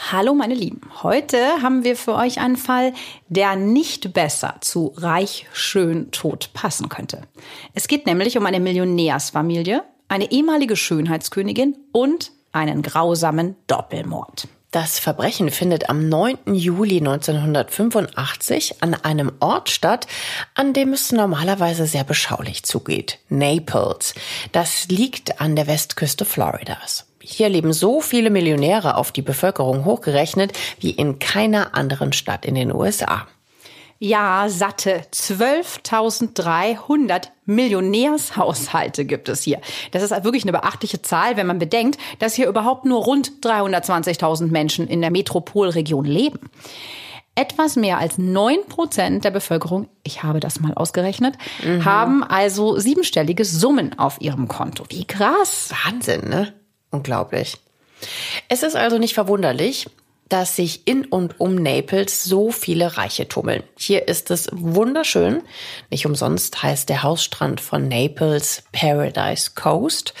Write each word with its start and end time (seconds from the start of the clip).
Hallo 0.00 0.32
meine 0.32 0.54
Lieben, 0.54 0.80
heute 1.02 1.60
haben 1.60 1.82
wir 1.82 1.96
für 1.96 2.14
euch 2.14 2.40
einen 2.40 2.56
Fall, 2.56 2.94
der 3.28 3.56
nicht 3.56 4.14
besser 4.14 4.54
zu 4.60 4.94
reich, 4.96 5.46
schön, 5.52 6.12
tot 6.12 6.50
passen 6.54 6.88
könnte. 6.88 7.22
Es 7.74 7.88
geht 7.88 8.06
nämlich 8.06 8.38
um 8.38 8.46
eine 8.46 8.60
Millionärsfamilie, 8.60 9.82
eine 10.06 10.30
ehemalige 10.30 10.76
Schönheitskönigin 10.76 11.76
und 11.90 12.30
einen 12.52 12.82
grausamen 12.82 13.56
Doppelmord. 13.66 14.46
Das 14.70 15.00
Verbrechen 15.00 15.50
findet 15.50 15.90
am 15.90 16.08
9. 16.08 16.54
Juli 16.54 16.98
1985 16.98 18.80
an 18.80 18.94
einem 18.94 19.32
Ort 19.40 19.68
statt, 19.68 20.06
an 20.54 20.74
dem 20.74 20.92
es 20.92 21.10
normalerweise 21.10 21.86
sehr 21.86 22.04
beschaulich 22.04 22.62
zugeht. 22.62 23.18
Naples. 23.30 24.14
Das 24.52 24.86
liegt 24.88 25.40
an 25.40 25.56
der 25.56 25.66
Westküste 25.66 26.24
Floridas. 26.24 27.07
Hier 27.30 27.50
leben 27.50 27.74
so 27.74 28.00
viele 28.00 28.30
Millionäre 28.30 28.96
auf 28.96 29.12
die 29.12 29.20
Bevölkerung 29.20 29.84
hochgerechnet 29.84 30.56
wie 30.80 30.92
in 30.92 31.18
keiner 31.18 31.74
anderen 31.74 32.14
Stadt 32.14 32.46
in 32.46 32.54
den 32.54 32.74
USA. 32.74 33.26
Ja, 33.98 34.46
satte 34.48 35.02
12.300 35.12 37.24
Millionärshaushalte 37.44 39.04
gibt 39.04 39.28
es 39.28 39.42
hier. 39.42 39.60
Das 39.90 40.02
ist 40.02 40.24
wirklich 40.24 40.44
eine 40.44 40.52
beachtliche 40.52 41.02
Zahl, 41.02 41.36
wenn 41.36 41.46
man 41.46 41.58
bedenkt, 41.58 42.00
dass 42.18 42.34
hier 42.34 42.48
überhaupt 42.48 42.86
nur 42.86 43.04
rund 43.04 43.42
320.000 43.42 44.46
Menschen 44.46 44.88
in 44.88 45.02
der 45.02 45.10
Metropolregion 45.10 46.06
leben. 46.06 46.48
Etwas 47.34 47.76
mehr 47.76 47.98
als 47.98 48.16
neun 48.16 48.64
Prozent 48.70 49.24
der 49.24 49.32
Bevölkerung, 49.32 49.90
ich 50.02 50.22
habe 50.22 50.40
das 50.40 50.60
mal 50.60 50.72
ausgerechnet, 50.72 51.34
mhm. 51.62 51.84
haben 51.84 52.24
also 52.24 52.78
siebenstellige 52.78 53.44
Summen 53.44 53.98
auf 53.98 54.18
ihrem 54.22 54.48
Konto. 54.48 54.84
Wie 54.88 55.04
krass. 55.04 55.74
Wahnsinn, 55.84 56.30
ne? 56.30 56.54
Unglaublich. 56.90 57.56
Es 58.48 58.62
ist 58.62 58.76
also 58.76 58.98
nicht 58.98 59.14
verwunderlich, 59.14 59.88
dass 60.28 60.56
sich 60.56 60.86
in 60.86 61.06
und 61.06 61.40
um 61.40 61.54
Naples 61.54 62.24
so 62.24 62.50
viele 62.50 62.96
Reiche 62.96 63.28
tummeln. 63.28 63.62
Hier 63.78 64.08
ist 64.08 64.30
es 64.30 64.48
wunderschön. 64.52 65.42
Nicht 65.90 66.06
umsonst 66.06 66.62
heißt 66.62 66.88
der 66.88 67.02
Hausstrand 67.02 67.60
von 67.60 67.88
Naples 67.88 68.62
Paradise 68.72 69.52
Coast. 69.54 70.14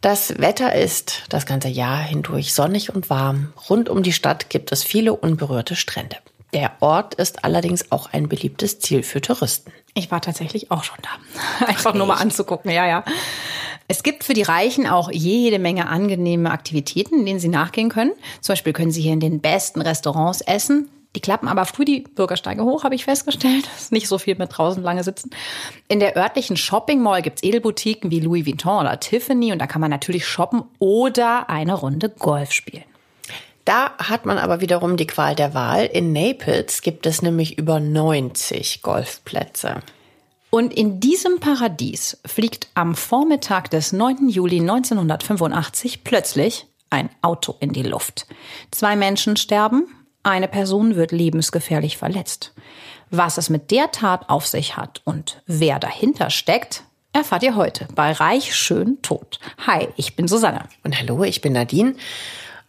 Das 0.00 0.38
Wetter 0.40 0.74
ist 0.74 1.22
das 1.28 1.46
ganze 1.46 1.68
Jahr 1.68 1.98
hindurch 1.98 2.54
sonnig 2.54 2.94
und 2.94 3.10
warm. 3.10 3.52
Rund 3.68 3.88
um 3.88 4.02
die 4.02 4.12
Stadt 4.12 4.50
gibt 4.50 4.72
es 4.72 4.82
viele 4.82 5.14
unberührte 5.14 5.76
Strände. 5.76 6.16
Der 6.54 6.72
Ort 6.80 7.14
ist 7.14 7.44
allerdings 7.44 7.92
auch 7.92 8.12
ein 8.12 8.28
beliebtes 8.28 8.78
Ziel 8.78 9.02
für 9.02 9.20
Touristen. 9.20 9.72
Ich 9.94 10.10
war 10.10 10.20
tatsächlich 10.20 10.70
auch 10.70 10.84
schon 10.84 10.98
da. 11.02 11.66
Einfach 11.66 11.92
Ach, 11.92 11.94
nur 11.94 12.06
mal 12.06 12.16
anzugucken, 12.16 12.70
ja, 12.70 12.86
ja. 12.86 13.04
Es 13.92 14.02
gibt 14.02 14.24
für 14.24 14.32
die 14.32 14.40
Reichen 14.40 14.86
auch 14.86 15.10
jede 15.12 15.58
Menge 15.58 15.86
angenehme 15.86 16.50
Aktivitäten, 16.50 17.26
denen 17.26 17.38
sie 17.38 17.48
nachgehen 17.48 17.90
können. 17.90 18.12
Zum 18.40 18.54
Beispiel 18.54 18.72
können 18.72 18.90
sie 18.90 19.02
hier 19.02 19.12
in 19.12 19.20
den 19.20 19.40
besten 19.40 19.82
Restaurants 19.82 20.40
essen. 20.40 20.88
Die 21.14 21.20
klappen 21.20 21.46
aber 21.46 21.66
früh 21.66 21.84
die 21.84 22.00
Bürgersteige 22.00 22.64
hoch, 22.64 22.84
habe 22.84 22.94
ich 22.94 23.04
festgestellt. 23.04 23.68
Das 23.70 23.82
ist 23.82 23.92
nicht 23.92 24.08
so 24.08 24.16
viel 24.16 24.34
mit 24.36 24.56
draußen 24.56 24.82
lange 24.82 25.04
sitzen. 25.04 25.28
In 25.88 26.00
der 26.00 26.16
örtlichen 26.16 26.56
Shopping 26.56 27.02
Mall 27.02 27.20
gibt's 27.20 27.42
Edelboutiquen 27.42 28.10
wie 28.10 28.20
Louis 28.20 28.46
Vuitton 28.46 28.80
oder 28.80 28.98
Tiffany 28.98 29.52
und 29.52 29.58
da 29.58 29.66
kann 29.66 29.82
man 29.82 29.90
natürlich 29.90 30.26
shoppen 30.26 30.62
oder 30.78 31.50
eine 31.50 31.74
Runde 31.74 32.08
Golf 32.08 32.52
spielen. 32.52 32.84
Da 33.66 33.90
hat 33.98 34.24
man 34.24 34.38
aber 34.38 34.62
wiederum 34.62 34.96
die 34.96 35.06
Qual 35.06 35.34
der 35.34 35.52
Wahl. 35.52 35.84
In 35.84 36.14
Naples 36.14 36.80
gibt 36.80 37.04
es 37.04 37.20
nämlich 37.20 37.58
über 37.58 37.78
90 37.78 38.80
Golfplätze. 38.80 39.82
Und 40.54 40.74
in 40.74 41.00
diesem 41.00 41.40
Paradies 41.40 42.18
fliegt 42.26 42.68
am 42.74 42.94
Vormittag 42.94 43.70
des 43.70 43.94
9. 43.94 44.28
Juli 44.28 44.60
1985 44.60 46.04
plötzlich 46.04 46.66
ein 46.90 47.08
Auto 47.22 47.54
in 47.60 47.72
die 47.72 47.82
Luft. 47.82 48.26
Zwei 48.70 48.94
Menschen 48.94 49.38
sterben, 49.38 49.86
eine 50.22 50.48
Person 50.48 50.94
wird 50.94 51.10
lebensgefährlich 51.10 51.96
verletzt. 51.96 52.52
Was 53.08 53.38
es 53.38 53.48
mit 53.48 53.70
der 53.70 53.92
Tat 53.92 54.28
auf 54.28 54.46
sich 54.46 54.76
hat 54.76 55.00
und 55.06 55.42
wer 55.46 55.78
dahinter 55.78 56.28
steckt, 56.28 56.82
erfahrt 57.14 57.44
ihr 57.44 57.56
heute 57.56 57.88
bei 57.94 58.12
Reich 58.12 58.54
Schön 58.54 59.00
Tot. 59.00 59.40
Hi, 59.66 59.88
ich 59.96 60.16
bin 60.16 60.28
Susanne. 60.28 60.68
Und 60.84 61.00
hallo, 61.00 61.24
ich 61.24 61.40
bin 61.40 61.54
Nadine. 61.54 61.94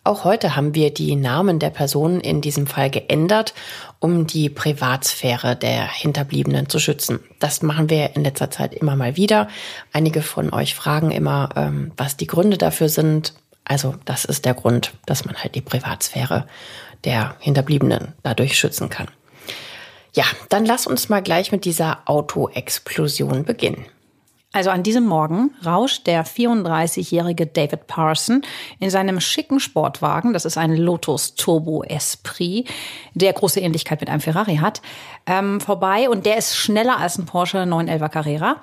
Auch 0.06 0.26
heute 0.26 0.58
haben 0.58 0.76
wir 0.76 0.94
die 0.94 1.16
Namen 1.16 1.60
der 1.60 1.70
Personen 1.70 2.20
in 2.20 2.42
diesem 2.42 2.68
Fall 2.68 2.90
geändert, 2.90 3.54
um 4.00 4.28
die 4.28 4.50
Privatsphäre 4.50 5.56
der 5.56 5.88
Hinterbliebenen 5.88 6.68
zu 6.68 6.78
schützen. 6.80 7.22
Das 7.40 7.62
machen 7.62 7.90
wir 7.90 8.14
in 8.18 8.26
letzter 8.26 8.52
Zeit 8.52 8.74
immer 8.74 8.98
mal 8.98 9.16
wieder. 9.16 9.48
Einige 9.94 10.22
von 10.22 10.52
euch 10.52 10.76
fragen 10.76 11.12
immer, 11.12 11.50
ähm, 11.56 11.94
was 11.96 12.18
die 12.18 12.28
Gründe 12.28 12.58
dafür 12.58 12.90
sind. 12.90 13.34
Also 13.64 13.96
das 14.04 14.26
ist 14.26 14.44
der 14.44 14.56
Grund, 14.56 14.92
dass 15.06 15.24
man 15.24 15.38
halt 15.38 15.56
die 15.56 15.62
Privatsphäre 15.62 16.48
der 17.06 17.38
Hinterbliebenen 17.40 18.12
dadurch 18.24 18.58
schützen 18.58 18.90
kann. 18.90 19.08
Ja, 20.14 20.26
dann 20.50 20.66
lass 20.66 20.86
uns 20.86 21.08
mal 21.08 21.24
gleich 21.24 21.54
mit 21.54 21.64
dieser 21.64 22.02
Autoexplosion 22.06 23.46
beginnen. 23.46 23.86
Also 24.54 24.70
an 24.70 24.84
diesem 24.84 25.06
Morgen 25.06 25.50
rauscht 25.66 26.06
der 26.06 26.24
34-jährige 26.26 27.48
David 27.48 27.88
Parson 27.88 28.44
in 28.80 28.92
seinem 28.92 29.20
schicken 29.20 29.60
Sportwagen, 29.60 30.32
das 30.32 30.46
ist 30.46 30.60
ein 30.60 30.78
Lotus 30.78 31.34
Turbo 31.34 31.84
Esprit, 31.84 32.70
der 33.16 33.34
große 33.34 33.60
Ähnlichkeit 33.60 34.00
mit 34.00 34.10
einem 34.10 34.22
Ferrari 34.22 34.58
hat, 34.58 34.84
ähm, 35.26 35.60
vorbei 35.60 36.08
und 36.08 36.28
der 36.28 36.38
ist 36.38 36.56
schneller 36.56 37.00
als 37.00 37.18
ein 37.18 37.26
Porsche 37.26 37.66
911 37.66 38.12
Carrera. 38.12 38.62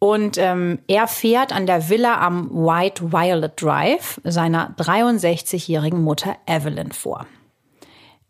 Und 0.00 0.38
ähm, 0.38 0.80
er 0.88 1.06
fährt 1.06 1.52
an 1.52 1.66
der 1.66 1.88
Villa 1.88 2.20
am 2.20 2.50
White 2.50 3.12
Violet 3.12 3.52
Drive 3.62 4.20
seiner 4.24 4.74
63-jährigen 4.76 6.02
Mutter 6.02 6.36
Evelyn 6.46 6.90
vor. 6.90 7.26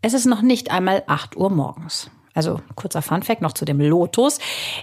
Es 0.02 0.12
ist 0.12 0.26
noch 0.26 0.42
nicht 0.42 0.70
einmal 0.70 1.04
8 1.06 1.36
Uhr 1.36 1.48
morgens. 1.48 2.10
Also 2.32 2.60
kurzer 2.76 3.02
Funfact 3.02 3.42
noch 3.42 3.52
zu 3.52 3.64
dem 3.64 3.80
Lotus. 3.80 4.38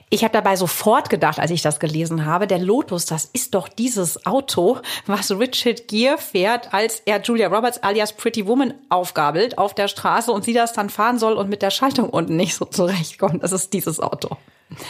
Ich 0.09 0.23
habe 0.23 0.33
dabei 0.33 0.55
sofort 0.57 1.09
gedacht, 1.09 1.39
als 1.39 1.51
ich 1.51 1.61
das 1.61 1.79
gelesen 1.79 2.25
habe, 2.25 2.45
der 2.45 2.59
Lotus, 2.59 3.05
das 3.05 3.25
ist 3.25 3.55
doch 3.55 3.69
dieses 3.69 4.25
Auto, 4.25 4.79
was 5.05 5.31
Richard 5.31 5.87
Gere 5.87 6.17
fährt, 6.17 6.73
als 6.73 7.01
er 7.05 7.21
Julia 7.21 7.47
Roberts 7.47 7.81
alias 7.83 8.13
Pretty 8.13 8.45
Woman 8.47 8.73
aufgabelt 8.89 9.57
auf 9.57 9.73
der 9.73 9.87
Straße 9.87 10.31
und 10.31 10.43
sie 10.43 10.53
das 10.53 10.73
dann 10.73 10.89
fahren 10.89 11.19
soll 11.19 11.33
und 11.33 11.49
mit 11.49 11.61
der 11.61 11.71
Schaltung 11.71 12.09
unten 12.09 12.35
nicht 12.35 12.55
so 12.55 12.65
zurechtkommt. 12.65 13.43
Das 13.43 13.53
ist 13.53 13.71
dieses 13.71 13.99
Auto. 14.01 14.37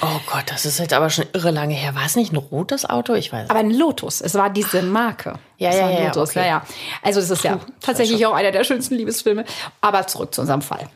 Oh 0.01 0.19
Gott, 0.31 0.45
das 0.47 0.65
ist 0.65 0.79
jetzt 0.79 0.93
aber 0.93 1.11
schon 1.11 1.25
irre 1.33 1.51
lange 1.51 1.75
her. 1.75 1.93
War 1.93 2.05
es 2.05 2.15
nicht 2.15 2.33
ein 2.33 2.37
rotes 2.37 2.89
Auto? 2.89 3.13
Ich 3.13 3.31
weiß. 3.31 3.49
Aber 3.49 3.59
ein 3.59 3.69
Lotus. 3.69 4.21
Es 4.21 4.33
war 4.33 4.49
diese 4.49 4.81
Marke. 4.81 5.33
Ja, 5.57 5.71
ja, 5.71 5.89
ja, 5.89 6.05
Lotus. 6.07 6.31
Okay. 6.31 6.39
ja, 6.39 6.45
ja. 6.45 6.65
Also 7.03 7.19
es 7.19 7.29
ist 7.29 7.43
Puh, 7.43 7.47
ja 7.49 7.59
tatsächlich 7.79 8.25
auch 8.25 8.33
einer 8.33 8.51
der 8.51 8.63
schönsten 8.63 8.95
Liebesfilme. 8.95 9.45
Aber 9.79 10.07
zurück 10.07 10.33
zu 10.33 10.41
unserem 10.41 10.63
Fall. 10.63 10.89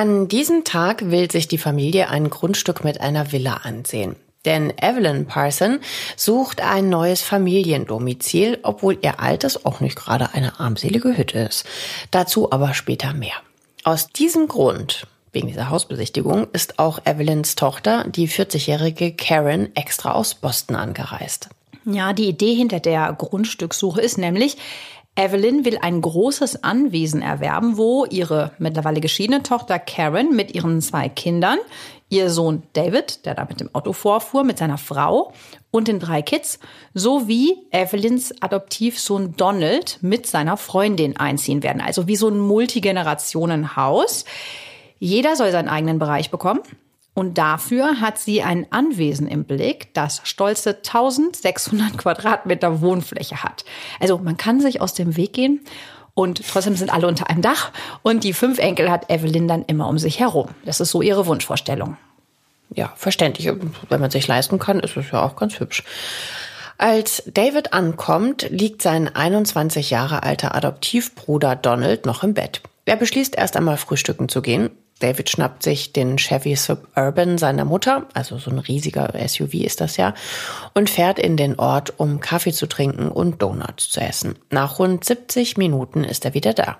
An 0.00 0.28
diesem 0.28 0.64
Tag 0.64 1.10
will 1.10 1.30
sich 1.30 1.46
die 1.46 1.58
Familie 1.58 2.08
ein 2.08 2.30
Grundstück 2.30 2.84
mit 2.84 3.02
einer 3.02 3.32
Villa 3.32 3.60
ansehen. 3.64 4.16
Denn 4.46 4.72
Evelyn 4.80 5.26
Parson 5.26 5.80
sucht 6.16 6.62
ein 6.62 6.88
neues 6.88 7.20
Familiendomizil, 7.20 8.60
obwohl 8.62 8.96
ihr 9.02 9.20
altes 9.20 9.66
auch 9.66 9.80
nicht 9.80 9.96
gerade 9.96 10.32
eine 10.32 10.58
armselige 10.58 11.18
Hütte 11.18 11.40
ist. 11.40 11.66
Dazu 12.10 12.50
aber 12.50 12.72
später 12.72 13.12
mehr. 13.12 13.34
Aus 13.84 14.08
diesem 14.08 14.48
Grund, 14.48 15.06
wegen 15.32 15.48
dieser 15.48 15.68
Hausbesichtigung, 15.68 16.46
ist 16.54 16.78
auch 16.78 17.04
Evelyns 17.04 17.54
Tochter, 17.54 18.04
die 18.08 18.26
40-jährige 18.26 19.12
Karen, 19.12 19.76
extra 19.76 20.12
aus 20.12 20.32
Boston 20.32 20.76
angereist. 20.76 21.50
Ja, 21.84 22.14
die 22.14 22.28
Idee 22.28 22.54
hinter 22.54 22.80
der 22.80 23.12
Grundstückssuche 23.12 24.00
ist 24.00 24.16
nämlich, 24.16 24.56
Evelyn 25.16 25.64
will 25.64 25.78
ein 25.82 26.00
großes 26.00 26.62
Anwesen 26.62 27.20
erwerben, 27.20 27.76
wo 27.76 28.06
ihre 28.06 28.52
mittlerweile 28.58 29.00
geschiedene 29.00 29.42
Tochter 29.42 29.78
Karen 29.78 30.34
mit 30.34 30.54
ihren 30.54 30.80
zwei 30.80 31.08
Kindern, 31.08 31.58
ihr 32.08 32.30
Sohn 32.30 32.62
David, 32.72 33.26
der 33.26 33.34
da 33.34 33.44
mit 33.44 33.60
dem 33.60 33.74
Auto 33.74 33.92
vorfuhr, 33.92 34.44
mit 34.44 34.58
seiner 34.58 34.78
Frau 34.78 35.32
und 35.70 35.88
den 35.88 35.98
drei 35.98 36.22
Kids, 36.22 36.58
sowie 36.94 37.58
Evelyns 37.70 38.34
Adoptivsohn 38.40 39.34
Donald 39.36 39.98
mit 40.00 40.26
seiner 40.26 40.56
Freundin 40.56 41.16
einziehen 41.16 41.62
werden. 41.62 41.82
Also 41.82 42.06
wie 42.06 42.16
so 42.16 42.28
ein 42.28 42.38
Multigenerationenhaus. 42.38 44.24
Jeder 44.98 45.36
soll 45.36 45.50
seinen 45.50 45.68
eigenen 45.68 45.98
Bereich 45.98 46.30
bekommen. 46.30 46.60
Und 47.20 47.36
dafür 47.36 48.00
hat 48.00 48.18
sie 48.18 48.42
ein 48.42 48.66
Anwesen 48.70 49.28
im 49.28 49.44
Blick, 49.44 49.92
das 49.92 50.22
stolze 50.24 50.76
1600 50.76 51.98
Quadratmeter 51.98 52.80
Wohnfläche 52.80 53.42
hat. 53.42 53.66
Also 54.00 54.16
man 54.16 54.38
kann 54.38 54.62
sich 54.62 54.80
aus 54.80 54.94
dem 54.94 55.18
Weg 55.18 55.34
gehen 55.34 55.60
und 56.14 56.42
trotzdem 56.48 56.76
sind 56.76 56.90
alle 56.90 57.06
unter 57.06 57.28
einem 57.28 57.42
Dach. 57.42 57.72
Und 58.00 58.24
die 58.24 58.32
fünf 58.32 58.58
Enkel 58.58 58.90
hat 58.90 59.10
Evelyn 59.10 59.48
dann 59.48 59.66
immer 59.66 59.86
um 59.88 59.98
sich 59.98 60.18
herum. 60.18 60.48
Das 60.64 60.80
ist 60.80 60.92
so 60.92 61.02
ihre 61.02 61.26
Wunschvorstellung. 61.26 61.98
Ja, 62.74 62.90
verständlich. 62.96 63.52
Wenn 63.90 64.00
man 64.00 64.10
sich 64.10 64.26
leisten 64.26 64.58
kann, 64.58 64.80
ist 64.80 64.96
es 64.96 65.10
ja 65.10 65.22
auch 65.22 65.36
ganz 65.36 65.60
hübsch. 65.60 65.84
Als 66.78 67.22
David 67.26 67.74
ankommt, 67.74 68.48
liegt 68.48 68.80
sein 68.80 69.14
21 69.14 69.90
Jahre 69.90 70.22
alter 70.22 70.54
Adoptivbruder 70.54 71.54
Donald 71.54 72.06
noch 72.06 72.22
im 72.22 72.32
Bett. 72.32 72.62
Er 72.86 72.96
beschließt 72.96 73.36
erst 73.36 73.58
einmal 73.58 73.76
frühstücken 73.76 74.30
zu 74.30 74.40
gehen. 74.40 74.70
David 75.00 75.28
schnappt 75.28 75.62
sich 75.62 75.92
den 75.92 76.16
Chevy 76.16 76.54
Suburban 76.54 77.36
seiner 77.38 77.64
Mutter, 77.64 78.06
also 78.14 78.38
so 78.38 78.50
ein 78.50 78.58
riesiger 78.58 79.12
SUV 79.26 79.54
ist 79.54 79.80
das 79.80 79.96
ja, 79.96 80.14
und 80.74 80.88
fährt 80.88 81.18
in 81.18 81.36
den 81.36 81.58
Ort, 81.58 81.98
um 81.98 82.20
Kaffee 82.20 82.52
zu 82.52 82.66
trinken 82.66 83.08
und 83.08 83.42
Donuts 83.42 83.90
zu 83.90 84.00
essen. 84.00 84.36
Nach 84.50 84.78
rund 84.78 85.04
70 85.04 85.56
Minuten 85.56 86.04
ist 86.04 86.24
er 86.24 86.34
wieder 86.34 86.54
da. 86.54 86.78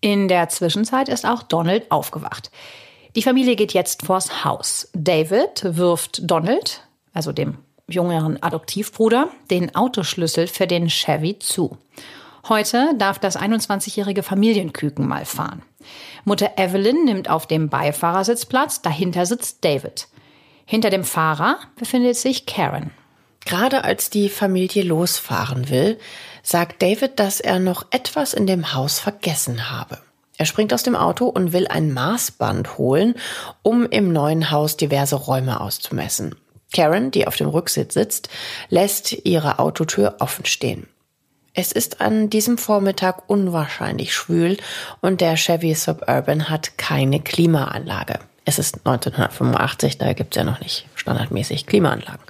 In 0.00 0.28
der 0.28 0.48
Zwischenzeit 0.48 1.08
ist 1.08 1.26
auch 1.26 1.42
Donald 1.42 1.90
aufgewacht. 1.90 2.50
Die 3.16 3.22
Familie 3.22 3.56
geht 3.56 3.74
jetzt 3.74 4.06
vors 4.06 4.44
Haus. 4.44 4.88
David 4.92 5.76
wirft 5.76 6.20
Donald, 6.28 6.82
also 7.12 7.32
dem 7.32 7.58
jüngeren 7.88 8.42
Adoptivbruder, 8.42 9.28
den 9.50 9.74
Autoschlüssel 9.74 10.46
für 10.46 10.66
den 10.66 10.88
Chevy 10.88 11.38
zu. 11.38 11.78
Heute 12.46 12.90
darf 12.98 13.18
das 13.18 13.38
21-jährige 13.38 14.22
Familienküken 14.22 15.08
mal 15.08 15.24
fahren. 15.24 15.62
Mutter 16.24 16.52
Evelyn 16.58 17.04
nimmt 17.04 17.30
auf 17.30 17.46
dem 17.46 17.70
Beifahrersitz 17.70 18.44
Platz, 18.44 18.82
dahinter 18.82 19.24
sitzt 19.24 19.64
David. 19.64 20.08
Hinter 20.66 20.90
dem 20.90 21.04
Fahrer 21.04 21.58
befindet 21.76 22.16
sich 22.16 22.44
Karen. 22.44 22.90
Gerade 23.46 23.84
als 23.84 24.10
die 24.10 24.28
Familie 24.28 24.82
losfahren 24.82 25.70
will, 25.70 25.98
sagt 26.42 26.82
David, 26.82 27.18
dass 27.18 27.40
er 27.40 27.58
noch 27.58 27.86
etwas 27.90 28.34
in 28.34 28.46
dem 28.46 28.74
Haus 28.74 28.98
vergessen 28.98 29.70
habe. 29.70 29.98
Er 30.36 30.44
springt 30.44 30.74
aus 30.74 30.82
dem 30.82 30.96
Auto 30.96 31.26
und 31.26 31.52
will 31.54 31.66
ein 31.68 31.94
Maßband 31.94 32.76
holen, 32.76 33.14
um 33.62 33.86
im 33.86 34.12
neuen 34.12 34.50
Haus 34.50 34.76
diverse 34.76 35.16
Räume 35.16 35.60
auszumessen. 35.60 36.34
Karen, 36.74 37.10
die 37.10 37.26
auf 37.26 37.36
dem 37.36 37.48
Rücksitz 37.48 37.94
sitzt, 37.94 38.28
lässt 38.68 39.12
ihre 39.24 39.58
Autotür 39.60 40.16
offen 40.18 40.44
stehen. 40.44 40.88
Es 41.56 41.70
ist 41.70 42.00
an 42.00 42.30
diesem 42.30 42.58
Vormittag 42.58 43.30
unwahrscheinlich 43.30 44.12
schwül 44.12 44.56
und 45.00 45.20
der 45.20 45.36
Chevy 45.36 45.72
Suburban 45.74 46.50
hat 46.50 46.78
keine 46.78 47.20
Klimaanlage. 47.20 48.18
Es 48.44 48.58
ist 48.58 48.78
1985, 48.84 49.98
da 49.98 50.12
gibt 50.14 50.34
es 50.34 50.38
ja 50.38 50.44
noch 50.44 50.58
nicht 50.58 50.88
standardmäßig 50.96 51.66
Klimaanlagen. 51.66 52.24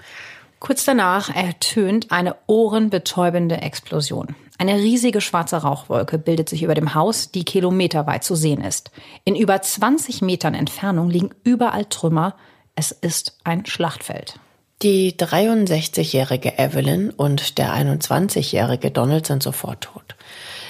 Kurz 0.61 0.85
danach 0.85 1.35
ertönt 1.35 2.13
eine 2.13 2.37
ohrenbetäubende 2.47 3.57
Explosion. 3.57 4.35
Eine 4.59 4.77
riesige 4.77 5.23
schwarze 5.23 5.57
Rauchwolke 5.57 6.19
bildet 6.19 6.51
sich 6.51 6.63
über 6.63 6.75
dem 6.75 6.95
Haus, 6.95 7.31
die 7.31 7.45
kilometerweit 7.45 8.25
zu 8.25 8.35
sehen 8.35 8.63
ist. 8.63 8.91
In 9.25 9.37
über 9.37 9.61
20 9.61 10.21
Metern 10.21 10.53
Entfernung 10.53 11.09
liegen 11.09 11.31
überall 11.45 11.87
Trümmer. 11.87 12.37
Es 12.77 12.93
ist 12.93 13.39
ein 13.43 13.65
Schlachtfeld. 13.65 14.39
Die 14.83 15.15
63-jährige 15.15 16.59
Evelyn 16.59 17.11
und 17.11 17.59
der 17.59 17.75
21-jährige 17.75 18.91
Donald 18.91 19.27
sind 19.27 19.43
sofort 19.43 19.83
tot. 19.83 20.17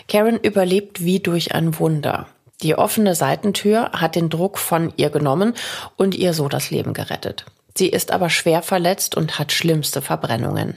Karen 0.09 0.39
überlebt 0.39 1.03
wie 1.05 1.21
durch 1.21 1.55
ein 1.55 1.79
Wunder. 1.79 2.27
Die 2.63 2.77
offene 2.77 3.15
Seitentür 3.15 3.91
hat 3.93 4.15
den 4.15 4.31
Druck 4.31 4.59
von 4.59 4.93
ihr 4.97 5.11
genommen 5.11 5.55
und 5.97 6.15
ihr 6.15 6.33
so 6.33 6.49
das 6.49 6.71
Leben 6.71 6.95
gerettet. 6.95 7.47
Sie 7.77 7.89
ist 7.89 8.13
aber 8.13 8.31
schwer 8.31 8.63
verletzt 8.63 9.17
und 9.17 9.39
hat 9.39 9.51
schlimmste 9.51 10.01
Verbrennungen. 10.01 10.77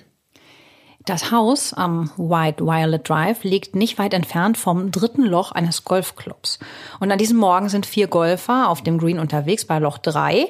Das 1.06 1.32
Haus 1.32 1.74
am 1.74 2.12
White 2.18 2.66
Violet 2.66 3.08
Drive 3.08 3.46
liegt 3.46 3.76
nicht 3.76 3.98
weit 3.98 4.14
entfernt 4.14 4.58
vom 4.58 4.92
dritten 4.92 5.24
Loch 5.24 5.54
eines 5.54 5.86
Golfclubs. 5.86 6.60
Und 7.00 7.12
an 7.12 7.18
diesem 7.18 7.38
Morgen 7.38 7.70
sind 7.70 7.86
vier 7.86 8.08
Golfer 8.08 8.68
auf 8.68 8.82
dem 8.82 8.98
Green 8.98 9.18
unterwegs 9.18 9.64
bei 9.64 9.80
Loch 9.80 10.00
3. 10.00 10.48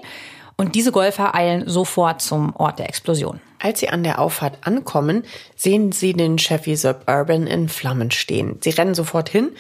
Und 0.60 0.74
diese 0.74 0.92
Golfer 0.92 1.36
eilen 1.36 1.70
sofort 1.70 2.20
zum 2.20 2.56
Ort 2.56 2.80
der 2.80 2.90
Explosion. 2.90 3.40
Als 3.60 3.80
sie 3.80 3.90
an 3.90 4.04
der 4.04 4.20
Auffahrt 4.20 4.58
ankommen, 4.62 5.24
sehen 5.56 5.92
sie 5.92 6.14
den 6.14 6.38
Chevy 6.38 6.76
Suburban 6.76 7.46
in 7.46 7.70
Flammen 7.70 8.10
stehen. 8.10 8.58
Sie 8.62 8.72
rennen 8.72 8.96
sofort 8.96 9.30
hin. 9.30 9.52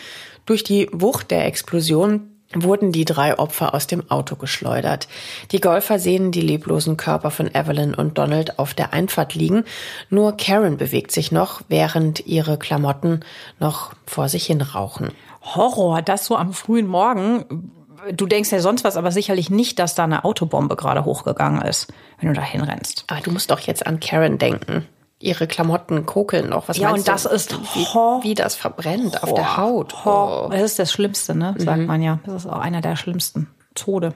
Durch 0.48 0.64
die 0.64 0.90
Wucht 0.92 1.30
der 1.30 1.46
Explosion 1.46 2.32
wurden 2.56 2.92
die 2.92 3.06
drei 3.06 3.38
Opfer 3.38 3.76
aus 3.76 3.86
dem 3.86 4.10
Auto 4.10 4.36
geschleudert. 4.38 5.08
Die 5.52 5.62
Golfer 5.62 6.00
sehen 6.00 6.32
die 6.32 6.42
leblosen 6.42 6.98
Körper 6.98 7.30
von 7.30 7.54
Evelyn 7.54 7.94
und 7.94 8.18
Donald 8.18 8.58
auf 8.58 8.74
der 8.74 8.94
Einfahrt 8.94 9.36
liegen. 9.36 9.66
Nur 10.10 10.36
Karen 10.36 10.78
bewegt 10.78 11.12
sich 11.12 11.32
noch, 11.32 11.62
während 11.68 12.26
ihre 12.26 12.58
Klamotten 12.58 13.20
noch 13.60 13.94
vor 14.08 14.30
sich 14.30 14.46
hin 14.46 14.62
rauchen. 14.62 15.12
Horror, 15.44 16.02
das 16.02 16.26
so 16.26 16.36
am 16.36 16.54
frühen 16.54 16.88
Morgen 16.88 17.72
du 18.12 18.26
denkst 18.26 18.52
ja 18.52 18.60
sonst 18.60 18.84
was, 18.84 18.98
aber 18.98 19.12
sicherlich 19.12 19.50
nicht, 19.50 19.80
dass 19.80 19.96
da 19.96 20.04
eine 20.04 20.26
Autobombe 20.26 20.76
gerade 20.76 21.06
hochgegangen 21.06 21.62
ist, 21.62 21.92
wenn 22.20 22.30
du 22.30 22.36
da 22.36 22.42
hinrennst. 22.42 23.06
Aber 23.08 23.22
du 23.22 23.32
musst 23.32 23.52
doch 23.52 23.60
jetzt 23.60 23.86
an 23.86 24.00
Karen 24.00 24.38
denken. 24.38 24.88
Ihre 25.20 25.48
Klamotten 25.48 26.06
kokeln 26.06 26.50
noch. 26.50 26.68
Was 26.68 26.78
ja, 26.78 26.92
und 26.92 27.08
das 27.08 27.24
du? 27.24 27.30
ist 27.30 27.58
wie, 27.74 27.86
wie, 28.24 28.34
das 28.36 28.56
verbrennt 28.56 29.24
auf 29.24 29.34
der 29.34 29.58
Haut. 29.58 30.06
Horror. 30.06 30.52
Das 30.52 30.62
ist 30.62 30.80
das 30.80 30.92
Schlimmste, 30.92 31.34
ne? 31.34 31.56
Sagt 31.58 31.80
mhm. 31.80 31.88
man 31.88 32.04
ja. 32.04 32.20
Das 32.26 32.46
ist 32.46 32.52
auch 32.52 32.60
einer 32.60 32.82
der 32.82 32.96
schlimmsten 32.96 33.50
Tode. 33.74 34.14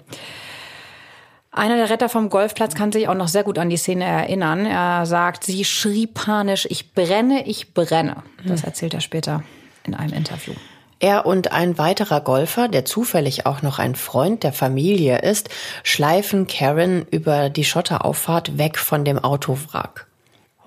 Einer 1.52 1.76
der 1.76 1.90
Retter 1.90 2.08
vom 2.08 2.30
Golfplatz 2.30 2.76
kann 2.76 2.92
sich 2.92 3.10
auch 3.10 3.16
noch 3.16 3.28
sehr 3.28 3.44
gut 3.44 3.58
an 3.58 3.70
die 3.70 3.78
Szene 3.78 4.06
erinnern. 4.06 4.66
Er 4.66 5.06
sagt, 5.06 5.44
sie 5.44 5.66
schrie 5.66 6.08
panisch, 6.08 6.68
ich 6.70 6.94
brenne, 6.94 7.46
ich 7.48 7.74
brenne. 7.74 8.18
Das 8.46 8.62
mhm. 8.62 8.68
erzählt 8.68 8.94
er 8.94 9.02
später 9.02 9.44
in 9.84 9.96
einem 9.96 10.14
Interview. 10.14 10.54
Er 11.02 11.26
und 11.26 11.52
ein 11.52 11.80
weiterer 11.80 12.22
Golfer, 12.22 12.68
der 12.68 12.86
zufällig 12.86 13.48
auch 13.48 13.64
noch 13.64 13.80
ein 13.80 13.96
Freund 13.96 14.44
der 14.44 14.54
Familie 14.54 15.20
ist, 15.22 15.50
schleifen 15.82 16.46
Karen 16.46 17.08
über 17.10 17.50
die 17.50 17.66
Schotterauffahrt 17.66 18.60
weg 18.60 18.78
von 18.78 19.04
dem 19.04 19.18
Autowrack. 19.18 20.06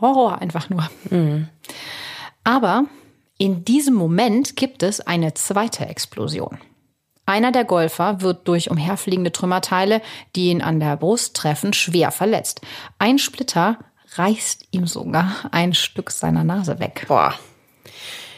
Horror 0.00 0.40
einfach 0.40 0.68
nur. 0.70 0.90
Mhm. 1.08 1.48
Aber 2.42 2.86
in 3.38 3.64
diesem 3.64 3.94
Moment 3.94 4.56
gibt 4.56 4.82
es 4.82 5.00
eine 5.00 5.34
zweite 5.34 5.86
Explosion. 5.86 6.58
Einer 7.26 7.52
der 7.52 7.64
Golfer 7.64 8.20
wird 8.20 8.48
durch 8.48 8.72
umherfliegende 8.72 9.30
Trümmerteile, 9.30 10.02
die 10.34 10.48
ihn 10.48 10.62
an 10.62 10.80
der 10.80 10.96
Brust 10.96 11.36
treffen, 11.36 11.72
schwer 11.72 12.10
verletzt. 12.10 12.60
Ein 12.98 13.20
Splitter 13.20 13.78
reißt 14.16 14.66
ihm 14.72 14.88
sogar 14.88 15.32
ein 15.52 15.74
Stück 15.74 16.10
seiner 16.10 16.42
Nase 16.42 16.80
weg. 16.80 17.04
Boah. 17.06 17.34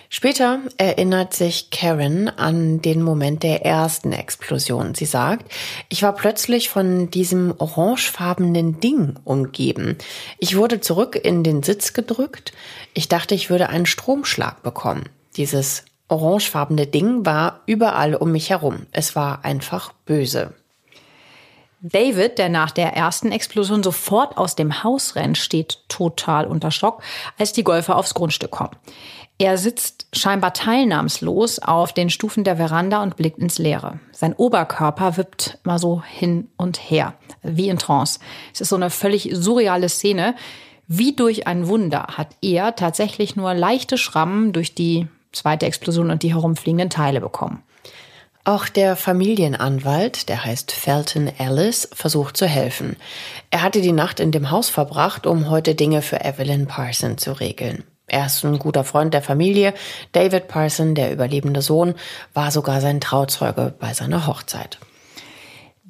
Später 0.09 0.61
erinnert 0.79 1.35
sich 1.35 1.71
Karen 1.71 2.29
an 2.29 2.81
den 2.81 3.03
Moment 3.03 3.43
der 3.43 3.65
ersten 3.65 4.13
Explosion. 4.13 4.95
Sie 4.95 5.05
sagt, 5.05 5.51
ich 5.89 6.03
war 6.03 6.15
plötzlich 6.15 6.69
von 6.69 7.11
diesem 7.11 7.55
orangefarbenen 7.59 8.81
Ding 8.81 9.17
umgeben. 9.25 9.99
Ich 10.39 10.57
wurde 10.57 10.81
zurück 10.81 11.17
in 11.17 11.43
den 11.43 11.63
Sitz 11.63 11.93
gedrückt. 11.93 12.53
Ich 12.95 13.09
dachte, 13.09 13.35
ich 13.35 13.51
würde 13.51 13.69
einen 13.69 13.87
Stromschlag 13.87 14.63
bekommen. 14.63 15.05
Dieses 15.37 15.85
orangefarbene 16.09 16.87
Ding 16.87 17.27
war 17.27 17.61
überall 17.67 18.15
um 18.15 18.31
mich 18.31 18.51
herum. 18.51 18.87
Es 18.93 19.17
war 19.17 19.45
einfach 19.45 19.93
böse. 20.05 20.55
David, 21.81 22.39
der 22.39 22.49
nach 22.49 22.71
der 22.71 22.95
ersten 22.95 23.31
Explosion 23.31 23.83
sofort 23.83 24.39
aus 24.39 24.57
dem 24.57 24.83
Haus 24.83 25.15
rennt, 25.15 25.39
steht 25.39 25.85
total 25.89 26.47
unter 26.47 26.71
Schock, 26.71 27.03
als 27.39 27.53
die 27.53 27.65
Golfer 27.65 27.97
aufs 27.97 28.15
Grundstück 28.15 28.51
kommen. 28.51 28.75
Er 29.39 29.59
sitzt 29.59 30.07
scheinbar 30.15 30.55
teilnahmslos 30.55 31.59
auf 31.59 31.93
den 31.93 32.09
Stufen 32.09 32.43
der 32.43 32.57
Veranda 32.57 33.03
und 33.03 33.17
blickt 33.17 33.39
ins 33.39 33.59
Leere. 33.59 34.01
Sein 34.13 34.33
Oberkörper 34.33 35.19
wippt 35.19 35.59
mal 35.63 35.79
so 35.79 36.03
hin 36.03 36.49
und 36.57 36.79
her, 36.79 37.15
wie 37.43 37.69
in 37.69 37.79
Trance. 37.79 38.19
Es 38.55 38.63
ist 38.63 38.71
so 38.71 38.77
eine 38.77 38.89
völlig 38.89 39.29
surreale 39.33 39.91
Szene. 39.91 40.35
Wie 40.89 41.15
durch 41.15 41.47
ein 41.47 41.69
Wunder 41.69 42.07
hat 42.17 42.29
er 42.41 42.77
tatsächlich 42.77 43.37
nur 43.37 43.53
leichte 43.53 43.99
Schrammen 43.99 44.55
durch 44.55 44.75
die 44.75 45.07
zweite 45.33 45.67
Explosion 45.67 46.11
und 46.11 46.23
die 46.23 46.33
herumfliegenden 46.33 46.89
Teile 46.89 47.21
bekommen. 47.21 47.63
Auch 48.45 48.69
der 48.69 48.97
Familienanwalt, 48.97 50.29
der 50.29 50.45
heißt 50.45 50.73
Felton 50.73 51.27
Ellis, 51.27 51.89
versucht 51.93 52.37
zu 52.37 52.47
helfen. 52.47 52.97
Er 53.51 53.63
hatte 53.63 53.83
die 53.83 53.93
Nacht 53.93 54.21
in 54.21 54.31
dem 54.31 54.51
Haus 54.51 54.71
verbracht, 54.71 55.27
um 55.27 55.51
heute 55.51 55.75
Dinge 55.75 56.01
für 56.01 56.25
Evelyn 56.25 56.67
Parson 56.69 57.19
zu 57.19 57.33
regeln. 57.33 57.85
Er 58.07 58.27
ist 58.27 58.45
ein 58.45 58.59
guter 58.59 58.85
Freund 58.85 59.15
der 59.15 59.23
Familie. 59.23 59.75
David 60.13 60.47
Parson, 60.47 60.95
der 60.95 61.13
überlebende 61.13 61.61
Sohn, 61.61 61.95
war 62.35 62.51
sogar 62.51 62.81
sein 62.81 63.01
Trauzeuge 63.01 63.75
bei 63.79 63.95
seiner 63.95 64.27
Hochzeit. 64.27 64.79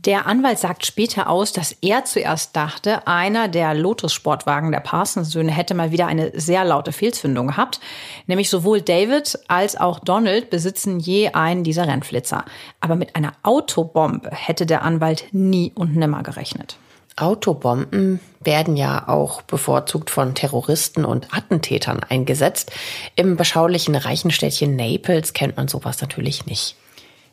Der 0.06 0.26
Anwalt 0.26 0.58
sagt 0.58 0.86
später 0.86 1.28
aus, 1.28 1.52
dass 1.52 1.72
er 1.72 2.04
zuerst 2.04 2.54
dachte, 2.54 3.06
einer 3.08 3.48
der 3.48 3.74
Lotus-Sportwagen 3.74 4.70
der 4.70 4.80
Parsons-Söhne 4.80 5.50
hätte 5.50 5.74
mal 5.74 5.90
wieder 5.90 6.06
eine 6.06 6.30
sehr 6.38 6.64
laute 6.64 6.92
Fehlzündung 6.92 7.48
gehabt. 7.48 7.80
Nämlich 8.26 8.48
sowohl 8.48 8.82
David 8.82 9.38
als 9.48 9.76
auch 9.76 9.98
Donald 9.98 10.48
besitzen 10.48 11.00
je 11.00 11.30
einen 11.30 11.64
dieser 11.64 11.88
Rennflitzer. 11.88 12.44
Aber 12.80 12.94
mit 12.94 13.16
einer 13.16 13.32
Autobombe 13.42 14.30
hätte 14.30 14.64
der 14.64 14.82
Anwalt 14.82 15.24
nie 15.32 15.72
und 15.74 15.96
nimmer 15.96 16.22
gerechnet. 16.22 16.78
Autobomben 17.16 18.20
werden 18.40 18.76
ja 18.76 19.08
auch 19.08 19.42
bevorzugt 19.42 20.10
von 20.10 20.34
Terroristen 20.34 21.04
und 21.04 21.34
Attentätern 21.34 22.00
eingesetzt. 22.02 22.72
Im 23.16 23.36
beschaulichen 23.36 23.94
reichen 23.94 24.30
Städtchen 24.30 24.76
Naples 24.76 25.32
kennt 25.32 25.56
man 25.56 25.66
sowas 25.66 26.00
natürlich 26.00 26.46
nicht. 26.46 26.76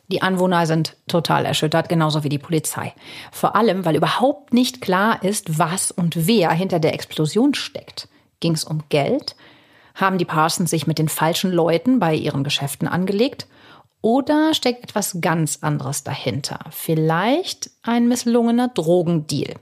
Die 0.08 0.22
Anwohner 0.22 0.66
sind 0.66 0.96
total 1.06 1.46
erschüttert, 1.46 1.88
genauso 1.88 2.24
wie 2.24 2.28
die 2.28 2.38
Polizei. 2.38 2.92
Vor 3.32 3.56
allem, 3.56 3.84
weil 3.84 3.96
überhaupt 3.96 4.52
nicht 4.52 4.80
klar 4.80 5.22
ist, 5.22 5.58
was 5.58 5.90
und 5.90 6.26
wer 6.26 6.50
hinter 6.50 6.78
der 6.78 6.94
Explosion 6.94 7.54
steckt. 7.54 8.08
Ging 8.40 8.52
es 8.52 8.64
um 8.64 8.82
Geld? 8.90 9.36
Haben 9.94 10.18
die 10.18 10.24
Parsons 10.24 10.70
sich 10.70 10.86
mit 10.86 10.98
den 10.98 11.08
falschen 11.08 11.52
Leuten 11.52 12.00
bei 12.00 12.14
ihren 12.14 12.44
Geschäften 12.44 12.88
angelegt? 12.88 13.46
Oder 14.04 14.52
steckt 14.52 14.84
etwas 14.84 15.16
ganz 15.22 15.60
anderes 15.62 16.04
dahinter? 16.04 16.58
Vielleicht 16.70 17.70
ein 17.82 18.06
misslungener 18.06 18.68
Drogendeal. 18.68 19.54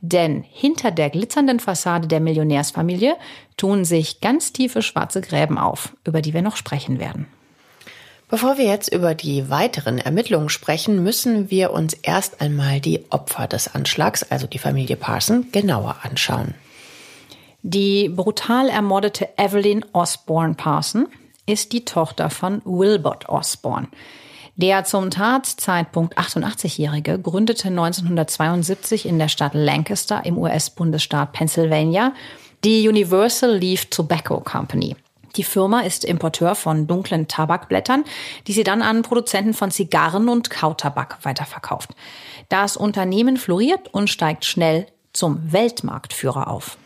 Denn 0.00 0.42
hinter 0.50 0.90
der 0.90 1.10
glitzernden 1.10 1.60
Fassade 1.60 2.08
der 2.08 2.20
Millionärsfamilie 2.20 3.14
tun 3.58 3.84
sich 3.84 4.22
ganz 4.22 4.54
tiefe 4.54 4.80
schwarze 4.80 5.20
Gräben 5.20 5.58
auf, 5.58 5.94
über 6.06 6.22
die 6.22 6.32
wir 6.32 6.40
noch 6.40 6.56
sprechen 6.56 6.98
werden. 6.98 7.26
Bevor 8.30 8.56
wir 8.56 8.64
jetzt 8.64 8.90
über 8.90 9.14
die 9.14 9.50
weiteren 9.50 9.98
Ermittlungen 9.98 10.48
sprechen, 10.48 11.02
müssen 11.02 11.50
wir 11.50 11.70
uns 11.70 11.92
erst 11.92 12.40
einmal 12.40 12.80
die 12.80 13.04
Opfer 13.10 13.48
des 13.48 13.74
Anschlags, 13.74 14.22
also 14.22 14.46
die 14.46 14.58
Familie 14.58 14.96
Parson, 14.96 15.48
genauer 15.52 15.96
anschauen. 16.00 16.54
Die 17.60 18.08
brutal 18.08 18.70
ermordete 18.70 19.28
Evelyn 19.36 19.84
Osborne 19.92 20.54
Parson 20.54 21.06
ist 21.46 21.72
die 21.72 21.84
Tochter 21.84 22.30
von 22.30 22.62
Wilbert 22.64 23.28
Osborne. 23.28 23.88
Der 24.56 24.84
zum 24.84 25.10
Tatzeitpunkt 25.10 26.16
88-Jährige 26.16 27.18
gründete 27.18 27.68
1972 27.68 29.06
in 29.06 29.18
der 29.18 29.28
Stadt 29.28 29.52
Lancaster 29.54 30.24
im 30.24 30.38
US-Bundesstaat 30.38 31.32
Pennsylvania 31.32 32.12
die 32.62 32.88
Universal 32.88 33.58
Leaf 33.58 33.86
Tobacco 33.86 34.40
Company. 34.40 34.96
Die 35.36 35.42
Firma 35.42 35.80
ist 35.80 36.04
Importeur 36.04 36.54
von 36.54 36.86
dunklen 36.86 37.26
Tabakblättern, 37.26 38.04
die 38.46 38.52
sie 38.52 38.62
dann 38.62 38.82
an 38.82 39.02
Produzenten 39.02 39.54
von 39.54 39.72
Zigarren 39.72 40.28
und 40.28 40.50
Kautabak 40.50 41.18
weiterverkauft. 41.22 41.90
Das 42.48 42.76
Unternehmen 42.76 43.36
floriert 43.36 43.92
und 43.92 44.08
steigt 44.08 44.44
schnell 44.44 44.86
zum 45.12 45.52
Weltmarktführer 45.52 46.48
auf. 46.48 46.78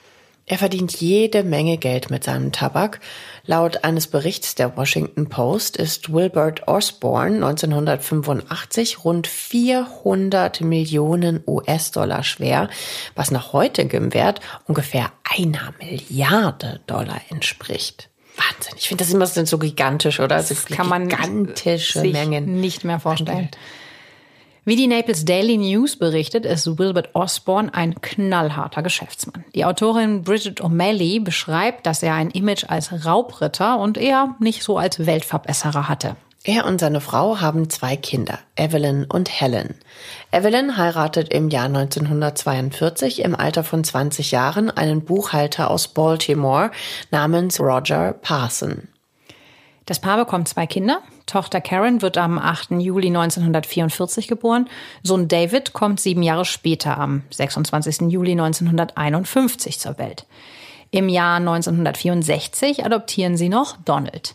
Er 0.51 0.57
verdient 0.57 0.99
jede 0.99 1.45
Menge 1.45 1.77
Geld 1.77 2.09
mit 2.11 2.25
seinem 2.25 2.53
Tabak. 2.53 3.01
Laut 3.45 3.85
eines 3.85 4.07
Berichts 4.07 4.55
der 4.55 4.79
Washington 4.79 5.29
Post 5.29 5.77
ist 5.77 6.11
Wilbert 6.11 6.67
Osborne 6.67 7.37
1985 7.47 9.05
rund 9.05 9.27
400 9.27 10.63
Millionen 10.63 11.43
US-Dollar 11.47 12.23
schwer, 12.23 12.71
was 13.15 13.31
nach 13.31 13.53
heutigem 13.53 14.15
Wert 14.15 14.41
ungefähr 14.67 15.13
einer 15.37 15.75
Milliarde 15.81 16.81
Dollar 16.87 17.21
entspricht. 17.29 18.09
Wahnsinn. 18.37 18.75
Ich 18.79 18.89
finde 18.89 19.05
das 19.05 19.13
immer 19.13 19.27
so 19.27 19.59
gigantisch, 19.59 20.19
oder? 20.19 20.37
Das 20.37 20.51
also 20.51 20.75
kann 20.75 20.89
man 20.89 21.09
gigantische 21.09 22.01
sich 22.01 22.13
Mengen 22.13 22.59
nicht 22.59 22.85
mehr 22.85 23.01
vorstellen. 23.01 23.51
Wie 24.69 24.77
die 24.77 24.87
Naples 24.87 25.25
Daily 25.25 25.57
News 25.57 25.97
berichtet, 25.97 26.45
ist 26.45 26.79
Wilbert 26.79 27.15
Osborne 27.15 27.73
ein 27.73 28.03
knallharter 28.03 28.83
Geschäftsmann. 28.83 29.43
Die 29.55 29.65
Autorin 29.65 30.25
Bridget 30.25 30.61
O'Malley 30.61 31.25
beschreibt, 31.25 31.87
dass 31.87 32.03
er 32.03 32.13
ein 32.13 32.31
Image 32.31 32.67
als 32.69 33.07
Raubritter 33.07 33.79
und 33.79 33.97
eher 33.97 34.37
nicht 34.41 34.63
so 34.63 34.77
als 34.77 35.07
Weltverbesserer 35.07 35.89
hatte. 35.89 36.17
Er 36.45 36.67
und 36.67 36.81
seine 36.81 37.01
Frau 37.01 37.41
haben 37.41 37.71
zwei 37.71 37.97
Kinder, 37.97 38.41
Evelyn 38.57 39.07
und 39.07 39.31
Helen. 39.31 39.75
Evelyn 40.33 40.77
heiratet 40.77 41.33
im 41.33 41.49
Jahr 41.49 41.65
1942 41.65 43.25
im 43.25 43.35
Alter 43.35 43.65
von 43.65 43.83
20 43.83 44.33
Jahren 44.33 44.71
einen 44.71 45.03
Buchhalter 45.03 45.71
aus 45.71 45.89
Baltimore 45.89 46.73
namens 47.11 47.59
Roger 47.59 48.13
Parson. 48.13 48.89
Das 49.87 49.99
Paar 49.99 50.19
bekommt 50.19 50.47
zwei 50.47 50.67
Kinder. 50.67 51.01
Tochter 51.29 51.61
Karen 51.61 52.03
wird 52.03 52.19
am 52.19 52.39
8. 52.39 52.73
Juli 52.81 53.09
1944 53.09 54.27
geboren. 54.27 54.69
Sohn 55.03 55.29
David 55.29 55.73
kommt 55.73 56.01
sieben 56.01 56.23
Jahre 56.23 56.45
später 56.45 56.99
am 56.99 57.23
26. 57.31 58.11
Juli 58.11 58.33
1951 58.33 59.79
zur 59.79 59.99
Welt. 59.99 60.27
Im 60.91 61.09
Jahr 61.09 61.37
1964 61.37 62.85
adoptieren 62.85 63.37
sie 63.37 63.51
noch 63.51 63.77
Donald. 63.85 64.35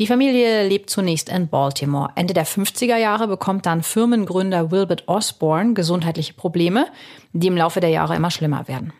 Die 0.00 0.06
Familie 0.06 0.66
lebt 0.66 0.90
zunächst 0.90 1.28
in 1.28 1.46
Baltimore. 1.46 2.10
Ende 2.16 2.34
der 2.34 2.46
50er 2.46 2.96
Jahre 2.96 3.28
bekommt 3.28 3.66
dann 3.66 3.82
Firmengründer 3.82 4.72
Wilbert 4.72 5.06
Osborne 5.06 5.74
gesundheitliche 5.74 6.32
Probleme, 6.32 6.86
die 7.32 7.46
im 7.46 7.56
Laufe 7.56 7.80
der 7.80 7.90
Jahre 7.90 8.16
immer 8.16 8.30
schlimmer 8.30 8.66
werden. 8.66 8.92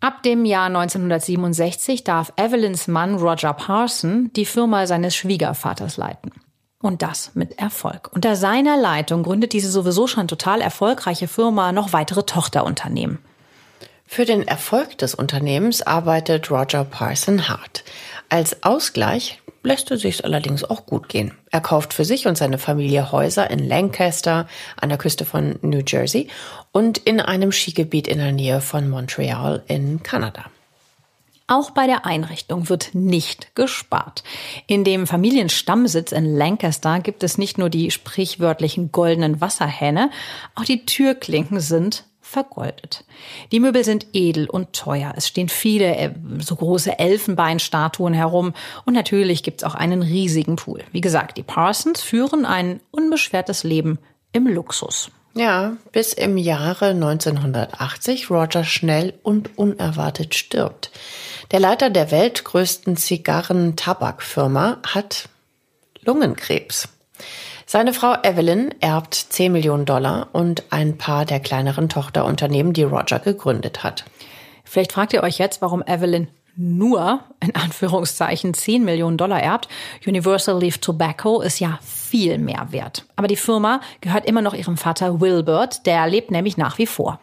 Ab 0.00 0.24
dem 0.24 0.44
Jahr 0.44 0.66
1967 0.66 2.02
darf 2.02 2.32
Evelyns 2.36 2.88
Mann 2.88 3.14
Roger 3.16 3.52
Parson 3.52 4.32
die 4.34 4.46
Firma 4.46 4.88
seines 4.88 5.14
Schwiegervaters 5.14 5.96
leiten. 5.96 6.32
Und 6.82 7.00
das 7.00 7.30
mit 7.34 7.58
Erfolg. 7.58 8.10
Unter 8.12 8.36
seiner 8.36 8.76
Leitung 8.76 9.22
gründet 9.22 9.52
diese 9.52 9.70
sowieso 9.70 10.08
schon 10.08 10.28
total 10.28 10.60
erfolgreiche 10.60 11.28
Firma 11.28 11.72
noch 11.72 11.92
weitere 11.92 12.24
Tochterunternehmen. 12.24 13.18
Für 14.04 14.26
den 14.26 14.46
Erfolg 14.46 14.98
des 14.98 15.14
Unternehmens 15.14 15.80
arbeitet 15.80 16.50
Roger 16.50 16.84
Parson 16.84 17.48
hart. 17.48 17.84
Als 18.28 18.62
Ausgleich 18.62 19.40
lässt 19.62 19.90
er 19.90 19.96
sich 19.96 20.24
allerdings 20.24 20.64
auch 20.64 20.84
gut 20.84 21.08
gehen. 21.08 21.32
Er 21.50 21.60
kauft 21.60 21.94
für 21.94 22.04
sich 22.04 22.26
und 22.26 22.36
seine 22.36 22.58
Familie 22.58 23.12
Häuser 23.12 23.48
in 23.48 23.60
Lancaster 23.60 24.48
an 24.76 24.88
der 24.88 24.98
Küste 24.98 25.24
von 25.24 25.58
New 25.62 25.82
Jersey 25.86 26.28
und 26.72 26.98
in 26.98 27.20
einem 27.20 27.52
Skigebiet 27.52 28.08
in 28.08 28.18
der 28.18 28.32
Nähe 28.32 28.60
von 28.60 28.90
Montreal 28.90 29.62
in 29.68 30.02
Kanada. 30.02 30.46
Auch 31.52 31.70
bei 31.70 31.86
der 31.86 32.06
Einrichtung 32.06 32.70
wird 32.70 32.94
nicht 32.94 33.54
gespart. 33.54 34.24
In 34.66 34.84
dem 34.84 35.06
Familienstammsitz 35.06 36.10
in 36.10 36.34
Lancaster 36.34 37.00
gibt 37.00 37.22
es 37.22 37.36
nicht 37.36 37.58
nur 37.58 37.68
die 37.68 37.90
sprichwörtlichen 37.90 38.90
goldenen 38.90 39.42
Wasserhähne, 39.42 40.08
auch 40.54 40.64
die 40.64 40.86
Türklinken 40.86 41.60
sind 41.60 42.04
vergoldet. 42.22 43.04
Die 43.52 43.60
Möbel 43.60 43.84
sind 43.84 44.06
edel 44.14 44.48
und 44.48 44.72
teuer. 44.72 45.12
Es 45.14 45.28
stehen 45.28 45.50
viele 45.50 45.94
äh, 45.94 46.14
so 46.38 46.56
große 46.56 46.98
Elfenbeinstatuen 46.98 48.14
herum 48.14 48.54
und 48.86 48.94
natürlich 48.94 49.42
gibt's 49.42 49.62
auch 49.62 49.74
einen 49.74 50.00
riesigen 50.00 50.56
Pool. 50.56 50.82
Wie 50.90 51.02
gesagt, 51.02 51.36
die 51.36 51.42
Parsons 51.42 52.00
führen 52.00 52.46
ein 52.46 52.80
unbeschwertes 52.92 53.62
Leben 53.62 53.98
im 54.32 54.46
Luxus. 54.46 55.10
Ja, 55.34 55.78
bis 55.92 56.12
im 56.12 56.36
Jahre 56.36 56.88
1980 56.90 58.30
Roger 58.30 58.64
schnell 58.64 59.14
und 59.22 59.56
unerwartet 59.56 60.34
stirbt. 60.34 60.90
Der 61.52 61.60
Leiter 61.60 61.88
der 61.88 62.10
weltgrößten 62.10 62.96
Zigarren-Tabakfirma 62.98 64.78
hat 64.86 65.30
Lungenkrebs. 66.02 66.88
Seine 67.64 67.94
Frau 67.94 68.14
Evelyn 68.22 68.74
erbt 68.80 69.14
10 69.14 69.52
Millionen 69.52 69.86
Dollar 69.86 70.28
und 70.32 70.64
ein 70.70 70.98
paar 70.98 71.24
der 71.24 71.40
kleineren 71.40 71.88
Tochterunternehmen, 71.88 72.74
die 72.74 72.82
Roger 72.82 73.18
gegründet 73.18 73.82
hat. 73.82 74.04
Vielleicht 74.64 74.92
fragt 74.92 75.14
ihr 75.14 75.22
euch 75.22 75.38
jetzt, 75.38 75.62
warum 75.62 75.82
Evelyn 75.82 76.28
nur, 76.56 77.20
in 77.40 77.54
Anführungszeichen, 77.54 78.54
10 78.54 78.84
Millionen 78.84 79.16
Dollar 79.16 79.42
erbt. 79.42 79.68
Universal 80.06 80.58
Leaf 80.60 80.78
Tobacco 80.78 81.40
ist 81.40 81.60
ja 81.60 81.78
viel 81.82 82.38
mehr 82.38 82.68
wert. 82.70 83.06
Aber 83.16 83.28
die 83.28 83.36
Firma 83.36 83.80
gehört 84.00 84.26
immer 84.26 84.42
noch 84.42 84.54
ihrem 84.54 84.76
Vater 84.76 85.20
Wilbert, 85.20 85.86
der 85.86 86.06
lebt 86.06 86.30
nämlich 86.30 86.56
nach 86.56 86.78
wie 86.78 86.86
vor. 86.86 87.20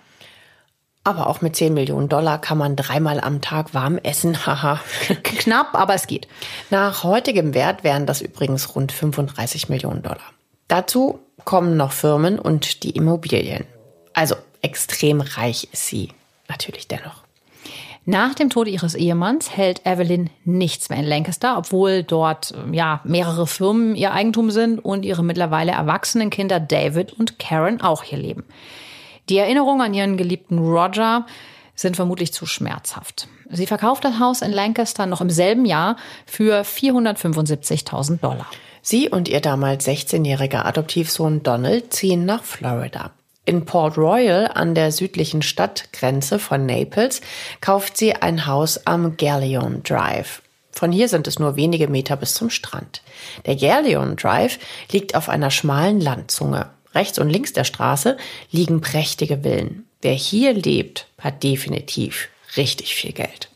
Aber 1.04 1.28
auch 1.28 1.42
mit 1.42 1.56
10 1.56 1.74
Millionen 1.74 2.10
Dollar 2.10 2.40
kann 2.40 2.58
man 2.58 2.76
dreimal 2.76 3.22
am 3.22 3.42
Tag 3.42 3.74
warm 3.74 3.98
essen. 4.00 4.38
Haha. 4.46 4.80
Knapp, 5.24 5.74
aber 5.74 5.94
es 5.94 6.08
geht. 6.08 6.28
Nach 6.70 7.04
heutigem 7.04 7.54
Wert 7.54 7.84
wären 7.84 8.06
das 8.06 8.22
übrigens 8.22 8.76
rund 8.76 8.92
35 8.92 9.70
Millionen 9.70 10.04
Dollar. 10.04 10.20
Dazu 10.68 11.20
kommen 11.46 11.78
noch 11.78 11.94
Firmen 11.94 12.38
und 12.38 12.84
die 12.84 12.92
Immobilien. 12.92 13.66
Also 14.14 14.36
extrem 14.62 15.22
reich 15.22 15.70
ist 15.72 15.88
sie 15.88 16.10
natürlich 16.48 16.88
dennoch. 16.88 17.19
Nach 18.06 18.34
dem 18.34 18.50
Tod 18.50 18.68
ihres 18.68 18.96
Ehemanns 18.96 19.56
hält 19.56 19.86
Evelyn 19.86 20.30
nichts 20.46 20.90
mehr 20.90 21.00
in 21.00 21.06
Lancaster, 21.06 21.58
obwohl 21.58 22.04
dort 22.04 22.54
ja 22.72 23.02
mehrere 23.04 23.46
Firmen 23.46 23.96
ihr 23.96 24.14
Eigentum 24.14 24.52
sind 24.52 24.80
und 24.80 25.06
ihre 25.06 25.24
mittlerweile 25.24 25.74
erwachsenen 25.74 26.30
Kinder 26.30 26.60
David 26.60 27.14
und 27.14 27.38
Karen 27.40 27.82
auch 27.82 28.04
hier 28.04 28.18
leben. 28.18 28.46
Die 29.30 29.38
Erinnerung 29.38 29.82
an 29.82 29.94
ihren 29.94 30.18
geliebten 30.18 30.58
Roger 30.58 31.26
sind 31.76 31.96
vermutlich 31.96 32.34
zu 32.34 32.46
schmerzhaft. 32.46 33.28
Sie 33.50 33.68
verkauft 33.68 34.04
das 34.04 34.20
Haus 34.20 34.42
in 34.42 34.52
Lancaster 34.52 35.06
noch 35.06 35.22
im 35.22 35.30
selben 35.30 35.66
Jahr 35.66 35.96
für 36.26 36.62
475.000 36.62 38.20
Dollar. 38.20 38.48
Sie 38.82 39.10
und 39.10 39.28
ihr 39.28 39.42
damals 39.42 39.88
16-jähriger 39.88 40.66
Adoptivsohn 40.66 41.44
Donald 41.44 41.94
ziehen 41.94 42.26
nach 42.26 42.44
Florida. 42.44 43.12
In 43.50 43.66
Port 43.66 43.98
Royal 43.98 44.52
an 44.54 44.76
der 44.76 44.92
südlichen 44.92 45.42
Stadtgrenze 45.42 46.38
von 46.38 46.68
Naples 46.68 47.20
kauft 47.62 47.98
sie 47.98 48.14
ein 48.14 48.46
Haus 48.46 48.86
am 48.86 49.18
Galleon 49.18 49.82
Drive. 49.82 50.44
Von 50.72 50.92
hier 50.92 51.10
sind 51.10 51.26
es 51.26 51.40
nur 51.40 51.56
wenige 51.56 51.88
Meter 51.88 52.16
bis 52.16 52.36
zum 52.36 52.52
Strand. 52.52 53.02
Der 53.48 53.56
Galleon 53.56 54.18
Drive 54.18 54.60
liegt 54.92 55.16
auf 55.16 55.30
einer 55.30 55.50
schmalen 55.50 56.00
Landzunge. 56.00 56.70
Rechts 56.94 57.18
und 57.18 57.32
links 57.32 57.52
der 57.52 57.64
Straße 57.64 58.18
liegen 58.52 58.82
prächtige 58.82 59.40
Villen. 59.42 59.88
Wer 60.04 60.14
hier 60.14 60.54
lebt, 60.54 61.08
hat 61.20 61.42
definitiv 61.42 62.30
richtig 62.56 62.94
viel 62.94 63.14
Geld. 63.14 63.50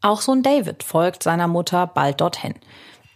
Auch 0.00 0.22
Sohn 0.22 0.42
David 0.42 0.82
folgt 0.82 1.22
seiner 1.22 1.46
Mutter 1.46 1.86
bald 1.86 2.20
dorthin. 2.20 2.56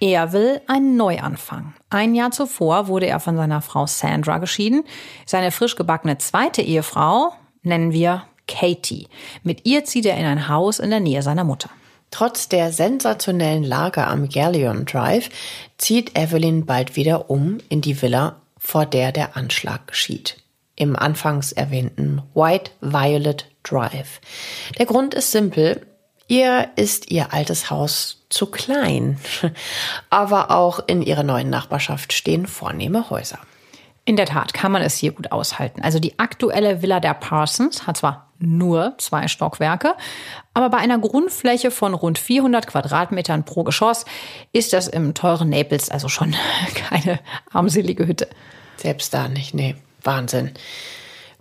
Er 0.03 0.33
will 0.33 0.61
einen 0.67 0.97
Neuanfang. 0.97 1.75
Ein 1.89 2.17
Jahr 2.17 2.33
zuvor 2.33 2.89
wurde 2.89 3.07
er 3.07 3.21
von 3.21 3.37
seiner 3.37 3.63
Frau 3.63 3.87
Sandra 3.87 4.39
geschieden. 4.39 4.83
Seine 5.27 5.53
frisch 5.53 5.77
gebackene 5.77 6.19
zweite 6.19 6.61
Ehefrau 6.61 7.33
nennen 7.63 7.93
wir 7.93 8.25
Katie. 8.49 9.07
Mit 9.45 9.65
ihr 9.65 9.85
zieht 9.85 10.05
er 10.07 10.17
in 10.17 10.25
ein 10.25 10.49
Haus 10.49 10.81
in 10.81 10.91
der 10.91 10.99
Nähe 10.99 11.23
seiner 11.23 11.45
Mutter. 11.45 11.71
Trotz 12.11 12.49
der 12.49 12.73
sensationellen 12.73 13.63
Lage 13.63 14.05
am 14.05 14.29
Galleon 14.29 14.87
Drive 14.87 15.31
zieht 15.79 16.19
Evelyn 16.19 16.67
bald 16.67 16.97
wieder 16.97 17.31
um 17.31 17.59
in 17.69 17.81
die 17.81 18.03
Villa, 18.03 18.41
vor 18.59 18.87
der 18.87 19.13
der 19.13 19.37
Anschlag 19.37 19.87
geschieht. 19.87 20.37
Im 20.75 20.97
anfangs 20.97 21.53
erwähnten 21.53 22.23
White 22.35 22.73
Violet 22.81 23.47
Drive. 23.63 24.21
Der 24.81 24.87
Grund 24.87 25.15
ist 25.15 25.31
simpel. 25.31 25.87
Ihr 26.29 26.71
ist 26.77 27.11
ihr 27.11 27.33
altes 27.33 27.71
Haus 27.71 28.23
zu 28.29 28.47
klein. 28.47 29.19
Aber 30.11 30.51
auch 30.51 30.81
in 30.87 31.03
ihrer 31.03 31.23
neuen 31.23 31.51
Nachbarschaft 31.51 32.13
stehen 32.13 32.47
vornehme 32.47 33.11
Häuser. 33.11 33.39
In 34.05 34.17
der 34.17 34.27
Tat 34.27 34.53
kann 34.53 34.73
man 34.73 34.83
es 34.83 34.97
hier 34.97 35.13
gut 35.13 35.31
aushalten. 35.31 35.81
Also 35.83 36.01
die 36.01 36.19
aktuelle 36.19 36.83
Villa 36.83 36.99
der 36.99 37.15
Parsons 37.15 37.87
hat 37.87 37.99
zwar 37.99 38.29
nur 38.41 38.95
zwei 38.99 39.29
Stockwerke, 39.29 39.95
aber 40.55 40.71
bei 40.71 40.79
einer 40.79 40.99
Grundfläche 40.99 41.71
von 41.71 41.95
rund 41.95 42.19
400 42.19 42.67
Quadratmetern 42.67 43.45
pro 43.45 43.63
Geschoss 43.63 44.05
ist 44.53 44.73
das 44.73 44.89
im 44.89 45.15
teuren 45.15 45.51
Naples 45.51 45.89
also 45.89 46.09
schon 46.09 46.35
keine 46.75 47.21
armselige 47.53 48.09
Hütte. 48.09 48.29
Selbst 48.77 49.15
da 49.15 49.29
nicht, 49.29 49.55
nee, 49.55 49.77
Wahnsinn. 50.03 50.51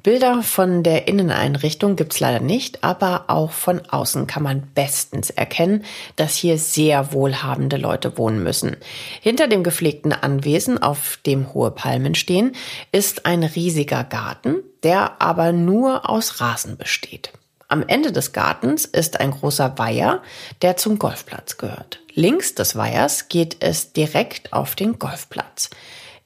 Bilder 0.04 0.42
von 0.42 0.82
der 0.82 1.08
Inneneinrichtung 1.08 1.96
gibt's 1.96 2.20
leider 2.20 2.40
nicht, 2.40 2.84
aber 2.84 3.26
auch 3.28 3.52
von 3.52 3.82
außen 3.88 4.26
kann 4.26 4.42
man 4.42 4.68
bestens 4.74 5.30
erkennen, 5.30 5.86
dass 6.16 6.36
hier 6.36 6.58
sehr 6.58 7.14
wohlhabende 7.14 7.78
Leute 7.78 8.18
wohnen 8.18 8.42
müssen. 8.42 8.78
Hinter 9.22 9.48
dem 9.48 9.64
gepflegten 9.64 10.12
Anwesen, 10.12 10.82
auf 10.82 11.20
dem 11.26 11.54
hohe 11.54 11.70
Palmen 11.70 12.16
stehen, 12.16 12.54
ist 12.92 13.26
ein 13.26 13.44
riesiger 13.44 14.04
Garten, 14.04 14.58
der 14.82 15.22
aber 15.22 15.52
nur 15.52 16.10
aus 16.10 16.42
Rasen 16.42 16.78
besteht. 16.78 17.32
Am 17.68 17.86
Ende 17.88 18.12
des 18.12 18.34
Gartens 18.34 18.86
ist 18.86 19.20
ein 19.20 19.32
großer 19.32 19.78
Weiher, 19.78 20.22
der 20.62 20.78
zum 20.78 21.00
Golfplatz 21.00 21.58
gehört. 21.58 22.02
Links 22.14 22.54
des 22.54 22.76
Weihers 22.76 23.30
geht 23.30 23.58
es 23.62 23.94
direkt 23.94 24.52
auf 24.52 24.76
den 24.76 25.00
Golfplatz. 25.00 25.70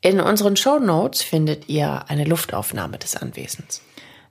In 0.06 0.20
unseren 0.20 0.56
Show 0.56 0.78
Notes 0.78 1.24
findet 1.24 1.68
ihr 1.68 2.06
eine 2.10 2.26
Luftaufnahme 2.26 3.00
des 3.00 3.16
Anwesens. 3.16 3.82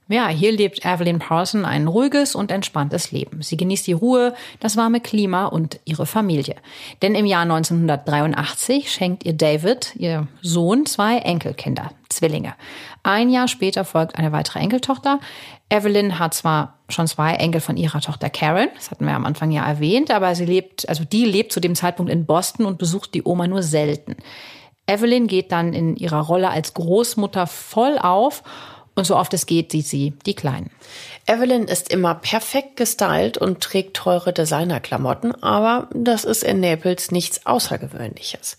Ja, 0.07 0.29
hier 0.29 0.53
lebt 0.53 0.85
Evelyn 0.85 1.19
Parson 1.19 1.65
ein 1.65 1.87
ruhiges 1.89 2.33
und 2.33 2.49
entspanntes 2.49 3.11
Leben. 3.11 3.41
Sie 3.41 3.57
genießt 3.57 3.85
die 3.85 3.91
Ruhe, 3.91 4.33
das 4.61 4.77
warme 4.77 5.01
Klima 5.01 5.47
und 5.47 5.81
ihre 5.83 6.05
Familie. 6.05 6.55
Denn 7.01 7.13
im 7.13 7.25
Jahr 7.25 7.41
1983 7.41 8.89
schenkt 8.89 9.25
ihr 9.25 9.33
David, 9.33 9.93
ihr 9.97 10.29
Sohn, 10.41 10.85
zwei 10.85 11.17
Enkelkinder, 11.17 11.91
Zwillinge. 12.07 12.55
Ein 13.03 13.29
Jahr 13.29 13.49
später 13.49 13.83
folgt 13.83 14.17
eine 14.17 14.31
weitere 14.31 14.59
Enkeltochter. 14.59 15.19
Evelyn 15.67 16.19
hat 16.19 16.35
zwar 16.35 16.79
schon 16.87 17.07
zwei 17.07 17.33
Enkel 17.33 17.59
von 17.59 17.75
ihrer 17.75 17.99
Tochter 17.99 18.29
Karen, 18.29 18.69
das 18.75 18.91
hatten 18.91 19.05
wir 19.05 19.13
am 19.13 19.25
Anfang 19.25 19.51
ja 19.51 19.65
erwähnt, 19.65 20.09
aber 20.09 20.35
sie 20.35 20.45
lebt, 20.45 20.87
also 20.87 21.03
die 21.03 21.25
lebt 21.25 21.51
zu 21.51 21.59
dem 21.59 21.75
Zeitpunkt 21.75 22.13
in 22.13 22.25
Boston 22.25 22.65
und 22.65 22.77
besucht 22.77 23.13
die 23.13 23.23
Oma 23.25 23.47
nur 23.47 23.61
selten. 23.61 24.15
Evelyn 24.87 25.27
geht 25.27 25.51
dann 25.51 25.73
in 25.73 25.95
ihrer 25.95 26.21
Rolle 26.21 26.49
als 26.49 26.73
Großmutter 26.73 27.47
voll 27.47 27.97
auf 27.97 28.43
und 28.95 29.05
so 29.05 29.17
oft 29.17 29.33
es 29.33 29.45
geht, 29.45 29.71
sieht 29.71 29.87
sie 29.87 30.13
die 30.25 30.35
Kleinen. 30.35 30.71
Evelyn 31.27 31.65
ist 31.65 31.91
immer 31.91 32.15
perfekt 32.15 32.77
gestylt 32.77 33.37
und 33.37 33.61
trägt 33.61 33.97
teure 33.97 34.31
Designerklamotten, 34.31 35.43
aber 35.43 35.89
das 35.93 36.23
ist 36.23 36.43
in 36.43 36.61
Naples 36.61 37.11
nichts 37.11 37.45
Außergewöhnliches. 37.45 38.57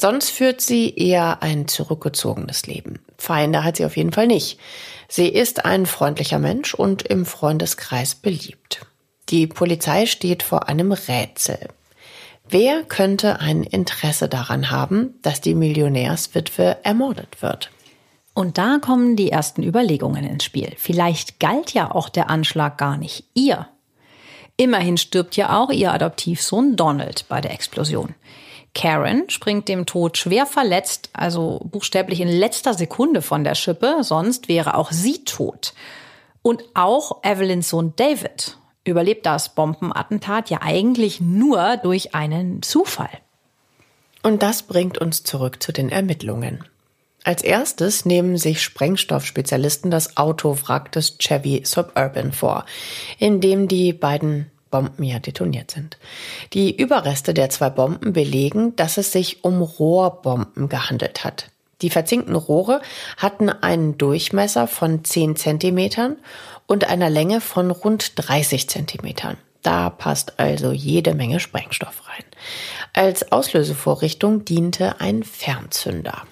Sonst 0.00 0.30
führt 0.30 0.60
sie 0.60 0.94
eher 0.94 1.42
ein 1.42 1.66
zurückgezogenes 1.66 2.66
Leben. 2.66 3.00
Feinde 3.18 3.64
hat 3.64 3.76
sie 3.76 3.84
auf 3.84 3.96
jeden 3.96 4.12
Fall 4.12 4.28
nicht. 4.28 4.60
Sie 5.08 5.28
ist 5.28 5.64
ein 5.64 5.86
freundlicher 5.86 6.38
Mensch 6.38 6.74
und 6.74 7.02
im 7.02 7.26
Freundeskreis 7.26 8.14
beliebt. 8.14 8.86
Die 9.30 9.46
Polizei 9.46 10.06
steht 10.06 10.42
vor 10.42 10.68
einem 10.68 10.92
Rätsel. 10.92 11.68
Wer 12.52 12.82
könnte 12.82 13.40
ein 13.40 13.62
Interesse 13.62 14.28
daran 14.28 14.70
haben, 14.70 15.14
dass 15.22 15.40
die 15.40 15.54
Millionärswitwe 15.54 16.76
ermordet 16.82 17.40
wird? 17.40 17.70
Und 18.34 18.58
da 18.58 18.76
kommen 18.78 19.16
die 19.16 19.30
ersten 19.30 19.62
Überlegungen 19.62 20.26
ins 20.26 20.44
Spiel. 20.44 20.74
Vielleicht 20.76 21.40
galt 21.40 21.72
ja 21.72 21.90
auch 21.90 22.10
der 22.10 22.28
Anschlag 22.28 22.76
gar 22.76 22.98
nicht 22.98 23.24
ihr. 23.32 23.68
Immerhin 24.58 24.98
stirbt 24.98 25.34
ja 25.34 25.58
auch 25.58 25.70
ihr 25.70 25.94
Adoptivsohn 25.94 26.76
Donald 26.76 27.24
bei 27.26 27.40
der 27.40 27.52
Explosion. 27.52 28.14
Karen 28.74 29.30
springt 29.30 29.66
dem 29.68 29.86
Tod 29.86 30.18
schwer 30.18 30.44
verletzt, 30.44 31.08
also 31.14 31.58
buchstäblich 31.64 32.20
in 32.20 32.28
letzter 32.28 32.74
Sekunde 32.74 33.22
von 33.22 33.44
der 33.44 33.54
Schippe, 33.54 34.00
sonst 34.02 34.48
wäre 34.48 34.76
auch 34.76 34.92
sie 34.92 35.24
tot. 35.24 35.72
Und 36.42 36.62
auch 36.74 37.24
Evelyns 37.24 37.70
Sohn 37.70 37.94
David 37.96 38.58
überlebt 38.84 39.26
das 39.26 39.54
Bombenattentat 39.54 40.50
ja 40.50 40.58
eigentlich 40.62 41.20
nur 41.20 41.76
durch 41.76 42.14
einen 42.14 42.62
Zufall. 42.62 43.10
Und 44.22 44.42
das 44.42 44.62
bringt 44.62 44.98
uns 44.98 45.22
zurück 45.22 45.62
zu 45.62 45.72
den 45.72 45.88
Ermittlungen. 45.88 46.64
Als 47.24 47.42
erstes 47.42 48.04
nehmen 48.04 48.36
sich 48.36 48.62
Sprengstoffspezialisten 48.62 49.90
das 49.90 50.16
Autowrack 50.16 50.90
des 50.92 51.18
Chevy 51.18 51.62
Suburban 51.64 52.32
vor, 52.32 52.64
in 53.18 53.40
dem 53.40 53.68
die 53.68 53.92
beiden 53.92 54.50
Bomben 54.70 55.04
ja 55.04 55.20
detoniert 55.20 55.70
sind. 55.70 55.98
Die 56.52 56.76
Überreste 56.76 57.34
der 57.34 57.50
zwei 57.50 57.70
Bomben 57.70 58.12
belegen, 58.12 58.74
dass 58.74 58.96
es 58.96 59.12
sich 59.12 59.44
um 59.44 59.62
Rohrbomben 59.62 60.68
gehandelt 60.68 61.22
hat. 61.22 61.50
Die 61.82 61.90
verzinkten 61.90 62.36
Rohre 62.36 62.80
hatten 63.16 63.50
einen 63.50 63.98
Durchmesser 63.98 64.66
von 64.66 65.04
10 65.04 65.36
Zentimetern 65.36 66.16
und 66.72 66.88
einer 66.88 67.10
Länge 67.10 67.42
von 67.42 67.70
rund 67.70 68.12
30 68.16 68.66
Zentimetern. 68.66 69.36
Da 69.60 69.90
passt 69.90 70.40
also 70.40 70.72
jede 70.72 71.14
Menge 71.14 71.38
Sprengstoff 71.38 72.08
rein. 72.08 72.24
Als 72.94 73.30
Auslösevorrichtung 73.30 74.46
diente 74.46 74.98
ein 74.98 75.22
Fernzünder. 75.22 76.22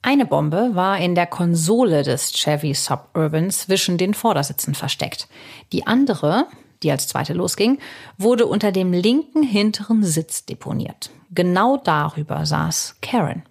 Eine 0.00 0.24
Bombe 0.24 0.70
war 0.72 0.96
in 0.98 1.14
der 1.14 1.26
Konsole 1.26 2.02
des 2.02 2.32
Chevy 2.32 2.72
Suburban 2.72 3.50
zwischen 3.50 3.98
den 3.98 4.14
Vordersitzen 4.14 4.74
versteckt. 4.74 5.28
Die 5.70 5.86
andere, 5.86 6.46
die 6.82 6.90
als 6.90 7.06
zweite 7.06 7.34
losging, 7.34 7.78
wurde 8.16 8.46
unter 8.46 8.72
dem 8.72 8.94
linken 8.94 9.42
hinteren 9.42 10.02
Sitz 10.02 10.46
deponiert. 10.46 11.10
Genau 11.30 11.76
darüber 11.76 12.46
saß 12.46 12.96
Karen. 13.02 13.42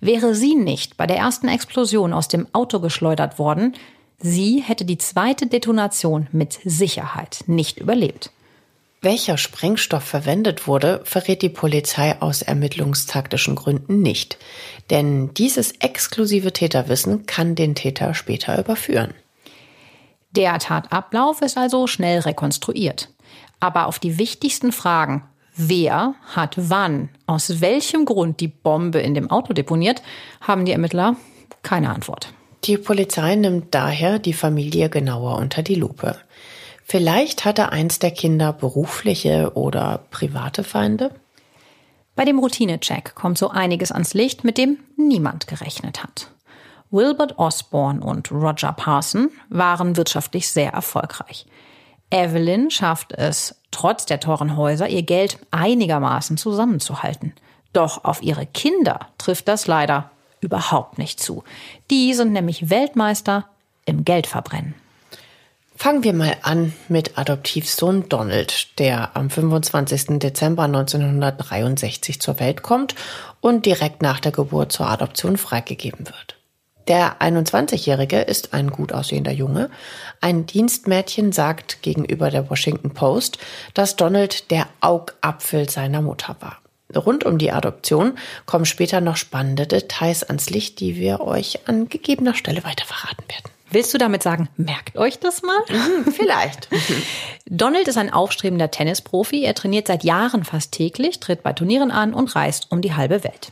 Wäre 0.00 0.36
sie 0.36 0.54
nicht 0.54 0.96
bei 0.96 1.08
der 1.08 1.16
ersten 1.16 1.48
Explosion 1.48 2.12
aus 2.12 2.28
dem 2.28 2.46
Auto 2.52 2.78
geschleudert 2.78 3.40
worden, 3.40 3.74
Sie 4.18 4.62
hätte 4.62 4.84
die 4.84 4.98
zweite 4.98 5.46
Detonation 5.46 6.28
mit 6.32 6.58
Sicherheit 6.64 7.44
nicht 7.46 7.78
überlebt. 7.78 8.30
Welcher 9.04 9.36
Sprengstoff 9.36 10.02
verwendet 10.02 10.66
wurde, 10.66 11.02
verrät 11.04 11.42
die 11.42 11.50
Polizei 11.50 12.22
aus 12.22 12.40
ermittlungstaktischen 12.40 13.54
Gründen 13.54 14.00
nicht. 14.00 14.38
Denn 14.88 15.34
dieses 15.34 15.72
exklusive 15.72 16.54
Täterwissen 16.54 17.26
kann 17.26 17.54
den 17.54 17.74
Täter 17.74 18.14
später 18.14 18.58
überführen. 18.58 19.12
Der 20.30 20.58
Tatablauf 20.58 21.42
ist 21.42 21.58
also 21.58 21.86
schnell 21.86 22.20
rekonstruiert. 22.20 23.10
Aber 23.60 23.88
auf 23.88 23.98
die 23.98 24.16
wichtigsten 24.16 24.72
Fragen, 24.72 25.24
wer 25.54 26.14
hat 26.34 26.54
wann, 26.56 27.10
aus 27.26 27.60
welchem 27.60 28.06
Grund 28.06 28.40
die 28.40 28.48
Bombe 28.48 29.00
in 29.00 29.12
dem 29.12 29.30
Auto 29.30 29.52
deponiert, 29.52 30.02
haben 30.40 30.64
die 30.64 30.72
Ermittler 30.72 31.16
keine 31.62 31.90
Antwort. 31.90 32.32
Die 32.64 32.78
Polizei 32.78 33.34
nimmt 33.34 33.74
daher 33.74 34.18
die 34.18 34.32
Familie 34.32 34.88
genauer 34.88 35.36
unter 35.36 35.62
die 35.62 35.74
Lupe. 35.74 36.16
Vielleicht 36.82 37.44
hatte 37.44 37.70
eins 37.72 37.98
der 37.98 38.10
Kinder 38.10 38.54
berufliche 38.54 39.52
oder 39.54 40.00
private 40.10 40.64
Feinde? 40.64 41.10
Bei 42.16 42.24
dem 42.24 42.38
Routinecheck 42.38 43.14
kommt 43.14 43.36
so 43.36 43.50
einiges 43.50 43.92
ans 43.92 44.14
Licht, 44.14 44.44
mit 44.44 44.56
dem 44.56 44.78
niemand 44.96 45.46
gerechnet 45.46 46.02
hat. 46.02 46.30
Wilbert 46.90 47.38
Osborne 47.38 48.02
und 48.02 48.32
Roger 48.32 48.72
Parson 48.72 49.30
waren 49.50 49.98
wirtschaftlich 49.98 50.48
sehr 50.48 50.72
erfolgreich. 50.72 51.44
Evelyn 52.10 52.70
schafft 52.70 53.12
es, 53.12 53.60
trotz 53.72 54.06
der 54.06 54.20
teuren 54.20 54.56
Häuser, 54.56 54.88
ihr 54.88 55.02
Geld 55.02 55.38
einigermaßen 55.50 56.38
zusammenzuhalten. 56.38 57.34
Doch 57.74 58.04
auf 58.04 58.22
ihre 58.22 58.46
Kinder 58.46 59.00
trifft 59.18 59.48
das 59.48 59.66
leider 59.66 60.10
überhaupt 60.44 60.98
nicht 60.98 61.20
zu. 61.20 61.42
Die 61.90 62.14
sind 62.14 62.32
nämlich 62.32 62.70
Weltmeister 62.70 63.46
im 63.86 64.04
Geldverbrennen. 64.04 64.74
Fangen 65.76 66.04
wir 66.04 66.12
mal 66.12 66.36
an 66.42 66.72
mit 66.88 67.18
Adoptivsohn 67.18 68.08
Donald, 68.08 68.78
der 68.78 69.16
am 69.16 69.28
25. 69.28 70.20
Dezember 70.20 70.62
1963 70.64 72.20
zur 72.20 72.38
Welt 72.38 72.62
kommt 72.62 72.94
und 73.40 73.66
direkt 73.66 74.00
nach 74.00 74.20
der 74.20 74.30
Geburt 74.30 74.70
zur 74.70 74.88
Adoption 74.88 75.36
freigegeben 75.36 76.06
wird. 76.06 76.36
Der 76.86 77.20
21-Jährige 77.20 78.20
ist 78.20 78.52
ein 78.52 78.70
gut 78.70 78.92
aussehender 78.92 79.32
Junge. 79.32 79.70
Ein 80.20 80.46
Dienstmädchen 80.46 81.32
sagt 81.32 81.82
gegenüber 81.82 82.30
der 82.30 82.50
Washington 82.50 82.92
Post, 82.92 83.38
dass 83.72 83.96
Donald 83.96 84.50
der 84.50 84.68
Augapfel 84.80 85.68
seiner 85.68 86.02
Mutter 86.02 86.36
war. 86.40 86.58
Rund 86.98 87.24
um 87.24 87.38
die 87.38 87.52
Adoption 87.52 88.18
kommen 88.46 88.64
später 88.64 89.00
noch 89.00 89.16
spannende 89.16 89.66
Details 89.66 90.22
ans 90.22 90.50
Licht, 90.50 90.80
die 90.80 90.96
wir 90.96 91.20
euch 91.20 91.68
an 91.68 91.88
gegebener 91.88 92.34
Stelle 92.34 92.64
weiter 92.64 92.84
verraten 92.84 93.24
werden. 93.28 93.50
Willst 93.70 93.92
du 93.92 93.98
damit 93.98 94.22
sagen, 94.22 94.48
merkt 94.56 94.96
euch 94.96 95.18
das 95.18 95.42
mal? 95.42 95.58
Mhm, 95.68 96.12
vielleicht. 96.12 96.68
Donald 97.46 97.88
ist 97.88 97.98
ein 97.98 98.12
aufstrebender 98.12 98.70
Tennisprofi. 98.70 99.42
Er 99.42 99.54
trainiert 99.54 99.88
seit 99.88 100.04
Jahren 100.04 100.44
fast 100.44 100.72
täglich, 100.72 101.18
tritt 101.18 101.42
bei 101.42 101.52
Turnieren 101.52 101.90
an 101.90 102.14
und 102.14 102.36
reist 102.36 102.68
um 102.70 102.82
die 102.82 102.94
halbe 102.94 103.24
Welt. 103.24 103.50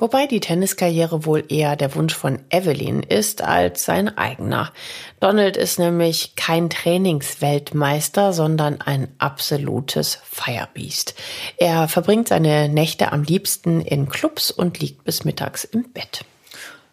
Wobei 0.00 0.26
die 0.26 0.38
Tenniskarriere 0.38 1.26
wohl 1.26 1.44
eher 1.48 1.74
der 1.74 1.96
Wunsch 1.96 2.14
von 2.14 2.38
Evelyn 2.50 3.02
ist 3.02 3.42
als 3.42 3.84
sein 3.84 4.16
eigener. 4.16 4.72
Donald 5.18 5.56
ist 5.56 5.80
nämlich 5.80 6.36
kein 6.36 6.70
Trainingsweltmeister, 6.70 8.32
sondern 8.32 8.80
ein 8.80 9.08
absolutes 9.18 10.20
Firebeast. 10.22 11.16
Er 11.56 11.88
verbringt 11.88 12.28
seine 12.28 12.68
Nächte 12.68 13.10
am 13.10 13.24
liebsten 13.24 13.80
in 13.80 14.08
Clubs 14.08 14.52
und 14.52 14.78
liegt 14.78 15.02
bis 15.02 15.24
mittags 15.24 15.64
im 15.64 15.90
Bett. 15.90 16.24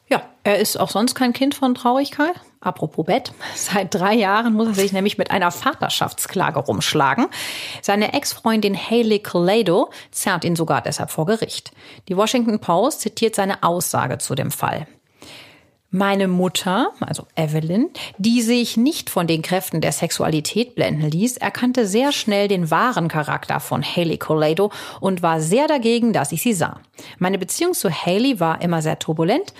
Ja, 0.09 0.23
er 0.43 0.57
ist 0.57 0.79
auch 0.79 0.89
sonst 0.89 1.13
kein 1.13 1.33
Kind 1.33 1.53
von 1.53 1.75
Traurigkeit. 1.75 2.33
Apropos 2.65 3.06
Bett. 3.06 3.32
Seit 3.56 3.93
drei 3.93 4.15
Jahren 4.15 4.54
muss 4.54 4.67
er 4.69 4.73
sich 4.73 4.91
nämlich 4.91 5.17
mit 5.17 5.32
einer 5.32 5.51
Vaterschaftsklage 5.51 6.60
rumschlagen. 6.60 7.28
Seine 7.82 8.13
Ex-Freundin 8.13 8.75
Haley 8.75 9.19
Colado 9.19 9.91
zerrt 10.12 10.43
ihn 10.43 10.56
sogar 10.56 10.82
deshalb 10.82 11.12
vor 11.12 11.28
Gericht. 11.28 11.71
Die 12.10 12.17
Washington 12.17 12.60
Post 12.60 13.01
zitiert 13.01 13.36
seine 13.36 13.62
Aussage 13.62 14.17
zu 14.17 14.34
dem 14.34 14.49
Fall. 14.49 14.88
Meine 15.91 16.28
Mutter, 16.28 16.91
also 16.99 17.25
Evelyn, 17.36 17.89
die 18.17 18.41
sich 18.41 18.75
nicht 18.75 19.10
von 19.10 19.28
den 19.28 19.41
Kräften 19.41 19.80
der 19.80 19.93
Sexualität 19.93 20.75
blenden 20.75 21.10
ließ, 21.10 21.38
erkannte 21.38 21.88
sehr 21.88 22.12
schnell 22.12 22.47
den 22.49 22.69
wahren 22.69 23.08
Charakter 23.08 23.62
von 23.62 23.82
Haley 23.82 24.17
Colado 24.17 24.71
und 24.99 25.21
war 25.21 25.39
sehr 25.39 25.67
dagegen, 25.67 26.12
dass 26.12 26.34
ich 26.34 26.41
sie 26.41 26.54
sah. 26.54 26.82
Meine 27.17 27.38
Beziehung 27.38 27.73
zu 27.73 27.89
Haley 27.89 28.39
war 28.39 28.62
immer 28.62 28.82
sehr 28.82 28.99
turbulent. 28.99 29.54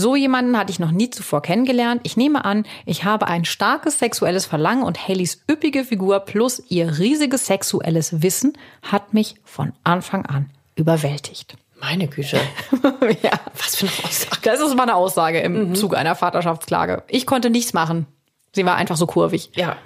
So 0.00 0.16
jemanden 0.16 0.56
hatte 0.56 0.72
ich 0.72 0.78
noch 0.78 0.92
nie 0.92 1.10
zuvor 1.10 1.42
kennengelernt. 1.42 2.00
Ich 2.04 2.16
nehme 2.16 2.46
an, 2.46 2.64
ich 2.86 3.04
habe 3.04 3.28
ein 3.28 3.44
starkes 3.44 3.98
sexuelles 3.98 4.46
Verlangen 4.46 4.82
und 4.82 5.06
Haleys 5.06 5.42
üppige 5.50 5.84
Figur 5.84 6.20
plus 6.20 6.62
ihr 6.70 6.98
riesiges 6.98 7.44
sexuelles 7.44 8.22
Wissen 8.22 8.54
hat 8.80 9.12
mich 9.12 9.34
von 9.44 9.74
Anfang 9.84 10.24
an 10.24 10.48
überwältigt. 10.74 11.58
Meine 11.78 12.08
Güte. 12.08 12.40
ja. 13.22 13.32
Was 13.58 13.76
für 13.76 13.88
eine 13.88 14.04
Aussage. 14.04 14.40
Das 14.42 14.60
ist 14.60 14.74
meine 14.74 14.94
Aussage 14.94 15.40
im 15.40 15.68
mhm. 15.68 15.74
Zuge 15.74 15.98
einer 15.98 16.14
Vaterschaftsklage. 16.14 17.02
Ich 17.08 17.26
konnte 17.26 17.50
nichts 17.50 17.74
machen. 17.74 18.06
Sie 18.54 18.64
war 18.64 18.76
einfach 18.76 18.96
so 18.96 19.06
kurvig. 19.06 19.50
Ja. 19.54 19.76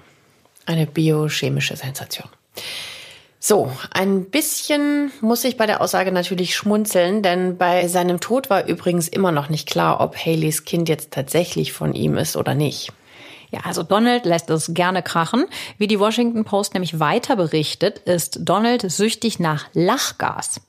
Eine 0.64 0.86
biochemische 0.86 1.74
Sensation. 1.76 2.28
So, 3.46 3.70
ein 3.90 4.30
bisschen 4.30 5.12
muss 5.20 5.44
ich 5.44 5.58
bei 5.58 5.66
der 5.66 5.82
Aussage 5.82 6.10
natürlich 6.12 6.56
schmunzeln, 6.56 7.20
denn 7.20 7.58
bei 7.58 7.88
seinem 7.88 8.18
Tod 8.18 8.48
war 8.48 8.66
übrigens 8.66 9.06
immer 9.06 9.32
noch 9.32 9.50
nicht 9.50 9.68
klar, 9.68 10.00
ob 10.00 10.16
Haleys 10.16 10.64
Kind 10.64 10.88
jetzt 10.88 11.10
tatsächlich 11.10 11.74
von 11.74 11.92
ihm 11.92 12.16
ist 12.16 12.38
oder 12.38 12.54
nicht. 12.54 12.90
Ja, 13.50 13.60
also 13.64 13.82
Donald 13.82 14.24
lässt 14.24 14.48
es 14.48 14.72
gerne 14.72 15.02
krachen. 15.02 15.44
Wie 15.76 15.88
die 15.88 16.00
Washington 16.00 16.46
Post 16.46 16.72
nämlich 16.72 17.00
weiter 17.00 17.36
berichtet, 17.36 17.98
ist 17.98 18.38
Donald 18.40 18.90
süchtig 18.90 19.38
nach 19.40 19.66
Lachgas. 19.74 20.62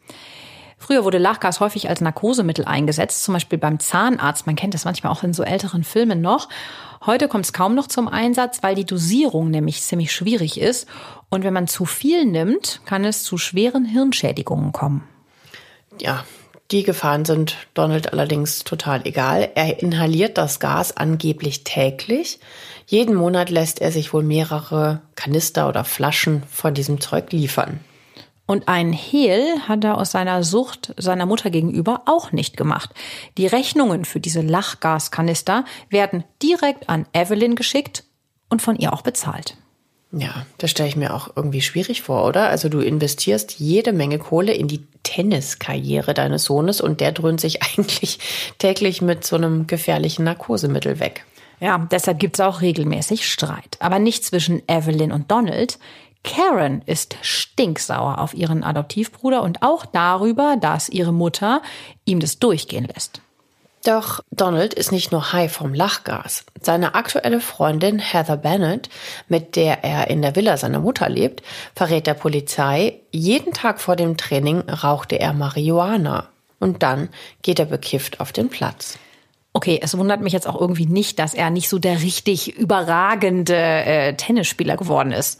Früher 0.86 1.04
wurde 1.04 1.18
Lachgas 1.18 1.62
häufig 1.62 1.90
als 1.90 2.00
Narkosemittel 2.00 2.64
eingesetzt, 2.64 3.24
zum 3.24 3.34
Beispiel 3.34 3.58
beim 3.58 3.80
Zahnarzt. 3.80 4.46
Man 4.46 4.56
kennt 4.56 4.76
das 4.76 4.86
manchmal 4.86 5.12
auch 5.12 5.24
in 5.24 5.34
so 5.34 5.42
älteren 5.42 5.84
Filmen 5.84 6.22
noch. 6.22 6.48
Heute 7.04 7.28
kommt 7.28 7.46
es 7.46 7.54
kaum 7.54 7.74
noch 7.74 7.88
zum 7.88 8.08
Einsatz, 8.08 8.62
weil 8.62 8.76
die 8.76 8.86
Dosierung 8.86 9.50
nämlich 9.50 9.82
ziemlich 9.82 10.12
schwierig 10.12 10.62
ist. 10.62 10.88
Und 11.30 11.44
wenn 11.44 11.56
man 11.56 11.68
zu 11.68 11.86
viel 11.86 12.26
nimmt, 12.26 12.82
kann 12.86 13.04
es 13.04 13.24
zu 13.24 13.40
schweren 13.40 13.84
Hirnschädigungen 13.84 14.74
kommen. 14.74 15.04
Ja, 16.00 16.24
die 16.70 16.84
Gefahren 16.84 17.26
sind 17.26 17.58
Donald 17.74 18.14
allerdings 18.14 18.64
total 18.64 19.08
egal. 19.08 19.50
Er 19.56 19.82
inhaliert 19.82 20.38
das 20.38 20.60
Gas 20.60 20.96
angeblich 20.96 21.64
täglich. 21.64 22.40
Jeden 22.86 23.16
Monat 23.16 23.50
lässt 23.50 23.82
er 23.82 23.92
sich 23.92 24.14
wohl 24.14 24.22
mehrere 24.22 25.02
Kanister 25.16 25.68
oder 25.68 25.84
Flaschen 25.84 26.44
von 26.52 26.76
diesem 26.76 27.02
Zeug 27.02 27.32
liefern. 27.32 27.80
Und 28.48 28.68
ein 28.68 28.94
Hehl 28.94 29.60
hat 29.68 29.84
er 29.84 29.98
aus 29.98 30.12
seiner 30.12 30.44
Sucht 30.44 30.94
seiner 30.98 31.26
Mutter 31.26 31.50
gegenüber 31.50 32.04
auch 32.06 32.32
nicht 32.32 32.58
gemacht. 32.58 32.92
Die 33.38 33.48
Rechnungen 33.48 34.06
für 34.06 34.20
diese 34.20 34.42
Lachgaskanister 34.42 35.66
werden 35.90 36.24
direkt 36.42 36.88
an 36.90 37.08
Evelyn 37.14 37.56
geschickt 37.56 38.04
und 38.50 38.62
von 38.62 38.76
ihr 38.76 38.94
auch 38.94 39.02
bezahlt. 39.02 39.58
Ja, 40.12 40.46
das 40.60 40.72
stelle 40.72 40.88
ich 40.88 40.96
mir 40.96 41.14
auch 41.14 41.30
irgendwie 41.36 41.62
schwierig 41.62 42.02
vor, 42.04 42.26
oder? 42.26 42.48
Also 42.48 42.70
du 42.70 42.80
investierst 42.80 43.60
jede 43.60 43.92
Menge 43.92 44.20
Kohle 44.20 44.54
in 44.54 44.68
die 44.68 44.88
Tenniskarriere 45.04 46.14
deines 46.14 46.46
Sohnes 46.46 46.80
und 46.80 47.02
der 47.02 47.12
dröhnt 47.12 47.42
sich 47.42 47.64
eigentlich 47.78 48.20
täglich 48.60 49.02
mit 49.02 49.26
so 49.26 49.36
einem 49.36 49.68
gefährlichen 49.68 50.24
Narkosemittel 50.24 51.00
weg. 51.00 51.26
Ja, 51.60 51.88
deshalb 51.90 52.20
gibt 52.20 52.38
es 52.38 52.42
auch 52.42 52.62
regelmäßig 52.62 53.30
Streit. 53.30 53.78
Aber 53.80 54.00
nicht 54.00 54.24
zwischen 54.24 54.62
Evelyn 54.68 55.12
und 55.12 55.32
Donald. 55.32 55.80
Karen 56.26 56.82
ist 56.86 57.16
stinksauer 57.22 58.20
auf 58.20 58.34
ihren 58.34 58.64
Adoptivbruder 58.64 59.44
und 59.44 59.62
auch 59.62 59.86
darüber, 59.86 60.58
dass 60.60 60.90
ihre 60.90 61.14
Mutter 61.14 61.62
ihm 62.04 62.20
das 62.20 62.40
durchgehen 62.40 62.88
lässt. 62.94 63.22
Doch 63.86 64.22
Donald 64.32 64.74
ist 64.74 64.92
nicht 64.92 65.12
nur 65.12 65.32
high 65.32 65.52
vom 65.52 65.76
Lachgas. 65.76 66.44
Seine 66.60 66.96
aktuelle 66.96 67.40
Freundin 67.40 68.00
Heather 68.00 68.38
Bennett, 68.38 68.90
mit 69.28 69.56
der 69.56 69.84
er 69.84 70.10
in 70.10 70.24
der 70.24 70.36
Villa 70.36 70.58
seiner 70.58 70.80
Mutter 70.80 71.08
lebt, 71.08 71.44
verrät 71.76 72.08
der 72.08 72.16
Polizei, 72.16 73.00
jeden 73.12 73.54
Tag 73.54 73.80
vor 73.80 73.96
dem 73.96 74.18
Training 74.18 74.68
rauchte 74.68 75.20
er 75.20 75.34
Marihuana. 75.34 76.30
Und 76.60 76.82
dann 76.82 77.10
geht 77.44 77.60
er 77.60 77.66
bekifft 77.66 78.20
auf 78.20 78.32
den 78.32 78.50
Platz. 78.50 78.98
Okay, 79.54 79.80
es 79.82 79.96
wundert 79.96 80.22
mich 80.22 80.34
jetzt 80.34 80.48
auch 80.48 80.60
irgendwie 80.60 80.88
nicht, 80.88 81.20
dass 81.20 81.36
er 81.36 81.52
nicht 81.52 81.70
so 81.70 81.78
der 81.78 82.02
richtig 82.02 82.58
überragende 82.58 83.56
äh, 83.56 84.16
Tennisspieler 84.16 84.78
geworden 84.78 85.12
ist. 85.12 85.40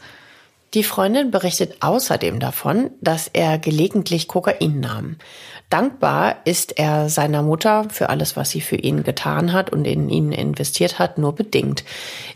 Die 0.74 0.82
Freundin 0.82 1.30
berichtet 1.30 1.76
außerdem 1.80 2.40
davon, 2.40 2.90
dass 3.00 3.28
er 3.28 3.58
gelegentlich 3.58 4.28
Kokain 4.28 4.80
nahm. 4.80 5.16
Dankbar 5.70 6.36
ist 6.44 6.78
er 6.78 7.08
seiner 7.08 7.42
Mutter 7.42 7.88
für 7.90 8.08
alles, 8.08 8.36
was 8.36 8.50
sie 8.50 8.60
für 8.60 8.76
ihn 8.76 9.02
getan 9.02 9.52
hat 9.52 9.70
und 9.70 9.84
in 9.84 10.08
ihn 10.08 10.32
investiert 10.32 10.98
hat, 10.98 11.18
nur 11.18 11.34
bedingt. 11.34 11.84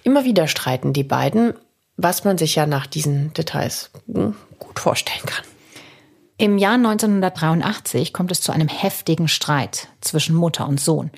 Immer 0.05 0.25
wieder 0.25 0.49
streiten 0.49 0.93
die 0.93 1.05
beiden, 1.05 1.55
was 1.97 2.25
man 2.25 2.39
sich 2.39 2.55
ja 2.57 2.67
nach 2.67 2.87
diesen 2.87 3.33
Details 3.35 3.91
hm, 4.07 4.35
gut 4.59 4.79
vorstellen 4.79 5.27
kann. 5.27 5.45
Im 6.39 6.57
Jahr 6.57 6.75
1983 6.75 8.15
kommt 8.15 8.33
es 8.33 8.41
zu 8.41 8.51
einem 8.51 8.69
heftigen 8.69 9.29
Streit 9.29 9.89
zwischen 10.01 10.35
Mutter 10.35 10.67
und 10.67 10.81
Sohn. 10.81 11.11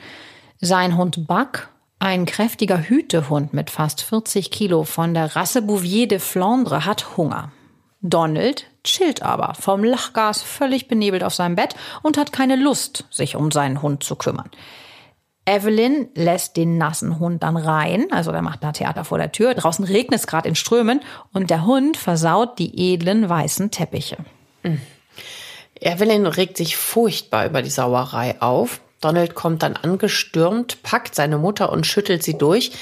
Sein 0.61 0.97
Hund 0.97 1.29
Buck 1.29 1.69
ein 2.03 2.27
kräftiger 2.27 2.81
Hütehund 2.81 3.55
mit 3.55 3.71
fast 3.71 4.03
40 4.03 4.51
Kilo 4.51 4.83
von 4.83 5.15
der 5.15 5.37
Rasse 5.37 5.63
Bouvier 5.63 6.09
de 6.09 6.19
Flandre 6.19 6.85
hat 6.85 7.17
Hunger. 7.17 7.53
Donald 8.01 8.67
chillt 8.83 9.23
aber 9.23 9.55
vom 9.55 9.85
Lachgas 9.85 10.43
völlig 10.43 10.89
benebelt 10.89 11.23
auf 11.23 11.33
seinem 11.33 11.55
Bett 11.55 11.77
und 12.03 12.19
hat 12.19 12.33
keine 12.33 12.57
Lust, 12.57 13.05
sich 13.13 13.37
um 13.37 13.53
seinen 13.53 13.83
Hund 13.83 14.03
zu 14.03 14.17
kümmern. 14.17 14.51
Evelyn 15.47 16.09
lässt 16.17 16.57
den 16.57 16.77
nassen 16.77 17.21
Hund 17.21 17.45
dann 17.45 17.57
rein, 17.57 18.07
also 18.11 18.33
der 18.33 18.43
macht 18.43 18.65
da 18.65 18.73
Theater 18.73 19.05
vor 19.05 19.19
der 19.19 19.31
Tür. 19.31 19.55
Draußen 19.55 19.85
regnet 19.85 20.19
es 20.19 20.27
gerade 20.27 20.49
in 20.49 20.57
Strömen 20.57 21.03
und 21.33 21.51
der 21.51 21.65
Hund 21.65 21.97
versaut 21.97 22.59
die 22.59 22.93
edlen 22.93 23.29
weißen 23.29 23.71
Teppiche. 23.71 24.17
Mhm. 24.65 24.81
Evelyn 25.81 26.27
regt 26.27 26.57
sich 26.57 26.77
furchtbar 26.77 27.47
über 27.47 27.63
die 27.63 27.71
Sauerei 27.71 28.41
auf. 28.43 28.81
Donald 29.03 29.35
kommt 29.35 29.63
dann 29.63 29.77
angestürmt, 29.77 30.83
packt 30.83 31.15
seine 31.15 31.37
Mutter 31.37 31.71
und 31.71 31.87
schüttelt 31.87 32.23
sie 32.23 32.39
durch, 32.39 32.73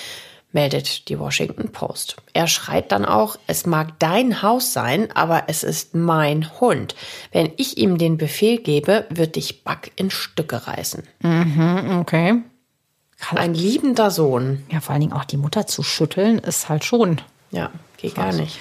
meldet 0.52 1.08
die 1.08 1.18
Washington 1.18 1.70
Post. 1.72 2.16
Er 2.32 2.46
schreit 2.46 2.92
dann 2.92 3.04
auch, 3.04 3.36
es 3.46 3.66
mag 3.66 3.98
dein 3.98 4.42
Haus 4.42 4.72
sein, 4.72 5.10
aber 5.12 5.44
es 5.48 5.62
ist 5.62 5.94
mein 5.94 6.60
Hund. 6.60 6.94
Wenn 7.32 7.52
ich 7.56 7.78
ihm 7.78 7.98
den 7.98 8.18
Befehl 8.18 8.58
gebe, 8.58 9.06
wird 9.10 9.36
dich 9.36 9.64
Buck 9.64 9.90
in 9.96 10.10
Stücke 10.10 10.66
reißen. 10.66 11.04
Mhm, 11.22 11.98
okay. 12.00 12.42
Ein 13.34 13.54
liebender 13.54 14.10
Sohn. 14.10 14.64
Ja, 14.70 14.80
vor 14.80 14.92
allen 14.92 15.02
Dingen 15.02 15.12
auch 15.12 15.24
die 15.24 15.36
Mutter 15.36 15.66
zu 15.66 15.82
schütteln, 15.82 16.38
ist 16.38 16.68
halt 16.68 16.84
schon. 16.84 17.20
Ja, 17.50 17.70
geht 17.98 18.14
gar 18.14 18.32
nicht. 18.32 18.58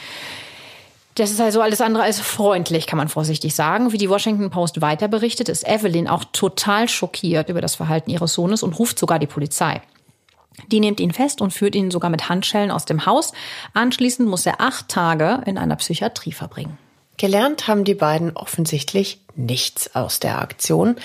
Das 1.19 1.32
ist 1.32 1.41
also 1.41 1.62
alles 1.62 1.82
andere 1.82 2.03
als 2.03 2.21
freundlich, 2.21 2.88
kann 2.88 2.95
man 2.95 3.10
vorsichtig 3.10 3.53
sagen. 3.53 3.91
Wie 3.91 3.97
die 3.97 4.10
Washington 4.10 4.49
Post 4.51 4.79
weiter 4.79 5.10
berichtet, 5.10 5.49
ist 5.49 5.67
Evelyn 5.67 6.08
auch 6.08 6.23
total 6.32 6.88
schockiert 6.88 7.49
über 7.49 7.60
das 7.60 7.75
Verhalten 7.75 8.10
ihres 8.10 8.34
Sohnes 8.34 8.63
und 8.63 8.79
ruft 8.79 8.97
sogar 8.97 9.19
die 9.19 9.27
Polizei. 9.27 9.82
Die 10.71 10.79
nimmt 10.79 11.01
ihn 11.01 11.12
fest 11.12 11.41
und 11.41 11.51
führt 11.51 11.75
ihn 11.75 11.91
sogar 11.91 12.10
mit 12.10 12.29
Handschellen 12.29 12.71
aus 12.71 12.86
dem 12.86 13.05
Haus. 13.05 13.34
Anschließend 13.73 14.29
muss 14.29 14.45
er 14.45 14.62
acht 14.62 14.88
Tage 14.88 15.41
in 15.45 15.58
einer 15.58 15.75
Psychiatrie 15.75 16.32
verbringen. 16.32 16.77
Gelernt 17.17 17.67
haben 17.67 17.84
die 17.84 17.95
beiden 17.95 18.38
offensichtlich 18.38 19.19
nichts 19.36 19.93
aus 19.95 20.21
der 20.21 20.39
Aktion. 20.39 20.95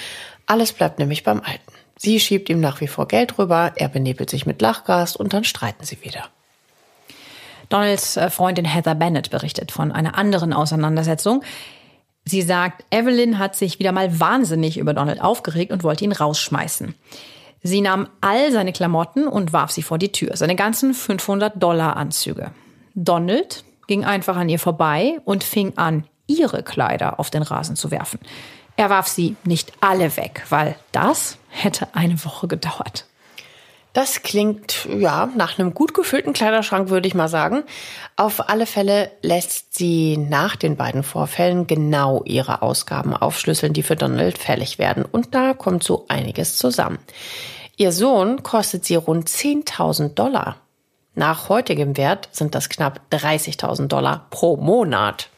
Alles 0.46 0.72
bleibt 0.72 1.00
nämlich 1.00 1.24
beim 1.24 1.40
Alten. 1.40 1.72
Sie 1.96 2.20
schiebt 2.20 2.48
ihm 2.50 2.60
nach 2.60 2.80
wie 2.80 2.86
vor 2.86 3.08
Geld 3.08 3.36
rüber, 3.36 3.72
er 3.74 3.88
benebelt 3.88 4.30
sich 4.30 4.46
mit 4.46 4.62
Lachgas 4.62 5.16
und 5.16 5.32
dann 5.32 5.42
streiten 5.42 5.84
sie 5.84 6.04
wieder. 6.04 6.28
Donalds 7.68 8.16
äh, 8.16 8.30
Freundin 8.30 8.64
Heather 8.64 8.94
Bennett 8.94 9.30
berichtet 9.30 9.72
von 9.72 9.92
einer 9.92 10.16
anderen 10.16 10.52
Auseinandersetzung. 10.52 11.42
Sie 12.24 12.42
sagt, 12.42 12.84
Evelyn 12.90 13.38
hat 13.38 13.54
sich 13.54 13.78
wieder 13.78 13.92
mal 13.92 14.18
wahnsinnig 14.18 14.78
über 14.78 14.94
Donald 14.94 15.20
aufgeregt 15.20 15.72
und 15.72 15.84
wollte 15.84 16.04
ihn 16.04 16.12
rausschmeißen. 16.12 16.94
Sie 17.62 17.80
nahm 17.80 18.08
all 18.20 18.52
seine 18.52 18.72
Klamotten 18.72 19.26
und 19.26 19.52
warf 19.52 19.70
sie 19.70 19.82
vor 19.82 19.98
die 19.98 20.12
Tür, 20.12 20.36
seine 20.36 20.56
ganzen 20.56 20.94
500 20.94 21.62
Dollar 21.62 21.96
Anzüge. 21.96 22.50
Donald 22.94 23.64
ging 23.86 24.04
einfach 24.04 24.36
an 24.36 24.48
ihr 24.48 24.58
vorbei 24.58 25.18
und 25.24 25.44
fing 25.44 25.72
an, 25.76 26.04
ihre 26.26 26.62
Kleider 26.62 27.20
auf 27.20 27.30
den 27.30 27.42
Rasen 27.42 27.76
zu 27.76 27.90
werfen. 27.90 28.18
Er 28.76 28.90
warf 28.90 29.08
sie 29.08 29.36
nicht 29.44 29.72
alle 29.80 30.16
weg, 30.16 30.44
weil 30.48 30.76
das 30.92 31.38
hätte 31.48 31.88
eine 31.94 32.22
Woche 32.24 32.48
gedauert. 32.48 33.06
Das 33.94 34.22
klingt, 34.22 34.88
ja, 34.98 35.30
nach 35.36 35.56
einem 35.56 35.72
gut 35.72 35.94
gefüllten 35.94 36.32
Kleiderschrank, 36.32 36.90
würde 36.90 37.06
ich 37.06 37.14
mal 37.14 37.28
sagen. 37.28 37.62
Auf 38.16 38.48
alle 38.48 38.66
Fälle 38.66 39.12
lässt 39.22 39.74
sie 39.74 40.16
nach 40.16 40.56
den 40.56 40.76
beiden 40.76 41.04
Vorfällen 41.04 41.68
genau 41.68 42.24
ihre 42.24 42.62
Ausgaben 42.62 43.14
aufschlüsseln, 43.14 43.72
die 43.72 43.84
für 43.84 43.94
Donald 43.94 44.36
fällig 44.36 44.80
werden. 44.80 45.04
Und 45.04 45.32
da 45.36 45.54
kommt 45.54 45.84
so 45.84 46.06
einiges 46.08 46.56
zusammen. 46.56 46.98
Ihr 47.76 47.92
Sohn 47.92 48.42
kostet 48.42 48.84
sie 48.84 48.96
rund 48.96 49.28
10.000 49.28 50.14
Dollar. 50.14 50.56
Nach 51.14 51.48
heutigem 51.48 51.96
Wert 51.96 52.28
sind 52.32 52.56
das 52.56 52.68
knapp 52.68 53.00
30.000 53.12 53.86
Dollar 53.86 54.26
pro 54.30 54.56
Monat. 54.56 55.28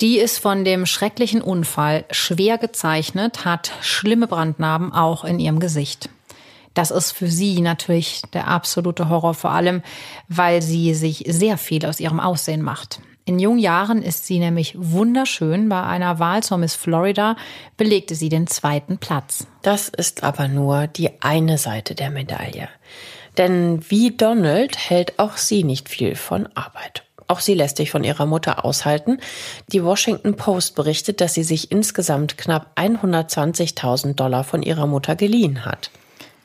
Die 0.00 0.18
ist 0.18 0.38
von 0.38 0.64
dem 0.64 0.86
schrecklichen 0.86 1.42
Unfall 1.42 2.06
schwer 2.10 2.56
gezeichnet, 2.56 3.44
hat 3.44 3.70
schlimme 3.82 4.26
Brandnarben 4.26 4.92
auch 4.92 5.24
in 5.24 5.40
ihrem 5.40 5.60
Gesicht. 5.60 6.08
Das 6.72 6.90
ist 6.90 7.12
für 7.12 7.28
sie 7.28 7.60
natürlich 7.60 8.22
der 8.32 8.48
absolute 8.48 9.10
Horror, 9.10 9.34
vor 9.34 9.50
allem 9.50 9.82
weil 10.28 10.62
sie 10.62 10.94
sich 10.94 11.24
sehr 11.28 11.58
viel 11.58 11.84
aus 11.84 12.00
ihrem 12.00 12.18
Aussehen 12.18 12.62
macht. 12.62 13.00
In 13.26 13.38
jungen 13.38 13.58
Jahren 13.58 14.00
ist 14.00 14.26
sie 14.26 14.38
nämlich 14.38 14.74
wunderschön. 14.78 15.68
Bei 15.68 15.82
einer 15.82 16.18
Wahl 16.18 16.42
zur 16.42 16.56
Miss 16.56 16.74
Florida 16.74 17.36
belegte 17.76 18.14
sie 18.14 18.30
den 18.30 18.46
zweiten 18.46 18.96
Platz. 18.96 19.46
Das 19.60 19.90
ist 19.90 20.22
aber 20.22 20.48
nur 20.48 20.86
die 20.86 21.20
eine 21.20 21.58
Seite 21.58 21.94
der 21.94 22.08
Medaille. 22.08 22.70
Denn 23.38 23.80
wie 23.88 24.10
Donald 24.10 24.76
hält 24.76 25.18
auch 25.18 25.36
sie 25.36 25.64
nicht 25.64 25.88
viel 25.88 26.16
von 26.16 26.48
Arbeit. 26.54 27.04
Auch 27.28 27.40
sie 27.40 27.54
lässt 27.54 27.76
sich 27.76 27.90
von 27.90 28.04
ihrer 28.04 28.26
Mutter 28.26 28.64
aushalten. 28.64 29.18
Die 29.68 29.84
Washington 29.84 30.34
Post 30.34 30.74
berichtet, 30.74 31.20
dass 31.20 31.34
sie 31.34 31.44
sich 31.44 31.70
insgesamt 31.70 32.38
knapp 32.38 32.72
120.000 32.76 34.14
Dollar 34.14 34.44
von 34.44 34.62
ihrer 34.62 34.86
Mutter 34.86 35.14
geliehen 35.14 35.64
hat. 35.64 35.90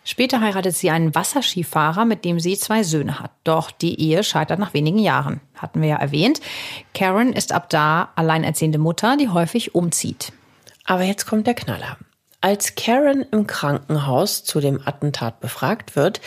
Später 0.05 0.41
heiratet 0.41 0.75
sie 0.75 0.89
einen 0.89 1.15
Wasserskifahrer, 1.15 2.03
mit 2.03 2.25
dem 2.25 2.39
sie 2.39 2.57
zwei 2.57 2.83
Söhne 2.83 3.21
hat. 3.21 3.31
Doch 3.45 3.71
die 3.71 3.99
Ehe 4.01 4.23
scheitert 4.23 4.59
nach 4.59 4.73
wenigen 4.73 4.99
Jahren. 4.99 5.39
Hatten 5.55 5.81
wir 5.81 5.89
ja 5.89 5.95
erwähnt. 5.95 6.41
Karen 6.93 7.31
ist 7.31 7.53
ab 7.53 7.69
da 7.69 8.09
alleinerziehende 8.15 8.77
Mutter, 8.79 9.15
die 9.15 9.29
häufig 9.29 9.73
umzieht. 9.73 10.33
Aber 10.83 11.03
jetzt 11.03 11.25
kommt 11.25 11.47
der 11.47 11.53
Knaller. 11.53 11.97
Als 12.43 12.75
Karen 12.75 13.25
im 13.31 13.47
Krankenhaus 13.47 14.43
zu 14.43 14.59
dem 14.59 14.85
Attentat 14.85 15.39
befragt 15.39 15.95
wird, 15.95 16.19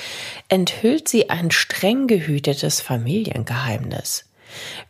enthüllt 0.48 1.08
sie 1.08 1.28
ein 1.28 1.50
streng 1.50 2.06
gehütetes 2.06 2.80
Familiengeheimnis. 2.80 4.24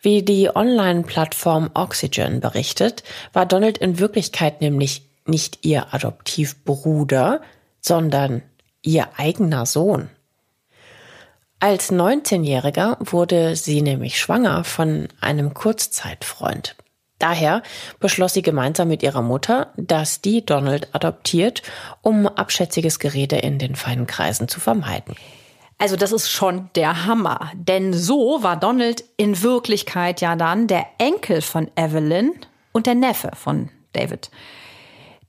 Wie 0.00 0.22
die 0.22 0.54
Online-Plattform 0.54 1.70
Oxygen 1.74 2.38
berichtet, 2.38 3.02
war 3.32 3.44
Donald 3.44 3.78
in 3.78 3.98
Wirklichkeit 3.98 4.60
nämlich 4.60 5.02
nicht 5.24 5.66
ihr 5.66 5.92
Adoptivbruder, 5.92 7.40
sondern 7.80 8.42
ihr 8.82 9.08
eigener 9.16 9.66
Sohn. 9.66 10.08
Als 11.58 11.90
19-Jähriger 11.90 12.98
wurde 13.00 13.56
sie 13.56 13.82
nämlich 13.82 14.20
schwanger 14.20 14.62
von 14.62 15.08
einem 15.20 15.54
Kurzzeitfreund. 15.54 16.76
Daher 17.18 17.62
beschloss 17.98 18.34
sie 18.34 18.42
gemeinsam 18.42 18.88
mit 18.88 19.02
ihrer 19.02 19.22
Mutter, 19.22 19.72
dass 19.76 20.20
die 20.20 20.44
Donald 20.44 20.94
adoptiert, 20.94 21.62
um 22.02 22.26
abschätziges 22.26 22.98
Gerede 22.98 23.36
in 23.36 23.58
den 23.58 23.74
feinen 23.74 24.06
Kreisen 24.06 24.48
zu 24.48 24.60
vermeiden. 24.60 25.14
Also 25.78 25.96
das 25.96 26.12
ist 26.12 26.30
schon 26.30 26.70
der 26.74 27.06
Hammer. 27.06 27.50
Denn 27.54 27.92
so 27.92 28.42
war 28.42 28.56
Donald 28.56 29.04
in 29.16 29.42
Wirklichkeit 29.42 30.20
ja 30.20 30.36
dann 30.36 30.66
der 30.66 30.86
Enkel 30.98 31.42
von 31.42 31.70
Evelyn 31.76 32.32
und 32.72 32.86
der 32.86 32.94
Neffe 32.94 33.30
von 33.34 33.70
David. 33.92 34.30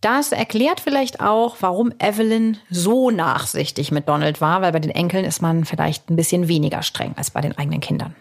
Das 0.02 0.32
erklärt 0.32 0.80
vielleicht 0.80 1.22
auch, 1.22 1.58
warum 1.62 1.92
Evelyn 2.00 2.58
so 2.70 3.10
nachsichtig 3.10 3.92
mit 3.92 4.08
Donald 4.08 4.42
war, 4.42 4.62
weil 4.62 4.72
bei 4.72 4.80
den 4.80 4.92
Enkeln 4.92 5.26
ist 5.26 5.42
man 5.42 5.66
vielleicht 5.66 6.10
ein 6.10 6.16
bisschen 6.16 6.48
weniger 6.48 6.84
streng 6.84 7.14
als 7.18 7.32
bei 7.32 7.42
den 7.42 7.58
eigenen 7.58 7.82
Kindern. 7.82 8.16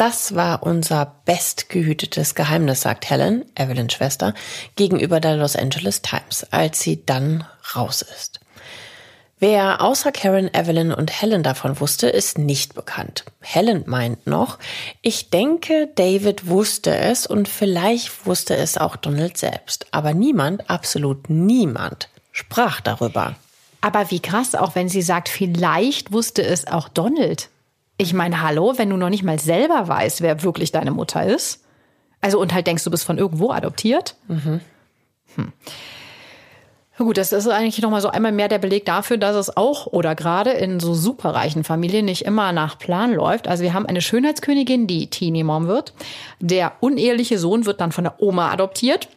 Das 0.00 0.34
war 0.34 0.62
unser 0.62 1.16
bestgehütetes 1.26 2.34
Geheimnis, 2.34 2.80
sagt 2.80 3.10
Helen, 3.10 3.44
Evelyns 3.54 3.92
Schwester, 3.92 4.32
gegenüber 4.74 5.20
der 5.20 5.36
Los 5.36 5.56
Angeles 5.56 6.00
Times, 6.00 6.46
als 6.50 6.80
sie 6.80 7.04
dann 7.04 7.44
raus 7.76 8.00
ist. 8.00 8.40
Wer 9.40 9.82
außer 9.82 10.10
Karen, 10.10 10.48
Evelyn 10.54 10.94
und 10.94 11.20
Helen 11.20 11.42
davon 11.42 11.80
wusste, 11.80 12.08
ist 12.08 12.38
nicht 12.38 12.74
bekannt. 12.74 13.26
Helen 13.42 13.84
meint 13.84 14.26
noch, 14.26 14.58
ich 15.02 15.28
denke, 15.28 15.90
David 15.96 16.48
wusste 16.48 16.96
es 16.96 17.26
und 17.26 17.46
vielleicht 17.46 18.24
wusste 18.24 18.56
es 18.56 18.78
auch 18.78 18.96
Donald 18.96 19.36
selbst. 19.36 19.86
Aber 19.90 20.14
niemand, 20.14 20.70
absolut 20.70 21.28
niemand, 21.28 22.08
sprach 22.32 22.80
darüber. 22.80 23.36
Aber 23.82 24.10
wie 24.10 24.20
krass, 24.20 24.54
auch 24.54 24.74
wenn 24.74 24.88
sie 24.88 25.02
sagt, 25.02 25.28
vielleicht 25.28 26.10
wusste 26.10 26.42
es 26.42 26.66
auch 26.66 26.88
Donald. 26.88 27.49
Ich 28.00 28.14
meine, 28.14 28.40
hallo, 28.40 28.72
wenn 28.78 28.88
du 28.88 28.96
noch 28.96 29.10
nicht 29.10 29.24
mal 29.24 29.38
selber 29.38 29.86
weißt, 29.86 30.22
wer 30.22 30.42
wirklich 30.42 30.72
deine 30.72 30.90
Mutter 30.90 31.26
ist. 31.26 31.62
Also 32.22 32.40
und 32.40 32.54
halt 32.54 32.66
denkst, 32.66 32.82
du 32.82 32.90
bist 32.90 33.04
von 33.04 33.18
irgendwo 33.18 33.50
adoptiert. 33.50 34.14
Mhm. 34.26 34.62
Hm. 35.36 35.52
Gut, 36.96 37.18
das 37.18 37.32
ist 37.32 37.46
eigentlich 37.46 37.82
nochmal 37.82 38.00
so 38.00 38.08
einmal 38.08 38.32
mehr 38.32 38.48
der 38.48 38.58
Beleg 38.58 38.86
dafür, 38.86 39.18
dass 39.18 39.36
es 39.36 39.54
auch 39.54 39.86
oder 39.86 40.14
gerade 40.14 40.50
in 40.50 40.80
so 40.80 40.94
superreichen 40.94 41.62
Familien 41.62 42.06
nicht 42.06 42.24
immer 42.24 42.52
nach 42.52 42.78
Plan 42.78 43.12
läuft. 43.12 43.48
Also 43.48 43.62
wir 43.62 43.74
haben 43.74 43.84
eine 43.84 44.00
Schönheitskönigin, 44.00 44.86
die 44.86 45.10
Teenie 45.10 45.44
Mom 45.44 45.66
wird. 45.66 45.92
Der 46.40 46.72
uneheliche 46.80 47.38
Sohn 47.38 47.66
wird 47.66 47.82
dann 47.82 47.92
von 47.92 48.04
der 48.04 48.22
Oma 48.22 48.50
adoptiert. 48.50 49.08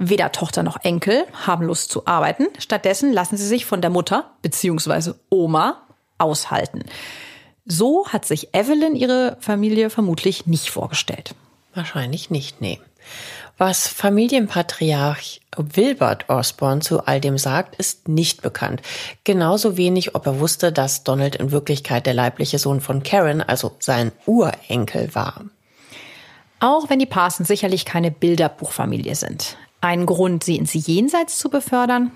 Weder 0.00 0.32
Tochter 0.32 0.64
noch 0.64 0.82
Enkel 0.82 1.24
haben 1.46 1.66
Lust 1.66 1.92
zu 1.92 2.04
arbeiten. 2.08 2.48
Stattdessen 2.58 3.12
lassen 3.12 3.36
sie 3.36 3.46
sich 3.46 3.64
von 3.64 3.80
der 3.80 3.90
Mutter 3.90 4.32
bzw. 4.42 5.12
Oma 5.30 5.82
aushalten. 6.18 6.84
So 7.66 8.06
hat 8.08 8.24
sich 8.26 8.54
Evelyn 8.54 8.94
ihre 8.94 9.36
Familie 9.40 9.88
vermutlich 9.88 10.46
nicht 10.46 10.70
vorgestellt. 10.70 11.34
Wahrscheinlich 11.74 12.30
nicht, 12.30 12.60
nee. 12.60 12.78
Was 13.56 13.86
Familienpatriarch 13.86 15.40
Wilbert 15.56 16.28
Osborne 16.28 16.80
zu 16.80 17.06
all 17.06 17.20
dem 17.20 17.38
sagt, 17.38 17.76
ist 17.76 18.08
nicht 18.08 18.42
bekannt. 18.42 18.82
Genauso 19.22 19.76
wenig, 19.76 20.14
ob 20.14 20.26
er 20.26 20.40
wusste, 20.40 20.72
dass 20.72 21.04
Donald 21.04 21.36
in 21.36 21.52
Wirklichkeit 21.52 22.06
der 22.06 22.14
leibliche 22.14 22.58
Sohn 22.58 22.80
von 22.80 23.02
Karen, 23.02 23.40
also 23.40 23.72
sein 23.78 24.10
Urenkel 24.26 25.14
war. 25.14 25.44
Auch 26.58 26.90
wenn 26.90 26.98
die 26.98 27.06
Parsons 27.06 27.46
sicherlich 27.46 27.84
keine 27.84 28.10
Bilderbuchfamilie 28.10 29.14
sind. 29.14 29.56
Ein 29.80 30.06
Grund, 30.06 30.44
sie 30.44 30.56
ins 30.56 30.72
Jenseits 30.74 31.38
zu 31.38 31.48
befördern, 31.48 32.10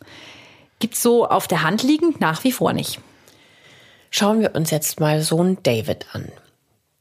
gibt's 0.79 1.03
so 1.03 1.29
auf 1.29 1.47
der 1.47 1.63
Hand 1.63 1.83
liegend 1.83 2.21
nach 2.21 2.45
wie 2.45 2.53
vor 2.53 2.73
nicht. 2.73 3.01
Schauen 4.11 4.41
wir 4.41 4.55
uns 4.55 4.71
jetzt 4.71 5.01
mal 5.01 5.23
Sohn 5.23 5.59
David 5.63 6.07
an. 6.13 6.31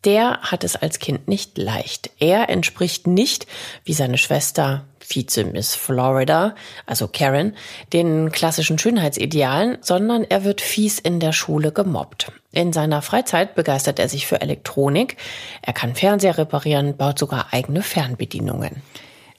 Der 0.05 0.39
hat 0.41 0.63
es 0.63 0.75
als 0.75 0.99
Kind 0.99 1.27
nicht 1.27 1.57
leicht. 1.57 2.11
Er 2.19 2.49
entspricht 2.49 3.07
nicht, 3.07 3.47
wie 3.83 3.93
seine 3.93 4.17
Schwester 4.17 4.85
Vize 4.99 5.45
Miss 5.45 5.73
Florida, 5.73 6.53
also 6.85 7.07
Karen, 7.07 7.55
den 7.93 8.31
klassischen 8.31 8.77
Schönheitsidealen, 8.77 9.77
sondern 9.81 10.23
er 10.23 10.43
wird 10.43 10.61
fies 10.61 10.99
in 10.99 11.19
der 11.19 11.31
Schule 11.31 11.71
gemobbt. 11.71 12.31
In 12.51 12.73
seiner 12.73 13.01
Freizeit 13.01 13.55
begeistert 13.55 13.99
er 13.99 14.09
sich 14.09 14.27
für 14.27 14.41
Elektronik. 14.41 15.17
Er 15.61 15.73
kann 15.73 15.95
Fernseher 15.95 16.37
reparieren, 16.37 16.97
baut 16.97 17.17
sogar 17.17 17.47
eigene 17.51 17.81
Fernbedienungen. 17.81 18.83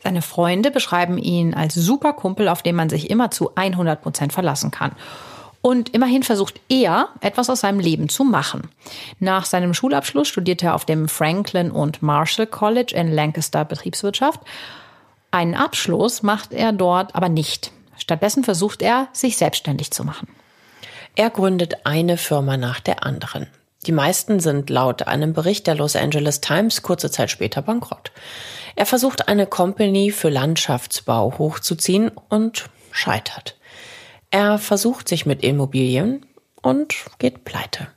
Seine 0.03 0.23
Freunde 0.23 0.71
beschreiben 0.71 1.19
ihn 1.19 1.55
als 1.55 1.75
super 1.75 2.13
Kumpel, 2.13 2.49
auf 2.49 2.63
den 2.63 2.77
man 2.77 2.89
sich 2.89 3.11
immer 3.11 3.31
zu 3.31 3.55
100 3.55 4.01
Prozent 4.01 4.33
verlassen 4.33 4.71
kann. 4.71 4.93
Und 5.61 5.95
immerhin 5.95 6.23
versucht 6.23 6.61
er, 6.69 7.09
etwas 7.21 7.51
aus 7.51 7.61
seinem 7.61 7.81
Leben 7.81 8.09
zu 8.09 8.25
machen. 8.25 8.69
Nach 9.19 9.45
seinem 9.45 9.75
Schulabschluss 9.75 10.29
studiert 10.29 10.63
er 10.63 10.75
auf 10.75 10.85
dem 10.85 11.09
Franklin 11.09 11.71
und 11.71 12.01
Marshall 12.03 12.47
College 12.47 12.95
in 12.95 13.13
Lancaster 13.13 13.65
Betriebswirtschaft. 13.65 14.41
Einen 15.31 15.55
Abschluss 15.55 16.23
macht 16.23 16.53
er 16.53 16.73
dort 16.73 17.15
aber 17.15 17.29
nicht. 17.29 17.73
Stattdessen 17.97 18.45
versucht 18.45 18.83
er, 18.83 19.09
sich 19.13 19.37
selbstständig 19.37 19.91
zu 19.91 20.05
machen. 20.05 20.29
Er 21.17 21.31
gründet 21.31 21.85
eine 21.85 22.17
Firma 22.17 22.57
nach 22.57 22.79
der 22.79 23.05
anderen. 23.05 23.49
Die 23.87 23.93
meisten 23.93 24.41
sind 24.41 24.71
laut 24.71 25.03
einem 25.03 25.33
Bericht 25.33 25.67
der 25.67 25.75
Los 25.75 25.97
Angeles 25.97 26.41
Times 26.41 26.83
kurze 26.83 27.11
Zeit 27.11 27.31
später 27.31 27.63
bankrott. 27.63 28.13
Er 28.77 28.87
versucht 28.87 29.29
eine 29.29 29.47
Company 29.47 30.13
für 30.13 30.29
Landschaftsbau 30.29 31.35
hochzuziehen 31.39 32.11
und 32.29 32.71
scheitert. 32.93 33.58
Er 34.31 34.59
versucht 34.59 35.09
sich 35.09 35.27
mit 35.27 35.43
Immobilien 35.43 36.27
und 36.63 36.95
geht 37.19 37.45
pleite. 37.45 37.89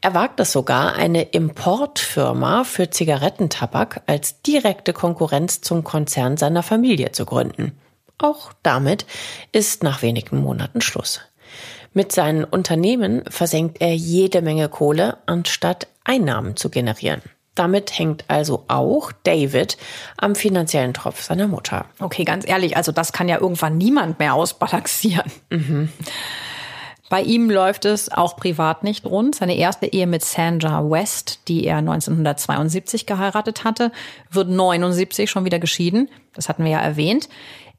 Er 0.00 0.14
wagt 0.14 0.40
es 0.40 0.52
sogar, 0.52 0.94
eine 0.94 1.22
Importfirma 1.22 2.64
für 2.64 2.90
Zigarettentabak 2.90 4.02
als 4.06 4.42
direkte 4.42 4.92
Konkurrenz 4.92 5.60
zum 5.60 5.84
Konzern 5.84 6.36
seiner 6.36 6.62
Familie 6.62 7.12
zu 7.12 7.24
gründen. 7.24 7.78
Auch 8.18 8.52
damit 8.62 9.06
ist 9.52 9.82
nach 9.82 10.02
wenigen 10.02 10.38
Monaten 10.38 10.80
Schluss. 10.80 11.20
Mit 11.92 12.12
seinen 12.12 12.44
Unternehmen 12.44 13.22
versenkt 13.28 13.80
er 13.80 13.94
jede 13.94 14.42
Menge 14.42 14.68
Kohle, 14.68 15.18
anstatt 15.26 15.86
Einnahmen 16.04 16.56
zu 16.56 16.68
generieren. 16.68 17.22
Damit 17.54 17.98
hängt 17.98 18.24
also 18.28 18.64
auch 18.68 19.12
David 19.24 19.76
am 20.16 20.34
finanziellen 20.34 20.94
Tropf 20.94 21.22
seiner 21.22 21.48
Mutter. 21.48 21.84
Okay, 22.00 22.24
ganz 22.24 22.48
ehrlich, 22.48 22.76
also 22.76 22.92
das 22.92 23.12
kann 23.12 23.28
ja 23.28 23.38
irgendwann 23.38 23.76
niemand 23.76 24.18
mehr 24.18 24.34
ausbalancieren. 24.34 25.30
Mhm. 25.50 25.90
Bei 27.10 27.20
ihm 27.20 27.50
läuft 27.50 27.84
es 27.84 28.10
auch 28.10 28.36
privat 28.36 28.84
nicht 28.84 29.04
rund. 29.04 29.34
Seine 29.34 29.58
erste 29.58 29.84
Ehe 29.84 30.06
mit 30.06 30.24
Sandra 30.24 30.90
West, 30.90 31.40
die 31.46 31.66
er 31.66 31.76
1972 31.76 33.04
geheiratet 33.04 33.64
hatte, 33.64 33.92
wird 34.30 34.48
79 34.48 35.30
schon 35.30 35.44
wieder 35.44 35.58
geschieden. 35.58 36.08
Das 36.32 36.48
hatten 36.48 36.64
wir 36.64 36.70
ja 36.70 36.80
erwähnt. 36.80 37.28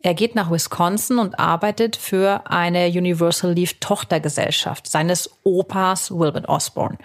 Er 0.04 0.14
geht 0.14 0.36
nach 0.36 0.52
Wisconsin 0.52 1.18
und 1.18 1.40
arbeitet 1.40 1.96
für 1.96 2.44
eine 2.46 2.90
Universal 2.90 3.54
Leaf 3.54 3.74
Tochtergesellschaft 3.80 4.86
seines 4.86 5.32
Opas 5.44 6.12
Wilbert 6.12 6.48
Osborne. 6.48 7.00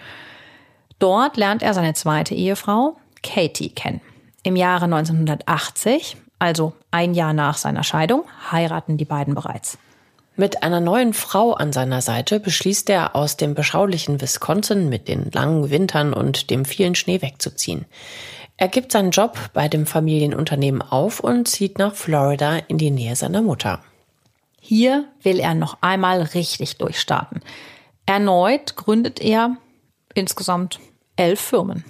Dort 0.99 1.37
lernt 1.37 1.63
er 1.63 1.73
seine 1.73 1.93
zweite 1.93 2.35
Ehefrau, 2.35 2.97
Katie, 3.23 3.69
kennen. 3.69 4.01
Im 4.43 4.55
Jahre 4.55 4.85
1980, 4.85 6.17
also 6.39 6.73
ein 6.91 7.13
Jahr 7.13 7.33
nach 7.33 7.57
seiner 7.57 7.83
Scheidung, 7.83 8.23
heiraten 8.51 8.97
die 8.97 9.05
beiden 9.05 9.35
bereits. 9.35 9.77
Mit 10.35 10.63
einer 10.63 10.79
neuen 10.79 11.13
Frau 11.13 11.53
an 11.53 11.73
seiner 11.73 12.01
Seite 12.01 12.39
beschließt 12.39 12.89
er, 12.89 13.15
aus 13.15 13.35
dem 13.35 13.55
beschaulichen 13.55 14.21
Wisconsin 14.21 14.87
mit 14.87 15.09
den 15.09 15.31
langen 15.31 15.69
Wintern 15.69 16.13
und 16.13 16.49
dem 16.49 16.63
vielen 16.63 16.95
Schnee 16.95 17.21
wegzuziehen. 17.21 17.85
Er 18.55 18.69
gibt 18.69 18.91
seinen 18.91 19.11
Job 19.11 19.37
bei 19.53 19.67
dem 19.67 19.85
Familienunternehmen 19.85 20.81
auf 20.81 21.19
und 21.19 21.47
zieht 21.47 21.77
nach 21.77 21.95
Florida 21.95 22.57
in 22.67 22.77
die 22.77 22.91
Nähe 22.91 23.15
seiner 23.15 23.41
Mutter. 23.41 23.81
Hier 24.61 25.05
will 25.23 25.39
er 25.39 25.55
noch 25.55 25.77
einmal 25.81 26.21
richtig 26.21 26.77
durchstarten. 26.77 27.41
Erneut 28.05 28.75
gründet 28.75 29.21
er 29.21 29.57
insgesamt 30.13 30.79
elf 31.19 31.39
Firmen. 31.39 31.83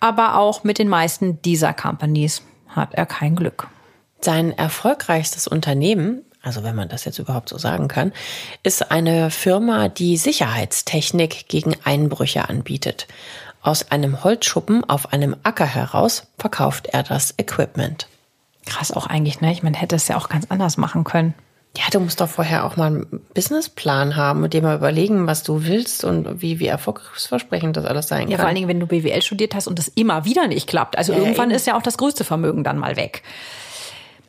Aber 0.00 0.36
auch 0.38 0.64
mit 0.64 0.78
den 0.78 0.88
meisten 0.88 1.40
dieser 1.42 1.72
Companies 1.72 2.42
hat 2.68 2.94
er 2.94 3.06
kein 3.06 3.36
Glück. 3.36 3.68
Sein 4.20 4.52
erfolgreichstes 4.52 5.46
Unternehmen, 5.46 6.22
also 6.42 6.64
wenn 6.64 6.74
man 6.74 6.88
das 6.88 7.04
jetzt 7.04 7.18
überhaupt 7.18 7.48
so 7.48 7.58
sagen 7.58 7.88
kann, 7.88 8.12
ist 8.62 8.90
eine 8.90 9.30
Firma, 9.30 9.88
die 9.88 10.16
Sicherheitstechnik 10.16 11.48
gegen 11.48 11.76
Einbrüche 11.84 12.48
anbietet. 12.48 13.06
Aus 13.62 13.90
einem 13.90 14.24
Holzschuppen 14.24 14.84
auf 14.84 15.12
einem 15.12 15.36
Acker 15.42 15.66
heraus 15.66 16.26
verkauft 16.38 16.88
er 16.88 17.02
das 17.02 17.34
Equipment. 17.38 18.08
Krass 18.66 18.92
auch 18.92 19.06
eigentlich, 19.06 19.40
ne? 19.40 19.52
Ich 19.52 19.62
meine, 19.62 19.76
hätte 19.76 19.96
es 19.96 20.08
ja 20.08 20.16
auch 20.16 20.28
ganz 20.28 20.46
anders 20.48 20.76
machen 20.76 21.04
können. 21.04 21.34
Ja, 21.76 21.84
du 21.90 21.98
musst 21.98 22.20
doch 22.20 22.28
vorher 22.28 22.64
auch 22.64 22.76
mal 22.76 22.86
einen 22.86 23.20
Businessplan 23.34 24.14
haben 24.14 24.44
und 24.44 24.52
dir 24.52 24.62
mal 24.62 24.76
überlegen, 24.76 25.26
was 25.26 25.42
du 25.42 25.64
willst 25.64 26.04
und 26.04 26.40
wie, 26.40 26.60
wie 26.60 26.68
erfolgsversprechend 26.68 27.76
das 27.76 27.84
alles 27.84 28.06
sein 28.06 28.22
kann. 28.22 28.30
Ja, 28.30 28.38
vor 28.38 28.46
allen 28.46 28.54
Dingen, 28.54 28.68
wenn 28.68 28.78
du 28.78 28.86
BWL 28.86 29.22
studiert 29.22 29.56
hast 29.56 29.66
und 29.66 29.78
das 29.78 29.88
immer 29.88 30.24
wieder 30.24 30.46
nicht 30.46 30.68
klappt. 30.68 30.96
Also 30.96 31.12
ja, 31.12 31.18
irgendwann 31.18 31.50
eben. 31.50 31.56
ist 31.56 31.66
ja 31.66 31.76
auch 31.76 31.82
das 31.82 31.98
größte 31.98 32.22
Vermögen 32.22 32.62
dann 32.62 32.78
mal 32.78 32.96
weg. 32.96 33.22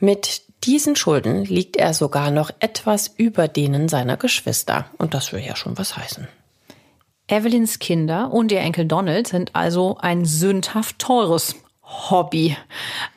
Mit 0.00 0.42
diesen 0.64 0.96
Schulden 0.96 1.44
liegt 1.44 1.76
er 1.76 1.94
sogar 1.94 2.30
noch 2.30 2.50
etwas 2.60 3.08
über 3.16 3.48
denen 3.48 3.88
seiner 3.88 4.16
Geschwister. 4.16 4.86
Und 4.98 5.14
das 5.14 5.32
will 5.32 5.40
ja 5.40 5.56
schon 5.56 5.78
was 5.78 5.96
heißen. 5.96 6.28
Evelyns 7.28 7.78
Kinder 7.78 8.32
und 8.32 8.52
ihr 8.52 8.60
Enkel 8.60 8.86
Donald 8.86 9.26
sind 9.26 9.54
also 9.54 9.96
ein 9.98 10.24
sündhaft 10.24 10.98
teures 10.98 11.56
Hobby. 11.82 12.56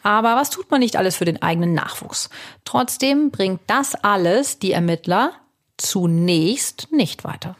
Aber 0.03 0.35
was 0.35 0.49
tut 0.49 0.71
man 0.71 0.79
nicht 0.79 0.95
alles 0.95 1.15
für 1.15 1.25
den 1.25 1.41
eigenen 1.41 1.73
Nachwuchs? 1.73 2.29
Trotzdem 2.65 3.31
bringt 3.31 3.61
das 3.67 3.95
alles 3.95 4.59
die 4.59 4.71
Ermittler 4.71 5.33
zunächst 5.77 6.87
nicht 6.91 7.23
weiter. 7.23 7.57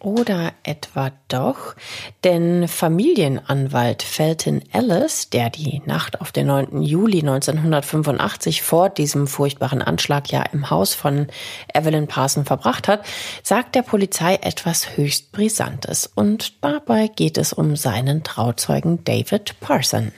Oder 0.00 0.52
etwa 0.62 1.10
doch, 1.26 1.74
denn 2.22 2.68
Familienanwalt 2.68 4.04
Felton 4.04 4.62
Ellis, 4.72 5.28
der 5.28 5.50
die 5.50 5.82
Nacht 5.86 6.20
auf 6.20 6.30
den 6.30 6.46
9. 6.46 6.82
Juli 6.82 7.18
1985 7.18 8.62
vor 8.62 8.90
diesem 8.90 9.26
furchtbaren 9.26 9.82
Anschlag 9.82 10.30
ja 10.30 10.44
im 10.52 10.70
Haus 10.70 10.94
von 10.94 11.26
Evelyn 11.74 12.06
Parson 12.06 12.44
verbracht 12.44 12.86
hat, 12.86 13.04
sagt 13.42 13.74
der 13.74 13.82
Polizei 13.82 14.36
etwas 14.36 14.96
höchst 14.96 15.32
Brisantes. 15.32 16.08
Und 16.14 16.62
dabei 16.62 17.08
geht 17.08 17.36
es 17.36 17.52
um 17.52 17.74
seinen 17.74 18.22
Trauzeugen 18.22 19.02
David 19.02 19.58
Parson. 19.58 20.12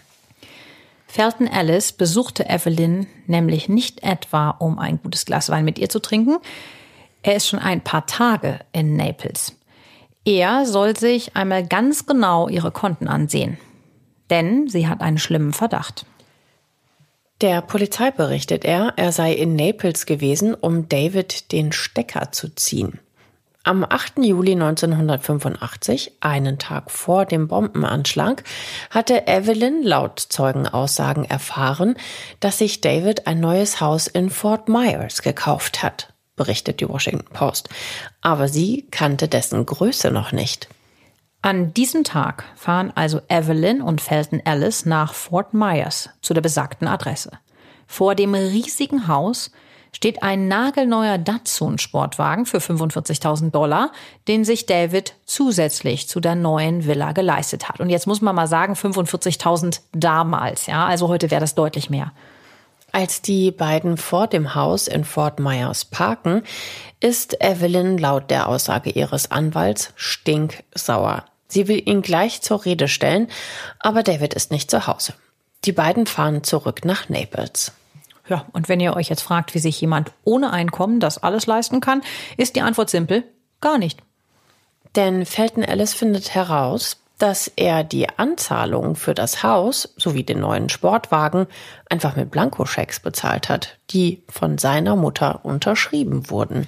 Felton 1.07 1.47
Ellis 1.47 1.93
besuchte 1.93 2.47
Evelyn 2.51 3.07
nämlich 3.27 3.71
nicht 3.71 4.03
etwa, 4.03 4.51
um 4.51 4.79
ein 4.79 5.01
gutes 5.03 5.25
Glas 5.25 5.49
Wein 5.49 5.65
mit 5.65 5.79
ihr 5.79 5.89
zu 5.89 6.01
trinken. 6.01 6.37
Er 7.23 7.37
ist 7.37 7.49
schon 7.49 7.59
ein 7.59 7.81
paar 7.81 8.07
Tage 8.07 8.61
in 8.73 8.97
Naples. 8.97 9.55
Er 10.31 10.65
soll 10.65 10.97
sich 10.97 11.35
einmal 11.35 11.67
ganz 11.67 12.07
genau 12.07 12.49
ihre 12.49 12.71
Konten 12.71 13.09
ansehen. 13.09 13.59
Denn 14.31 14.69
sie 14.69 14.87
hat 14.87 15.01
einen 15.01 15.19
schlimmen 15.19 15.53
Verdacht. 15.53 16.07
Der 17.41 17.63
Polizei 17.63 18.13
berichtet 18.13 18.65
er, 18.65 18.93
er 18.95 19.11
sei 19.11 19.33
in 19.33 19.57
Naples 19.57 20.07
gewesen, 20.07 20.55
um 20.55 20.89
David 20.89 21.51
den 21.51 21.73
Stecker 21.73 22.31
zu 22.31 22.55
ziehen. 22.55 23.01
Am 23.65 23.85
8. 23.85 24.19
Juli 24.19 24.53
1985, 24.53 26.13
einen 26.21 26.61
Tag 26.61 26.93
vor 26.93 27.27
dem 27.27 27.49
Bombenanschlag, 27.49 28.45
hatte 28.91 29.27
Evelyn 29.27 29.83
laut 29.83 30.21
Zeugenaussagen 30.21 31.25
erfahren, 31.25 31.97
dass 32.39 32.59
sich 32.59 32.81
David 32.81 33.27
ein 33.27 33.41
neues 33.41 33.81
Haus 33.81 34.07
in 34.07 34.31
Fort 34.31 34.69
Myers 34.69 35.23
gekauft 35.23 35.83
hat, 35.83 36.10
berichtet 36.41 36.81
die 36.81 36.89
Washington 36.89 37.31
Post. 37.35 37.69
Aber 38.23 38.49
sie 38.49 38.87
kannte 38.91 39.29
dessen 39.29 39.67
Größe 39.67 40.11
noch 40.11 40.33
nicht. 40.33 40.69
An 41.43 41.75
diesem 41.75 42.03
Tag 42.03 42.45
fahren 42.57 42.93
also 42.95 43.21
Evelyn 43.29 43.83
und 43.83 44.01
Felton 44.01 44.41
Ellis 44.41 44.87
nach 44.87 45.13
Fort 45.13 45.53
Myers 45.53 46.09
zu 46.23 46.33
der 46.33 46.41
besagten 46.41 46.89
Adresse. 46.89 47.33
Vor 47.87 48.15
dem 48.15 48.35
riesigen 48.35 49.07
Haus 49.07 49.51
steht 49.93 50.23
ein 50.23 50.49
nagelneuer 50.49 51.19
Datsun-Sportwagen 51.19 52.47
für 52.47 52.59
45.000 52.59 53.51
Dollar, 53.51 53.93
den 54.27 54.47
sich 54.47 54.65
David 54.65 55.17
zusätzlich 55.27 56.09
zu 56.09 56.21
der 56.21 56.37
neuen 56.37 56.87
Villa 56.87 57.13
geleistet 57.13 57.69
hat. 57.69 57.81
Und 57.81 57.91
jetzt 57.91 58.07
muss 58.07 58.23
man 58.23 58.35
mal 58.35 58.47
sagen, 58.47 58.73
45.000 58.73 59.81
damals, 59.93 60.67
ja, 60.67 60.87
also 60.87 61.09
heute 61.09 61.31
wäre 61.31 61.43
das 61.43 61.55
deutlich 61.55 61.91
mehr. 61.91 62.13
Als 62.93 63.23
die 63.23 63.51
beiden 63.51 63.97
vor 63.97 64.27
dem 64.27 64.55
Haus 64.55 64.89
in 64.89 65.05
Fort 65.05 65.39
Myers 65.39 65.85
parken, 65.85 66.43
ist 66.99 67.41
Evelyn 67.41 67.99
laut 67.99 68.31
der 68.31 68.49
Aussage 68.49 68.91
ihres 68.91 69.31
Anwalts 69.31 69.93
stinksauer. 69.97 71.25
Sie 71.47 71.69
will 71.69 71.83
ihn 71.89 72.03
gleich 72.03 72.43
zur 72.43 72.65
Rede 72.65 72.89
stellen, 72.89 73.29
aber 73.79 74.03
David 74.03 74.35
ist 74.35 74.51
nicht 74.51 74.71
zu 74.71 74.87
Hause. 74.87 75.15
Die 75.65 75.73
beiden 75.73 76.07
fahren 76.07 76.43
zurück 76.43 76.85
nach 76.85 77.09
Naples. 77.09 77.73
Ja, 78.29 78.47
und 78.53 78.69
wenn 78.69 78.81
ihr 78.81 78.95
euch 78.95 79.09
jetzt 79.09 79.23
fragt, 79.23 79.55
wie 79.55 79.59
sich 79.59 79.81
jemand 79.81 80.13
ohne 80.25 80.53
Einkommen 80.53 81.01
das 81.01 81.19
alles 81.19 81.47
leisten 81.47 81.81
kann, 81.81 82.03
ist 82.37 82.55
die 82.55 82.63
Antwort 82.63 82.89
simpel, 82.89 83.25
gar 83.61 83.79
nicht. 83.79 84.01
Denn 84.95 85.27
Felton 85.27 85.63
Ellis 85.63 85.95
findet 85.95 86.35
heraus, 86.35 87.00
dass 87.23 87.49
er 87.55 87.85
die 87.85 88.09
Anzahlung 88.09 88.97
für 88.97 89.15
das 89.15 89.43
Haus 89.43 89.95
sowie 89.97 90.25
den 90.25 90.41
neuen 90.41 90.69
Sportwagen 90.69 91.47
einfach 91.89 92.17
mit 92.17 92.31
Blankoschecks 92.31 93.01
bezahlt 93.01 93.49
hat, 93.49 93.79
die 93.91 94.23
von 94.29 94.59
seiner 94.59 94.97
Mutter 94.97 95.45
unterschrieben 95.45 96.31
wurden. 96.31 96.67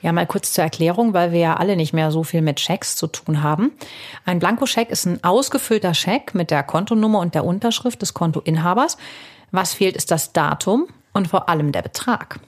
Ja, 0.00 0.10
mal 0.10 0.26
kurz 0.26 0.52
zur 0.52 0.64
Erklärung, 0.64 1.14
weil 1.14 1.30
wir 1.30 1.38
ja 1.38 1.56
alle 1.56 1.76
nicht 1.76 1.92
mehr 1.92 2.10
so 2.10 2.24
viel 2.24 2.42
mit 2.42 2.58
Schecks 2.58 2.96
zu 2.96 3.06
tun 3.06 3.42
haben. 3.42 3.70
Ein 4.24 4.40
Blankoscheck 4.40 4.90
ist 4.90 5.06
ein 5.06 5.22
ausgefüllter 5.22 5.94
Scheck 5.94 6.34
mit 6.34 6.50
der 6.50 6.64
Kontonummer 6.64 7.20
und 7.20 7.34
der 7.36 7.44
Unterschrift 7.44 8.02
des 8.02 8.12
Kontoinhabers. 8.12 8.96
Was 9.52 9.74
fehlt, 9.74 9.94
ist 9.94 10.10
das 10.10 10.32
Datum 10.32 10.88
und 11.12 11.28
vor 11.28 11.48
allem 11.48 11.70
der 11.70 11.82
Betrag. 11.82 12.40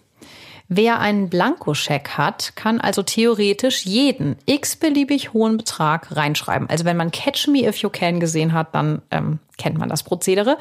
Wer 0.68 0.98
einen 0.98 1.28
Blankoscheck 1.28 2.10
hat, 2.10 2.56
kann 2.56 2.80
also 2.80 3.02
theoretisch 3.02 3.84
jeden 3.84 4.36
x-beliebig 4.46 5.34
hohen 5.34 5.58
Betrag 5.58 6.16
reinschreiben. 6.16 6.70
Also 6.70 6.86
wenn 6.86 6.96
man 6.96 7.10
Catch 7.10 7.48
Me 7.48 7.68
If 7.68 7.78
You 7.78 7.90
Can 7.90 8.18
gesehen 8.18 8.54
hat, 8.54 8.74
dann 8.74 9.02
ähm, 9.10 9.40
kennt 9.58 9.76
man 9.76 9.90
das 9.90 10.02
Prozedere. 10.02 10.56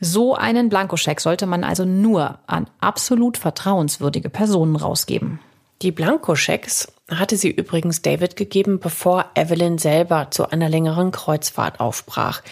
So 0.00 0.36
einen 0.36 0.68
Blankoscheck 0.68 1.20
sollte 1.20 1.46
man 1.46 1.64
also 1.64 1.84
nur 1.84 2.38
an 2.46 2.68
absolut 2.80 3.36
vertrauenswürdige 3.36 4.28
Personen 4.28 4.76
rausgeben. 4.76 5.40
Die 5.82 5.90
Blankoschecks 5.90 6.92
hatte 7.10 7.36
sie 7.36 7.50
übrigens 7.50 8.02
David 8.02 8.36
gegeben, 8.36 8.78
bevor 8.78 9.26
Evelyn 9.34 9.78
selber 9.78 10.28
zu 10.30 10.50
einer 10.50 10.68
längeren 10.68 11.10
Kreuzfahrt 11.10 11.80
aufbrach. 11.80 12.42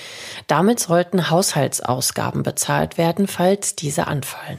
Damit 0.46 0.80
sollten 0.80 1.30
Haushaltsausgaben 1.30 2.42
bezahlt 2.42 2.98
werden, 2.98 3.26
falls 3.26 3.76
diese 3.76 4.06
anfallen. 4.08 4.58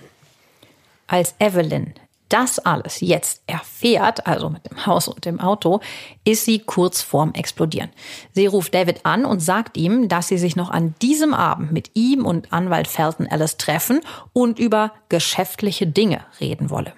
Als 1.08 1.36
Evelyn 1.40 1.94
das 2.36 2.60
alles 2.60 3.00
jetzt 3.00 3.44
erfährt, 3.48 4.28
also 4.28 4.50
mit 4.50 4.70
dem 4.70 4.86
Haus 4.86 5.08
und 5.08 5.24
dem 5.24 5.40
Auto, 5.40 5.80
ist 6.26 6.44
sie 6.44 6.60
kurz 6.60 7.02
vorm 7.02 7.34
Explodieren. 7.34 7.90
Sie 8.34 8.46
ruft 8.46 8.74
David 8.74 9.06
an 9.06 9.24
und 9.24 9.40
sagt 9.40 9.78
ihm, 9.78 10.10
dass 10.10 10.28
sie 10.28 10.38
sich 10.38 10.58
noch 10.58 10.70
an 10.70 10.96
diesem 11.02 11.34
Abend 11.34 11.72
mit 11.72 11.92
ihm 11.94 12.26
und 12.26 12.52
Anwalt 12.52 12.90
Felton 12.90 13.26
Ellis 13.26 13.56
treffen 13.56 14.02
und 14.34 14.60
über 14.60 14.92
geschäftliche 15.08 15.88
Dinge 15.88 16.26
reden 16.42 16.70
wolle. 16.70 16.92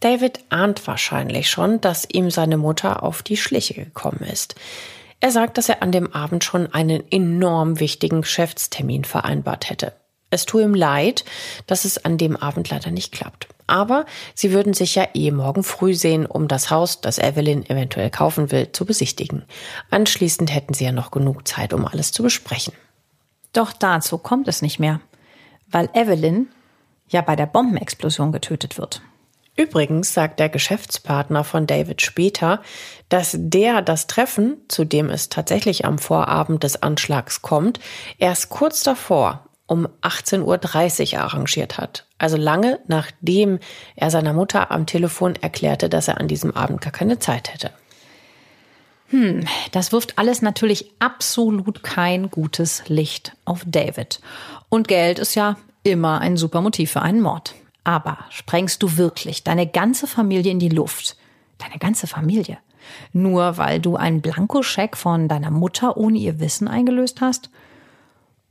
David 0.00 0.40
ahnt 0.48 0.84
wahrscheinlich 0.88 1.48
schon, 1.48 1.80
dass 1.80 2.08
ihm 2.12 2.32
seine 2.32 2.56
Mutter 2.56 3.04
auf 3.04 3.22
die 3.22 3.36
Schliche 3.36 3.74
gekommen 3.74 4.26
ist. 4.28 4.56
Er 5.20 5.30
sagt, 5.30 5.56
dass 5.56 5.68
er 5.68 5.82
an 5.82 5.92
dem 5.92 6.12
Abend 6.12 6.42
schon 6.42 6.74
einen 6.74 7.04
enorm 7.12 7.78
wichtigen 7.78 8.22
Geschäftstermin 8.22 9.04
vereinbart 9.04 9.70
hätte. 9.70 9.92
Es 10.34 10.46
tue 10.46 10.64
ihm 10.64 10.74
leid, 10.74 11.24
dass 11.68 11.84
es 11.84 12.04
an 12.04 12.18
dem 12.18 12.36
Abend 12.36 12.68
leider 12.68 12.90
nicht 12.90 13.12
klappt. 13.12 13.46
Aber 13.68 14.04
sie 14.34 14.50
würden 14.52 14.74
sich 14.74 14.96
ja 14.96 15.06
eh 15.14 15.30
morgen 15.30 15.62
früh 15.62 15.94
sehen, 15.94 16.26
um 16.26 16.48
das 16.48 16.70
Haus, 16.70 17.00
das 17.00 17.18
Evelyn 17.18 17.64
eventuell 17.70 18.10
kaufen 18.10 18.50
will, 18.50 18.72
zu 18.72 18.84
besichtigen. 18.84 19.44
Anschließend 19.90 20.52
hätten 20.52 20.74
sie 20.74 20.86
ja 20.86 20.92
noch 20.92 21.12
genug 21.12 21.46
Zeit, 21.46 21.72
um 21.72 21.86
alles 21.86 22.10
zu 22.10 22.24
besprechen. 22.24 22.74
Doch 23.52 23.72
dazu 23.72 24.18
kommt 24.18 24.48
es 24.48 24.60
nicht 24.60 24.80
mehr, 24.80 25.00
weil 25.68 25.88
Evelyn 25.94 26.48
ja 27.08 27.20
bei 27.20 27.36
der 27.36 27.46
Bombenexplosion 27.46 28.32
getötet 28.32 28.76
wird. 28.76 29.02
Übrigens 29.56 30.12
sagt 30.12 30.40
der 30.40 30.48
Geschäftspartner 30.48 31.44
von 31.44 31.68
David 31.68 32.02
später, 32.02 32.60
dass 33.08 33.36
der 33.38 33.82
das 33.82 34.08
Treffen, 34.08 34.56
zu 34.66 34.84
dem 34.84 35.10
es 35.10 35.28
tatsächlich 35.28 35.84
am 35.84 35.98
Vorabend 35.98 36.64
des 36.64 36.82
Anschlags 36.82 37.40
kommt, 37.40 37.78
erst 38.18 38.48
kurz 38.48 38.82
davor 38.82 39.44
um 39.66 39.88
18.30 40.02 41.14
Uhr 41.14 41.20
arrangiert 41.20 41.78
hat. 41.78 42.06
Also 42.18 42.36
lange 42.36 42.80
nachdem 42.86 43.58
er 43.96 44.10
seiner 44.10 44.32
Mutter 44.32 44.70
am 44.70 44.86
Telefon 44.86 45.36
erklärte, 45.36 45.88
dass 45.88 46.08
er 46.08 46.20
an 46.20 46.28
diesem 46.28 46.54
Abend 46.54 46.80
gar 46.80 46.92
keine 46.92 47.18
Zeit 47.18 47.52
hätte. 47.52 47.70
Hm, 49.08 49.44
das 49.72 49.92
wirft 49.92 50.18
alles 50.18 50.42
natürlich 50.42 50.90
absolut 50.98 51.82
kein 51.82 52.30
gutes 52.30 52.82
Licht 52.88 53.32
auf 53.44 53.62
David. 53.66 54.20
Und 54.68 54.88
Geld 54.88 55.18
ist 55.18 55.34
ja 55.34 55.56
immer 55.82 56.20
ein 56.20 56.36
super 56.36 56.60
Motiv 56.60 56.92
für 56.92 57.02
einen 57.02 57.20
Mord. 57.20 57.54
Aber 57.84 58.18
sprengst 58.30 58.82
du 58.82 58.96
wirklich 58.96 59.44
deine 59.44 59.66
ganze 59.66 60.06
Familie 60.06 60.50
in 60.50 60.58
die 60.58 60.70
Luft? 60.70 61.16
Deine 61.58 61.78
ganze 61.78 62.06
Familie? 62.06 62.58
Nur 63.12 63.56
weil 63.58 63.78
du 63.80 63.96
einen 63.96 64.20
Blankoscheck 64.20 64.96
von 64.96 65.28
deiner 65.28 65.50
Mutter 65.50 65.96
ohne 65.96 66.18
ihr 66.18 66.40
Wissen 66.40 66.66
eingelöst 66.66 67.20
hast? 67.20 67.50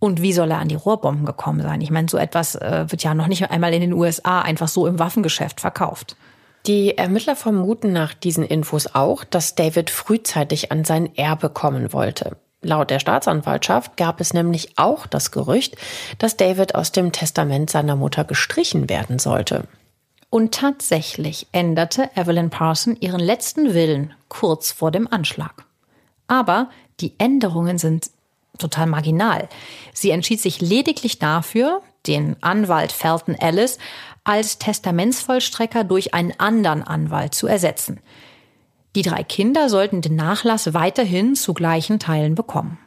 Und 0.03 0.21
wie 0.21 0.33
soll 0.33 0.51
er 0.51 0.59
an 0.59 0.67
die 0.67 0.75
Rohrbomben 0.75 1.25
gekommen 1.25 1.61
sein? 1.61 1.79
Ich 1.79 1.89
meine, 1.89 2.09
so 2.09 2.17
etwas 2.17 2.55
äh, 2.55 2.83
wird 2.89 3.03
ja 3.03 3.13
noch 3.13 3.27
nicht 3.27 3.49
einmal 3.49 3.73
in 3.73 3.79
den 3.79 3.93
USA 3.93 4.41
einfach 4.41 4.67
so 4.67 4.85
im 4.85 4.99
Waffengeschäft 4.99 5.61
verkauft. 5.61 6.17
Die 6.65 6.97
Ermittler 6.97 7.37
vermuten 7.37 7.93
nach 7.93 8.13
diesen 8.13 8.43
Infos 8.43 8.95
auch, 8.95 9.23
dass 9.23 9.55
David 9.55 9.89
frühzeitig 9.89 10.73
an 10.73 10.83
sein 10.83 11.15
Erbe 11.15 11.47
kommen 11.47 11.93
wollte. 11.93 12.35
Laut 12.61 12.89
der 12.89 12.99
Staatsanwaltschaft 12.99 13.95
gab 13.95 14.19
es 14.19 14.33
nämlich 14.33 14.77
auch 14.77 15.07
das 15.07 15.31
Gerücht, 15.31 15.77
dass 16.17 16.35
David 16.35 16.75
aus 16.75 16.91
dem 16.91 17.13
Testament 17.13 17.69
seiner 17.69 17.95
Mutter 17.95 18.25
gestrichen 18.25 18.89
werden 18.89 19.19
sollte. 19.19 19.69
Und 20.29 20.53
tatsächlich 20.53 21.47
änderte 21.53 22.09
Evelyn 22.13 22.49
Parson 22.49 22.97
ihren 22.99 23.21
letzten 23.21 23.73
Willen 23.73 24.13
kurz 24.27 24.73
vor 24.73 24.91
dem 24.91 25.07
Anschlag. 25.07 25.63
Aber 26.27 26.69
die 26.99 27.13
Änderungen 27.19 27.77
sind 27.77 28.09
total 28.57 28.87
marginal. 28.87 29.49
Sie 29.93 30.11
entschied 30.11 30.41
sich 30.41 30.61
lediglich 30.61 31.19
dafür, 31.19 31.81
den 32.07 32.35
Anwalt 32.41 32.91
Felton 32.91 33.35
Ellis 33.35 33.77
als 34.23 34.57
Testamentsvollstrecker 34.57 35.83
durch 35.83 36.13
einen 36.13 36.37
anderen 36.39 36.83
Anwalt 36.83 37.33
zu 37.33 37.47
ersetzen. 37.47 37.99
Die 38.95 39.01
drei 39.01 39.23
Kinder 39.23 39.69
sollten 39.69 40.01
den 40.01 40.15
Nachlass 40.15 40.73
weiterhin 40.73 41.35
zu 41.35 41.53
gleichen 41.53 41.99
Teilen 41.99 42.35
bekommen. 42.35 42.77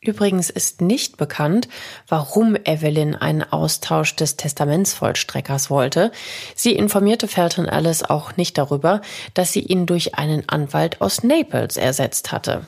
Übrigens 0.00 0.50
ist 0.50 0.80
nicht 0.80 1.16
bekannt, 1.16 1.68
warum 2.06 2.56
Evelyn 2.64 3.16
einen 3.16 3.42
Austausch 3.42 4.14
des 4.14 4.36
Testamentsvollstreckers 4.36 5.68
wollte. 5.68 6.12
Sie 6.54 6.72
informierte 6.72 7.26
Felton 7.26 7.68
Alice 7.68 8.04
auch 8.04 8.36
nicht 8.36 8.56
darüber, 8.56 9.00
dass 9.34 9.52
sie 9.52 9.60
ihn 9.60 9.86
durch 9.86 10.14
einen 10.14 10.48
Anwalt 10.48 11.00
aus 11.00 11.24
Naples 11.24 11.76
ersetzt 11.76 12.30
hatte. 12.30 12.66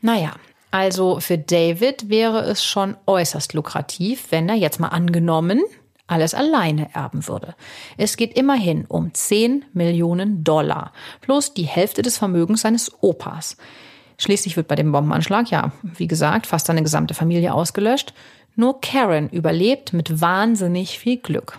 Naja, 0.00 0.34
also 0.76 1.20
für 1.20 1.38
David 1.38 2.10
wäre 2.10 2.40
es 2.42 2.62
schon 2.62 2.98
äußerst 3.06 3.54
lukrativ, 3.54 4.26
wenn 4.28 4.46
er 4.46 4.56
jetzt 4.56 4.78
mal 4.78 4.88
angenommen 4.88 5.62
alles 6.06 6.34
alleine 6.34 6.94
erben 6.94 7.26
würde. 7.26 7.54
Es 7.96 8.18
geht 8.18 8.36
immerhin 8.36 8.84
um 8.84 9.14
10 9.14 9.64
Millionen 9.72 10.44
Dollar 10.44 10.92
plus 11.22 11.54
die 11.54 11.64
Hälfte 11.64 12.02
des 12.02 12.18
Vermögens 12.18 12.60
seines 12.60 12.92
Opas. 13.00 13.56
Schließlich 14.18 14.58
wird 14.58 14.68
bei 14.68 14.76
dem 14.76 14.92
Bombenanschlag, 14.92 15.50
ja, 15.50 15.72
wie 15.82 16.06
gesagt, 16.06 16.46
fast 16.46 16.66
seine 16.66 16.82
gesamte 16.82 17.14
Familie 17.14 17.54
ausgelöscht. 17.54 18.12
Nur 18.54 18.82
Karen 18.82 19.30
überlebt 19.30 19.94
mit 19.94 20.20
wahnsinnig 20.20 20.98
viel 20.98 21.16
Glück. 21.16 21.58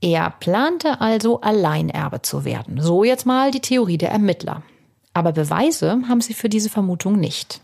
Er 0.00 0.30
plante 0.30 1.00
also 1.00 1.40
Alleinerbe 1.42 2.22
zu 2.22 2.44
werden. 2.44 2.80
So 2.80 3.04
jetzt 3.04 3.24
mal 3.24 3.52
die 3.52 3.60
Theorie 3.60 3.98
der 3.98 4.10
Ermittler. 4.10 4.64
Aber 5.14 5.32
Beweise 5.32 6.02
haben 6.08 6.20
sie 6.20 6.34
für 6.34 6.48
diese 6.48 6.70
Vermutung 6.70 7.18
nicht. 7.18 7.60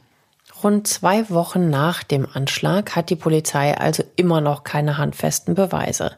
Rund 0.65 0.87
zwei 0.89 1.29
Wochen 1.29 1.69
nach 1.69 2.03
dem 2.03 2.27
Anschlag 2.33 2.97
hat 2.97 3.11
die 3.11 3.17
Polizei 3.17 3.77
also 3.77 4.03
immer 4.17 4.41
noch 4.41 4.65
keine 4.65 4.97
handfesten 4.97 5.55
Beweise. 5.55 6.17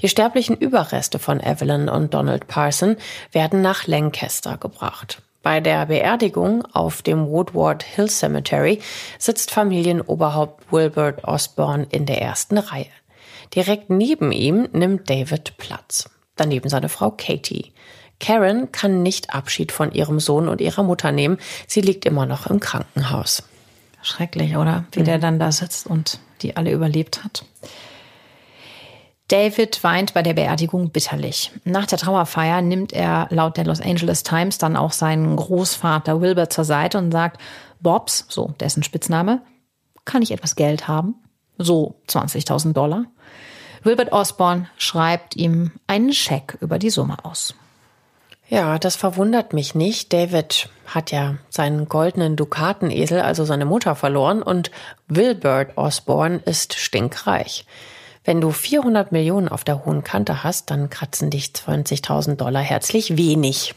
Die 0.00 0.08
sterblichen 0.08 0.56
Überreste 0.56 1.18
von 1.18 1.40
Evelyn 1.40 1.88
und 1.88 2.14
Donald 2.14 2.46
Parson 2.46 2.96
werden 3.32 3.60
nach 3.60 3.88
Lancaster 3.88 4.56
gebracht. 4.56 5.20
Bei 5.42 5.58
der 5.58 5.86
Beerdigung 5.86 6.64
auf 6.72 7.02
dem 7.02 7.26
Woodward 7.26 7.82
Hill 7.82 8.08
Cemetery 8.08 8.80
sitzt 9.18 9.50
Familienoberhaupt 9.50 10.72
Wilbert 10.72 11.24
Osborne 11.24 11.88
in 11.90 12.06
der 12.06 12.22
ersten 12.22 12.58
Reihe. 12.58 12.86
Direkt 13.52 13.90
neben 13.90 14.30
ihm 14.30 14.68
nimmt 14.70 15.10
David 15.10 15.56
Platz. 15.58 16.08
Daneben 16.36 16.68
seine 16.68 16.88
Frau 16.88 17.10
Katie. 17.10 17.72
Karen 18.20 18.70
kann 18.70 19.02
nicht 19.02 19.34
Abschied 19.34 19.72
von 19.72 19.90
ihrem 19.90 20.20
Sohn 20.20 20.48
und 20.48 20.60
ihrer 20.60 20.84
Mutter 20.84 21.10
nehmen. 21.10 21.38
Sie 21.66 21.80
liegt 21.80 22.06
immer 22.06 22.26
noch 22.26 22.46
im 22.46 22.60
Krankenhaus. 22.60 23.42
Schrecklich, 24.02 24.56
oder? 24.56 24.84
Wie 24.92 25.00
mhm. 25.00 25.04
der 25.04 25.18
dann 25.18 25.38
da 25.38 25.52
sitzt 25.52 25.86
und 25.86 26.18
die 26.42 26.56
alle 26.56 26.72
überlebt 26.72 27.24
hat. 27.24 27.44
David 29.28 29.82
weint 29.82 30.12
bei 30.12 30.22
der 30.22 30.34
Beerdigung 30.34 30.90
bitterlich. 30.90 31.52
Nach 31.64 31.86
der 31.86 31.96
Trauerfeier 31.96 32.60
nimmt 32.60 32.92
er 32.92 33.28
laut 33.30 33.56
der 33.56 33.64
Los 33.64 33.80
Angeles 33.80 34.24
Times 34.24 34.58
dann 34.58 34.76
auch 34.76 34.92
seinen 34.92 35.36
Großvater 35.36 36.20
Wilbert 36.20 36.52
zur 36.52 36.64
Seite 36.64 36.98
und 36.98 37.12
sagt, 37.12 37.40
Bobs, 37.80 38.26
so 38.28 38.52
dessen 38.60 38.82
Spitzname, 38.82 39.40
kann 40.04 40.20
ich 40.20 40.32
etwas 40.32 40.54
Geld 40.54 40.86
haben? 40.86 41.14
So 41.56 41.94
20.000 42.08 42.74
Dollar. 42.74 43.06
Wilbert 43.82 44.12
Osborne 44.12 44.68
schreibt 44.76 45.34
ihm 45.34 45.72
einen 45.86 46.12
Scheck 46.12 46.58
über 46.60 46.78
die 46.78 46.90
Summe 46.90 47.24
aus. 47.24 47.54
Ja, 48.48 48.78
das 48.78 48.96
verwundert 48.96 49.52
mich 49.52 49.74
nicht. 49.74 50.12
David 50.12 50.68
hat 50.86 51.10
ja 51.10 51.36
seinen 51.48 51.88
goldenen 51.88 52.36
Dukatenesel, 52.36 53.20
also 53.20 53.44
seine 53.44 53.64
Mutter, 53.64 53.94
verloren 53.94 54.42
und 54.42 54.70
Wilbert 55.08 55.78
Osborne 55.78 56.40
ist 56.44 56.74
stinkreich. 56.74 57.64
Wenn 58.24 58.40
du 58.40 58.50
400 58.50 59.10
Millionen 59.10 59.48
auf 59.48 59.64
der 59.64 59.84
hohen 59.84 60.04
Kante 60.04 60.44
hast, 60.44 60.70
dann 60.70 60.90
kratzen 60.90 61.30
dich 61.30 61.46
20.000 61.46 62.36
Dollar 62.36 62.62
herzlich 62.62 63.16
wenig. 63.16 63.74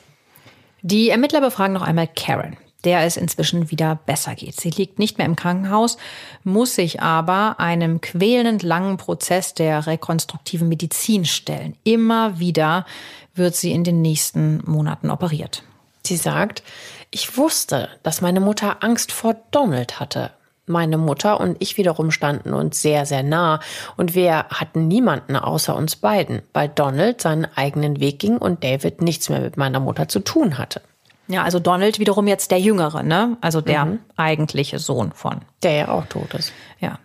Die 0.81 1.09
Ermittler 1.09 1.41
befragen 1.41 1.73
noch 1.73 1.81
einmal 1.81 2.07
Karen, 2.07 2.57
der 2.85 3.01
es 3.01 3.17
inzwischen 3.17 3.71
wieder 3.71 3.99
besser 4.05 4.35
geht. 4.35 4.59
Sie 4.59 4.69
liegt 4.69 4.99
nicht 4.99 5.17
mehr 5.17 5.27
im 5.27 5.35
Krankenhaus, 5.35 5.97
muss 6.43 6.75
sich 6.75 7.01
aber 7.01 7.59
einem 7.59 7.99
quälend 7.99 8.63
langen 8.63 8.97
Prozess 8.97 9.53
der 9.53 9.87
rekonstruktiven 9.87 10.69
Medizin 10.69 11.25
stellen. 11.25 11.75
Immer 11.83 12.39
wieder 12.39 12.85
wird 13.33 13.55
sie 13.55 13.71
in 13.71 13.83
den 13.83 14.01
nächsten 14.01 14.61
Monaten 14.65 15.09
operiert. 15.09 15.63
Sie 16.05 16.17
sagt, 16.17 16.63
ich 17.11 17.37
wusste, 17.37 17.89
dass 18.03 18.21
meine 18.21 18.39
Mutter 18.39 18.83
Angst 18.83 19.11
vor 19.11 19.35
Donald 19.51 19.99
hatte. 19.99 20.31
Meine 20.67 20.97
Mutter 20.97 21.39
und 21.39 21.57
ich 21.59 21.77
wiederum 21.77 22.09
standen 22.09 22.53
uns 22.53 22.81
sehr, 22.81 23.05
sehr 23.05 23.21
nah 23.21 23.59
und 23.97 24.15
wir 24.15 24.45
hatten 24.49 24.87
niemanden 24.87 25.35
außer 25.35 25.75
uns 25.75 25.95
beiden, 25.95 26.41
weil 26.53 26.69
Donald 26.69 27.21
seinen 27.21 27.45
eigenen 27.55 27.99
Weg 27.99 28.19
ging 28.19 28.37
und 28.37 28.63
David 28.63 29.01
nichts 29.01 29.29
mehr 29.29 29.41
mit 29.41 29.57
meiner 29.57 29.79
Mutter 29.79 30.07
zu 30.07 30.19
tun 30.19 30.57
hatte. 30.57 30.81
Ja, 31.27 31.43
also 31.43 31.59
Donald 31.59 31.99
wiederum 31.99 32.27
jetzt 32.27 32.51
der 32.51 32.59
Jüngere, 32.59 33.03
ne? 33.03 33.37
Also 33.41 33.61
der 33.61 33.85
mhm. 33.85 33.99
eigentliche 34.15 34.79
Sohn 34.79 35.11
von. 35.11 35.41
Der 35.63 35.71
ja 35.71 35.87
auch 35.89 36.05
tot 36.05 36.33
ist. 36.33 36.51
Ja. 36.79 36.99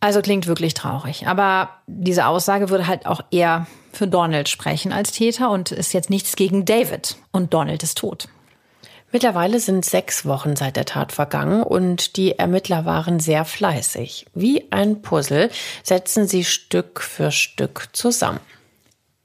Also 0.00 0.22
klingt 0.22 0.46
wirklich 0.46 0.74
traurig. 0.74 1.26
Aber 1.26 1.70
diese 1.86 2.26
Aussage 2.26 2.70
würde 2.70 2.86
halt 2.86 3.06
auch 3.06 3.20
eher 3.30 3.66
für 3.92 4.06
Donald 4.06 4.48
sprechen 4.48 4.92
als 4.92 5.12
Täter 5.12 5.50
und 5.50 5.72
ist 5.72 5.92
jetzt 5.92 6.10
nichts 6.10 6.36
gegen 6.36 6.64
David. 6.64 7.16
Und 7.32 7.52
Donald 7.54 7.82
ist 7.82 7.98
tot. 7.98 8.28
Mittlerweile 9.12 9.60
sind 9.60 9.84
sechs 9.84 10.26
Wochen 10.26 10.56
seit 10.56 10.76
der 10.76 10.84
Tat 10.84 11.12
vergangen 11.12 11.62
und 11.62 12.16
die 12.16 12.38
Ermittler 12.38 12.84
waren 12.84 13.20
sehr 13.20 13.44
fleißig. 13.44 14.26
Wie 14.34 14.70
ein 14.72 15.00
Puzzle 15.00 15.50
setzen 15.82 16.26
sie 16.26 16.44
Stück 16.44 17.00
für 17.00 17.30
Stück 17.30 17.88
zusammen. 17.92 18.40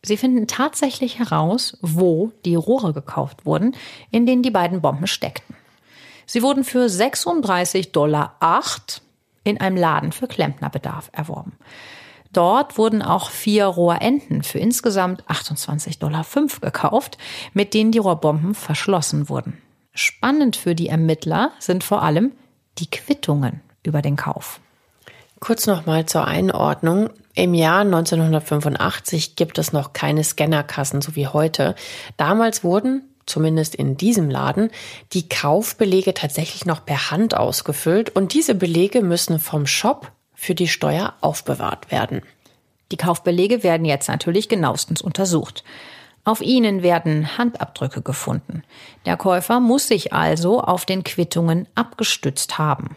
Sie 0.04 0.18
finden 0.18 0.48
tatsächlich 0.48 1.20
heraus, 1.20 1.78
wo 1.82 2.32
die 2.46 2.56
Rohre 2.56 2.94
gekauft 2.94 3.46
wurden, 3.46 3.76
in 4.10 4.26
denen 4.26 4.42
die 4.42 4.52
beiden 4.52 4.82
Bomben 4.82 5.08
steckten. 5.08 5.56
Sie 6.26 6.42
wurden 6.42 6.64
für 6.64 6.86
36,08 6.86 7.92
Dollar 7.92 8.36
in 9.44 9.60
einem 9.60 9.78
Laden 9.78 10.12
für 10.12 10.28
Klempnerbedarf 10.28 11.10
erworben. 11.14 11.54
Dort 12.34 12.78
wurden 12.78 13.02
auch 13.02 13.30
vier 13.30 13.66
Rohrenden 13.66 14.42
für 14.44 14.60
insgesamt 14.60 15.24
28,05 15.26 16.00
Dollar 16.00 16.26
gekauft, 16.62 17.18
mit 17.54 17.74
denen 17.74 17.92
die 17.92 18.00
Rohrbomben 18.00 18.56
verschlossen 18.56 19.28
wurden. 19.30 19.62
Spannend 19.94 20.56
für 20.56 20.74
die 20.74 20.88
Ermittler 20.88 21.52
sind 21.60 21.84
vor 21.84 22.02
allem 22.02 22.32
die 22.78 22.90
Quittungen 22.90 23.62
über 23.84 24.02
den 24.02 24.16
Kauf. 24.16 24.62
Kurz 25.42 25.66
nochmal 25.66 26.06
zur 26.06 26.26
Einordnung. 26.26 27.10
Im 27.34 27.56
Jahr 27.56 27.82
1985 27.82 29.36
gibt 29.36 29.58
es 29.58 29.74
noch 29.74 29.92
keine 29.92 30.24
Scannerkassen, 30.24 31.02
so 31.02 31.16
wie 31.16 31.26
heute. 31.26 31.74
Damals 32.16 32.64
wurden, 32.64 33.10
zumindest 33.26 33.74
in 33.74 33.98
diesem 33.98 34.30
Laden, 34.30 34.70
die 35.14 35.28
Kaufbelege 35.28 36.14
tatsächlich 36.14 36.68
noch 36.68 36.86
per 36.86 37.10
Hand 37.10 37.36
ausgefüllt 37.36 38.12
und 38.12 38.36
diese 38.36 38.54
Belege 38.54 39.02
müssen 39.02 39.40
vom 39.40 39.66
Shop 39.66 40.12
für 40.36 40.54
die 40.54 40.68
Steuer 40.68 41.16
aufbewahrt 41.22 41.90
werden. 41.90 42.22
Die 42.92 42.98
Kaufbelege 42.98 43.64
werden 43.64 43.86
jetzt 43.86 44.10
natürlich 44.10 44.48
genauestens 44.48 45.02
untersucht. 45.02 45.64
Auf 46.24 46.42
ihnen 46.42 46.84
werden 46.84 47.40
Handabdrücke 47.40 48.04
gefunden. 48.04 48.62
Der 49.08 49.18
Käufer 49.18 49.60
muss 49.60 49.88
sich 49.88 50.14
also 50.14 50.62
auf 50.62 50.86
den 50.86 51.04
Quittungen 51.04 51.68
abgestützt 51.74 52.60
haben. 52.60 52.96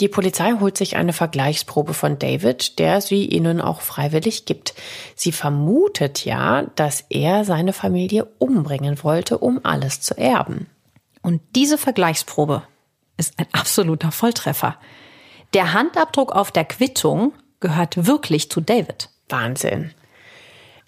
Die 0.00 0.08
Polizei 0.08 0.52
holt 0.60 0.78
sich 0.78 0.96
eine 0.96 1.12
Vergleichsprobe 1.12 1.92
von 1.92 2.18
David, 2.20 2.78
der 2.78 3.00
sie 3.00 3.26
ihnen 3.26 3.60
auch 3.60 3.80
freiwillig 3.80 4.44
gibt. 4.44 4.74
Sie 5.16 5.32
vermutet 5.32 6.24
ja, 6.24 6.62
dass 6.76 7.04
er 7.10 7.44
seine 7.44 7.72
Familie 7.72 8.26
umbringen 8.38 9.02
wollte, 9.02 9.38
um 9.38 9.60
alles 9.64 10.00
zu 10.00 10.16
erben. 10.16 10.68
Und 11.22 11.40
diese 11.56 11.78
Vergleichsprobe 11.78 12.62
ist 13.16 13.34
ein 13.38 13.48
absoluter 13.50 14.12
Volltreffer. 14.12 14.76
Der 15.52 15.72
Handabdruck 15.72 16.30
auf 16.30 16.52
der 16.52 16.64
Quittung 16.64 17.32
gehört 17.58 18.06
wirklich 18.06 18.50
zu 18.50 18.60
David. 18.60 19.10
Wahnsinn. 19.28 19.92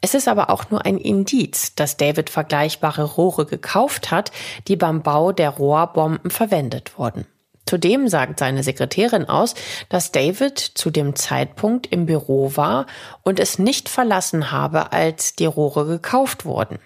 Es 0.00 0.14
ist 0.14 0.28
aber 0.28 0.50
auch 0.50 0.70
nur 0.70 0.86
ein 0.86 0.98
Indiz, 0.98 1.74
dass 1.74 1.96
David 1.96 2.30
vergleichbare 2.30 3.02
Rohre 3.02 3.44
gekauft 3.44 4.10
hat, 4.10 4.30
die 4.68 4.76
beim 4.76 5.02
Bau 5.02 5.32
der 5.32 5.50
Rohrbomben 5.50 6.30
verwendet 6.30 6.96
wurden. 6.96 7.26
Zudem 7.66 8.08
sagt 8.08 8.40
seine 8.40 8.62
Sekretärin 8.62 9.28
aus, 9.28 9.54
dass 9.88 10.12
David 10.12 10.58
zu 10.58 10.90
dem 10.90 11.14
Zeitpunkt 11.14 11.86
im 11.86 12.06
Büro 12.06 12.56
war 12.56 12.86
und 13.22 13.38
es 13.38 13.58
nicht 13.58 13.88
verlassen 13.88 14.50
habe, 14.50 14.92
als 14.92 15.36
die 15.36 15.46
Rohre 15.46 15.86
gekauft 15.86 16.44
wurden. 16.44 16.78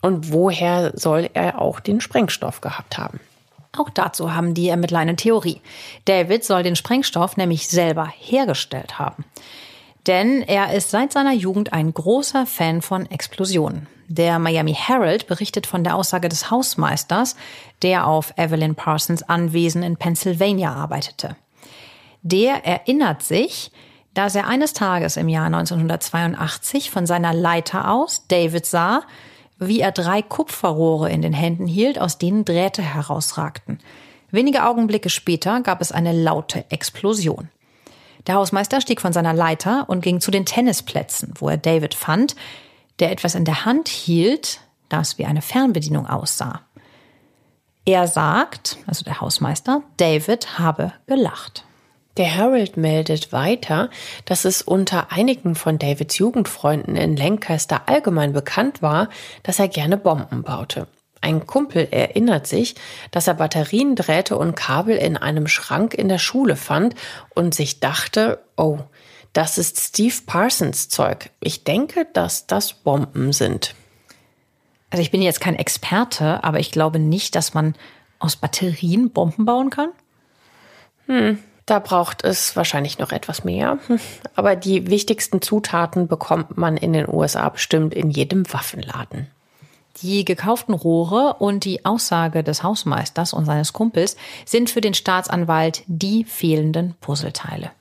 Und 0.00 0.32
woher 0.32 0.92
soll 0.94 1.30
er 1.34 1.60
auch 1.60 1.80
den 1.80 2.00
Sprengstoff 2.00 2.60
gehabt 2.60 2.98
haben? 2.98 3.20
Auch 3.76 3.90
dazu 3.90 4.34
haben 4.34 4.54
die 4.54 4.68
Ermittler 4.68 5.00
eine 5.00 5.16
Theorie. 5.16 5.60
David 6.04 6.44
soll 6.44 6.62
den 6.62 6.76
Sprengstoff 6.76 7.36
nämlich 7.36 7.68
selber 7.68 8.12
hergestellt 8.18 8.98
haben. 8.98 9.24
Denn 10.06 10.42
er 10.42 10.74
ist 10.74 10.90
seit 10.90 11.12
seiner 11.12 11.32
Jugend 11.32 11.72
ein 11.72 11.92
großer 11.92 12.46
Fan 12.46 12.82
von 12.82 13.10
Explosionen. 13.10 13.86
Der 14.08 14.38
Miami 14.38 14.74
Herald 14.74 15.26
berichtet 15.26 15.66
von 15.66 15.84
der 15.84 15.96
Aussage 15.96 16.28
des 16.28 16.50
Hausmeisters, 16.50 17.36
der 17.82 18.06
auf 18.06 18.34
Evelyn 18.36 18.74
Parsons 18.74 19.22
Anwesen 19.22 19.82
in 19.82 19.96
Pennsylvania 19.96 20.72
arbeitete. 20.72 21.36
Der 22.22 22.64
erinnert 22.66 23.22
sich, 23.22 23.70
dass 24.14 24.34
er 24.34 24.46
eines 24.46 24.72
Tages 24.72 25.16
im 25.16 25.28
Jahr 25.28 25.46
1982 25.46 26.90
von 26.90 27.06
seiner 27.06 27.34
Leiter 27.34 27.90
aus 27.90 28.26
David 28.28 28.64
sah, 28.64 29.02
wie 29.58 29.80
er 29.80 29.92
drei 29.92 30.22
Kupferrohre 30.22 31.10
in 31.10 31.22
den 31.22 31.32
Händen 31.32 31.66
hielt, 31.66 31.98
aus 31.98 32.18
denen 32.18 32.44
Drähte 32.44 32.82
herausragten. 32.82 33.78
Wenige 34.30 34.64
Augenblicke 34.64 35.10
später 35.10 35.60
gab 35.60 35.80
es 35.80 35.92
eine 35.92 36.12
laute 36.12 36.64
Explosion. 36.70 37.48
Der 38.26 38.36
Hausmeister 38.36 38.80
stieg 38.80 39.00
von 39.00 39.12
seiner 39.12 39.34
Leiter 39.34 39.84
und 39.88 40.00
ging 40.00 40.20
zu 40.20 40.30
den 40.30 40.46
Tennisplätzen, 40.46 41.34
wo 41.38 41.48
er 41.48 41.56
David 41.56 41.94
fand, 41.94 42.34
der 43.00 43.10
etwas 43.10 43.34
in 43.34 43.44
der 43.44 43.64
Hand 43.64 43.88
hielt, 43.88 44.60
das 44.88 45.18
wie 45.18 45.24
eine 45.24 45.42
Fernbedienung 45.42 46.06
aussah. 46.06 46.60
Er 47.86 48.06
sagt, 48.06 48.78
also 48.86 49.04
der 49.04 49.20
Hausmeister, 49.20 49.82
David 49.98 50.58
habe 50.58 50.92
gelacht. 51.06 51.64
Der 52.16 52.26
Herald 52.26 52.76
meldet 52.76 53.32
weiter, 53.32 53.90
dass 54.24 54.44
es 54.44 54.62
unter 54.62 55.10
einigen 55.10 55.56
von 55.56 55.78
Davids 55.78 56.16
Jugendfreunden 56.16 56.96
in 56.96 57.16
Lancaster 57.16 57.82
allgemein 57.86 58.32
bekannt 58.32 58.82
war, 58.82 59.08
dass 59.42 59.58
er 59.58 59.68
gerne 59.68 59.96
Bomben 59.96 60.42
baute. 60.44 60.86
Ein 61.20 61.46
Kumpel 61.46 61.88
erinnert 61.90 62.46
sich, 62.46 62.74
dass 63.10 63.26
er 63.26 63.34
Batterien, 63.34 63.96
Drähte 63.96 64.36
und 64.36 64.54
Kabel 64.54 64.96
in 64.96 65.16
einem 65.16 65.48
Schrank 65.48 65.94
in 65.94 66.08
der 66.08 66.18
Schule 66.18 66.54
fand 66.54 66.94
und 67.34 67.54
sich 67.54 67.80
dachte, 67.80 68.44
oh, 68.56 68.78
das 69.34 69.58
ist 69.58 69.78
Steve 69.80 70.14
Parsons 70.24 70.88
Zeug. 70.88 71.30
Ich 71.40 71.64
denke, 71.64 72.06
dass 72.12 72.46
das 72.46 72.72
Bomben 72.72 73.32
sind. 73.32 73.74
Also 74.90 75.02
ich 75.02 75.10
bin 75.10 75.22
jetzt 75.22 75.40
kein 75.40 75.56
Experte, 75.56 76.42
aber 76.44 76.60
ich 76.60 76.70
glaube 76.70 77.00
nicht, 77.00 77.34
dass 77.34 77.52
man 77.52 77.74
aus 78.20 78.36
Batterien 78.36 79.10
Bomben 79.10 79.44
bauen 79.44 79.70
kann. 79.70 79.90
Hm, 81.06 81.38
da 81.66 81.80
braucht 81.80 82.22
es 82.22 82.54
wahrscheinlich 82.54 82.98
noch 83.00 83.10
etwas 83.10 83.42
mehr. 83.42 83.78
Hm, 83.88 83.98
aber 84.36 84.54
die 84.54 84.88
wichtigsten 84.88 85.42
Zutaten 85.42 86.06
bekommt 86.06 86.56
man 86.56 86.76
in 86.76 86.92
den 86.92 87.08
USA 87.08 87.48
bestimmt 87.48 87.92
in 87.92 88.10
jedem 88.10 88.50
Waffenladen. 88.52 89.26
Die 90.02 90.24
gekauften 90.24 90.74
Rohre 90.74 91.34
und 91.40 91.64
die 91.64 91.84
Aussage 91.84 92.44
des 92.44 92.62
Hausmeisters 92.62 93.32
und 93.32 93.46
seines 93.46 93.72
Kumpels 93.72 94.16
sind 94.44 94.70
für 94.70 94.80
den 94.80 94.94
Staatsanwalt 94.94 95.82
die 95.86 96.24
fehlenden 96.24 96.94
Puzzleteile. 97.00 97.72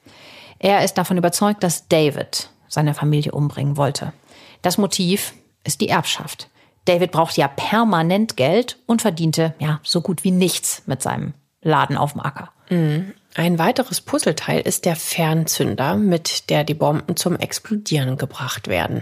Er 0.63 0.81
ist 0.81 0.97
davon 0.97 1.17
überzeugt, 1.17 1.61
dass 1.61 1.89
David 1.89 2.49
seine 2.69 2.93
Familie 2.93 3.33
umbringen 3.33 3.75
wollte. 3.75 4.13
Das 4.61 4.77
Motiv 4.77 5.33
ist 5.65 5.81
die 5.81 5.89
Erbschaft. 5.89 6.47
David 6.85 7.11
braucht 7.11 7.35
ja 7.35 7.49
permanent 7.49 8.37
Geld 8.37 8.77
und 8.85 9.01
verdiente 9.01 9.53
ja 9.59 9.81
so 9.83 9.99
gut 9.99 10.23
wie 10.23 10.31
nichts 10.31 10.83
mit 10.85 11.01
seinem 11.01 11.33
Laden 11.61 11.97
auf 11.97 12.13
dem 12.13 12.21
Acker. 12.21 12.49
Mhm. 12.69 13.11
Ein 13.35 13.59
weiteres 13.59 13.99
Puzzleteil 13.99 14.61
ist 14.61 14.85
der 14.85 14.95
Fernzünder, 14.95 15.97
mit 15.97 16.49
der 16.49 16.63
die 16.63 16.75
Bomben 16.75 17.17
zum 17.17 17.35
Explodieren 17.35 18.15
gebracht 18.15 18.69
werden. 18.69 19.01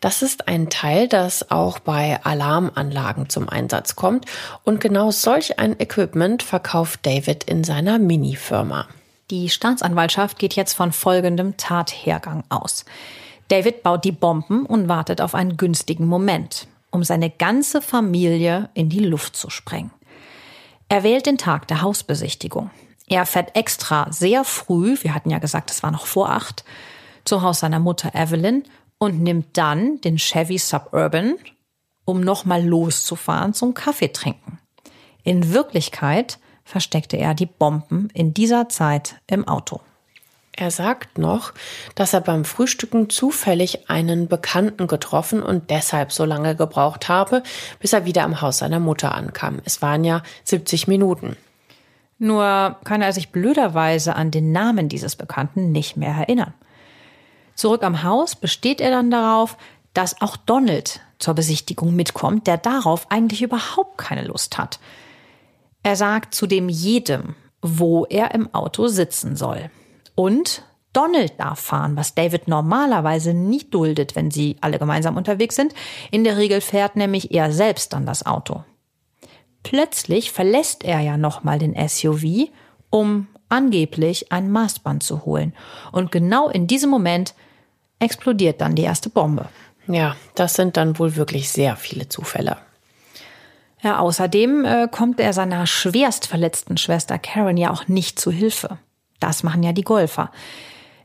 Das 0.00 0.22
ist 0.22 0.48
ein 0.48 0.70
Teil, 0.70 1.06
das 1.06 1.50
auch 1.50 1.80
bei 1.80 2.18
Alarmanlagen 2.24 3.28
zum 3.28 3.50
Einsatz 3.50 3.94
kommt 3.94 4.24
und 4.62 4.80
genau 4.80 5.10
solch 5.10 5.58
ein 5.58 5.78
Equipment 5.78 6.42
verkauft 6.42 7.00
David 7.02 7.44
in 7.44 7.62
seiner 7.62 7.98
Mini-Firma. 7.98 8.86
Die 9.34 9.50
Staatsanwaltschaft 9.50 10.38
geht 10.38 10.54
jetzt 10.54 10.74
von 10.74 10.92
folgendem 10.92 11.56
Tathergang 11.56 12.44
aus. 12.50 12.84
David 13.48 13.82
baut 13.82 14.04
die 14.04 14.12
Bomben 14.12 14.64
und 14.64 14.86
wartet 14.86 15.20
auf 15.20 15.34
einen 15.34 15.56
günstigen 15.56 16.06
Moment, 16.06 16.68
um 16.92 17.02
seine 17.02 17.30
ganze 17.30 17.82
Familie 17.82 18.70
in 18.74 18.90
die 18.90 19.00
Luft 19.00 19.34
zu 19.34 19.50
sprengen. 19.50 19.90
Er 20.88 21.02
wählt 21.02 21.26
den 21.26 21.36
Tag 21.36 21.66
der 21.66 21.82
Hausbesichtigung. 21.82 22.70
Er 23.08 23.26
fährt 23.26 23.56
extra 23.56 24.06
sehr 24.12 24.44
früh, 24.44 24.96
wir 25.02 25.16
hatten 25.16 25.30
ja 25.30 25.40
gesagt, 25.40 25.72
es 25.72 25.82
war 25.82 25.90
noch 25.90 26.06
vor 26.06 26.30
acht, 26.30 26.64
zu 27.24 27.42
Haus 27.42 27.58
seiner 27.58 27.80
Mutter 27.80 28.14
Evelyn 28.14 28.62
und 28.98 29.20
nimmt 29.20 29.58
dann 29.58 30.00
den 30.02 30.16
Chevy 30.16 30.58
Suburban, 30.58 31.34
um 32.04 32.20
nochmal 32.20 32.64
loszufahren 32.64 33.52
zum 33.52 33.74
Kaffee 33.74 34.12
trinken. 34.12 34.60
In 35.24 35.52
Wirklichkeit 35.52 36.38
versteckte 36.64 37.16
er 37.16 37.34
die 37.34 37.46
Bomben 37.46 38.08
in 38.14 38.34
dieser 38.34 38.68
Zeit 38.68 39.16
im 39.26 39.46
Auto. 39.46 39.80
Er 40.56 40.70
sagt 40.70 41.18
noch, 41.18 41.52
dass 41.96 42.12
er 42.12 42.20
beim 42.20 42.44
Frühstücken 42.44 43.10
zufällig 43.10 43.90
einen 43.90 44.28
Bekannten 44.28 44.86
getroffen 44.86 45.42
und 45.42 45.68
deshalb 45.70 46.12
so 46.12 46.24
lange 46.24 46.54
gebraucht 46.54 47.08
habe, 47.08 47.42
bis 47.80 47.92
er 47.92 48.04
wieder 48.04 48.22
am 48.22 48.40
Haus 48.40 48.58
seiner 48.58 48.78
Mutter 48.78 49.14
ankam. 49.14 49.60
Es 49.64 49.82
waren 49.82 50.04
ja 50.04 50.22
70 50.44 50.86
Minuten. 50.86 51.36
Nur 52.18 52.76
kann 52.84 53.02
er 53.02 53.12
sich 53.12 53.30
blöderweise 53.30 54.14
an 54.14 54.30
den 54.30 54.52
Namen 54.52 54.88
dieses 54.88 55.16
Bekannten 55.16 55.72
nicht 55.72 55.96
mehr 55.96 56.14
erinnern. 56.14 56.54
Zurück 57.56 57.82
am 57.82 58.04
Haus 58.04 58.36
besteht 58.36 58.80
er 58.80 58.90
dann 58.90 59.10
darauf, 59.10 59.56
dass 59.92 60.20
auch 60.20 60.36
Donald 60.36 61.00
zur 61.18 61.34
Besichtigung 61.34 61.96
mitkommt, 61.96 62.46
der 62.46 62.58
darauf 62.58 63.10
eigentlich 63.10 63.42
überhaupt 63.42 63.98
keine 63.98 64.24
Lust 64.24 64.56
hat. 64.58 64.78
Er 65.84 65.94
sagt 65.94 66.34
zudem 66.34 66.68
jedem, 66.68 67.36
wo 67.62 68.06
er 68.06 68.34
im 68.34 68.52
Auto 68.52 68.88
sitzen 68.88 69.36
soll. 69.36 69.70
Und 70.14 70.64
Donald 70.94 71.38
darf 71.38 71.60
fahren, 71.60 71.96
was 71.96 72.14
David 72.14 72.48
normalerweise 72.48 73.34
nie 73.34 73.64
duldet, 73.64 74.16
wenn 74.16 74.30
sie 74.30 74.56
alle 74.62 74.78
gemeinsam 74.78 75.16
unterwegs 75.16 75.56
sind. 75.56 75.74
In 76.10 76.24
der 76.24 76.38
Regel 76.38 76.60
fährt 76.60 76.96
nämlich 76.96 77.32
er 77.32 77.52
selbst 77.52 77.92
dann 77.92 78.06
das 78.06 78.24
Auto. 78.24 78.64
Plötzlich 79.62 80.30
verlässt 80.32 80.84
er 80.84 81.00
ja 81.00 81.18
nochmal 81.18 81.58
den 81.58 81.76
SUV, 81.88 82.48
um 82.90 83.26
angeblich 83.50 84.32
ein 84.32 84.50
Maßband 84.50 85.02
zu 85.02 85.26
holen. 85.26 85.52
Und 85.92 86.12
genau 86.12 86.48
in 86.48 86.66
diesem 86.66 86.88
Moment 86.90 87.34
explodiert 87.98 88.60
dann 88.62 88.74
die 88.74 88.82
erste 88.82 89.10
Bombe. 89.10 89.48
Ja, 89.86 90.16
das 90.34 90.54
sind 90.54 90.78
dann 90.78 90.98
wohl 90.98 91.16
wirklich 91.16 91.50
sehr 91.50 91.76
viele 91.76 92.08
Zufälle. 92.08 92.56
Ja, 93.84 93.98
außerdem 93.98 94.64
äh, 94.64 94.88
kommt 94.90 95.20
er 95.20 95.34
seiner 95.34 95.66
schwerst 95.66 96.26
verletzten 96.26 96.78
Schwester 96.78 97.18
Karen 97.18 97.58
ja 97.58 97.70
auch 97.70 97.86
nicht 97.86 98.18
zu 98.18 98.30
Hilfe. 98.30 98.78
Das 99.20 99.42
machen 99.42 99.62
ja 99.62 99.74
die 99.74 99.82
Golfer. 99.82 100.30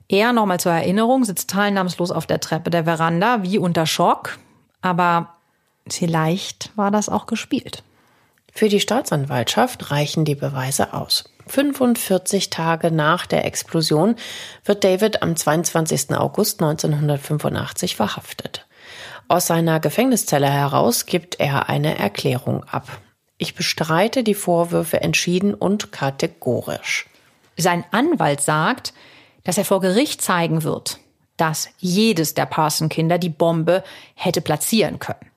Er, 0.08 0.32
nochmal 0.32 0.62
zur 0.62 0.72
Erinnerung, 0.72 1.26
sitzt 1.26 1.50
teilnahmslos 1.50 2.10
auf 2.10 2.26
der 2.26 2.40
Treppe 2.40 2.70
der 2.70 2.86
Veranda, 2.86 3.44
wie 3.44 3.58
unter 3.58 3.86
Schock. 3.86 4.40
Aber 4.82 5.36
vielleicht 5.90 6.72
war 6.78 6.90
das 6.90 7.10
auch 7.10 7.26
gespielt. 7.26 7.84
Für 8.54 8.70
die 8.70 8.80
Staatsanwaltschaft 8.80 9.92
reichen 9.92 10.24
die 10.24 10.36
Beweise 10.36 10.94
aus. 10.94 11.26
45 11.48 12.50
Tage 12.50 12.92
nach 12.92 13.26
der 13.26 13.44
Explosion 13.44 14.16
wird 14.64 14.86
David 14.86 15.22
am 15.22 15.36
22. 15.36 16.16
August 16.16 16.62
1985 16.62 17.98
verhaftet. 17.98 18.69
Aus 19.30 19.48
seiner 19.48 19.80
Gefängniszelle 19.80 20.50
heraus 20.50 21.06
gibt 21.06 21.40
er 21.40 21.70
eine 21.70 21.98
Erklärung 21.98 22.66
ab. 22.66 23.00
Ich 23.38 23.56
bestreite 23.56 24.24
die 24.24 24.34
Vorwürfe 24.34 25.00
entschieden 25.00 25.54
und 25.54 25.94
kategorisch. 25.94 27.06
Sein 27.56 27.86
Anwalt 27.92 28.42
sagt, 28.42 28.94
dass 29.46 29.58
er 29.58 29.64
vor 29.64 29.80
Gericht 29.80 30.22
zeigen 30.22 30.64
wird, 30.64 31.00
dass 31.38 31.70
jedes 31.78 32.34
der 32.34 32.48
Parson-Kinder 32.48 33.18
die 33.18 33.30
Bombe 33.30 33.86
hätte 34.16 34.42
platzieren 34.42 35.00
können. 35.00 35.32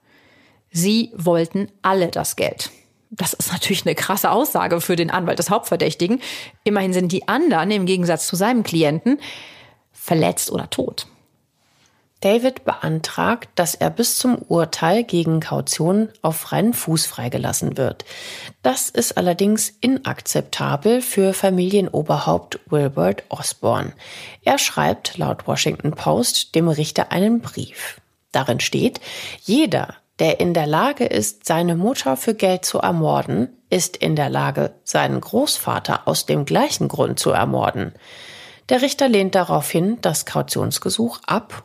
Sie 0.72 1.12
wollten 1.14 1.68
alle 1.82 2.09
das 2.09 2.34
Geld 2.34 2.70
das 3.14 3.34
ist 3.34 3.53
natürlich 3.53 3.84
eine 3.84 3.95
krasse 3.95 4.30
Aussage 4.30 4.80
für 4.80 4.97
den 4.97 5.11
Anwalt 5.11 5.38
des 5.38 5.51
Hauptverdächtigen. 5.51 6.20
Immerhin 6.64 6.95
sind 6.95 7.12
die 7.12 7.28
anderen 7.28 7.70
im 7.70 7.84
Gegensatz 7.84 8.26
zu 8.26 8.36
seinem 8.36 8.62
Klienten 8.62 9.20
verletzt 9.93 10.51
oder 10.51 10.70
tot. 10.70 11.07
David 12.23 12.64
beantragt, 12.64 13.49
dass 13.57 13.75
er 13.75 13.91
bis 13.91 14.16
zum 14.16 14.37
Urteil 14.37 15.03
gegen 15.03 15.41
Kaution 15.41 16.09
auf 16.23 16.37
freien 16.37 16.73
Fuß 16.73 17.05
freigelassen 17.05 17.77
wird. 17.77 18.05
Das 18.62 18.91
ist 18.91 19.18
allerdings 19.18 19.70
inakzeptabel 19.81 21.03
für 21.03 21.35
Familienoberhaupt 21.35 22.61
Wilbert 22.66 23.25
Osborne. 23.29 23.93
Er 24.43 24.59
schreibt 24.59 25.18
laut 25.18 25.49
Washington 25.49 25.91
Post 25.91 26.55
dem 26.55 26.68
Richter 26.68 27.11
einen 27.11 27.41
Brief. 27.41 28.01
Darin 28.31 28.61
steht, 28.61 29.01
jeder, 29.43 29.97
der 30.20 30.39
in 30.39 30.55
der 30.55 30.68
Lage 30.68 31.05
ist, 31.05 31.45
seine 31.45 31.75
Mutter 31.75 32.16
für 32.16 32.35
Geld 32.35 32.64
zu 32.64 32.79
ermorden, 32.79 33.49
ist 33.68 33.97
in 33.97 34.14
der 34.14 34.31
Lage, 34.31 34.75
seinen 34.85 35.20
Großvater 35.20 36.07
aus 36.07 36.25
dem 36.27 36.45
gleichen 36.45 36.87
Grund 36.87 37.18
zu 37.18 37.31
ermorden. 37.31 37.93
Der 38.68 38.81
Richter 38.81 39.09
lehnt 39.09 39.35
daraufhin 39.35 39.99
das 40.03 40.25
Kautionsgesuch 40.25 41.18
ab. 41.27 41.64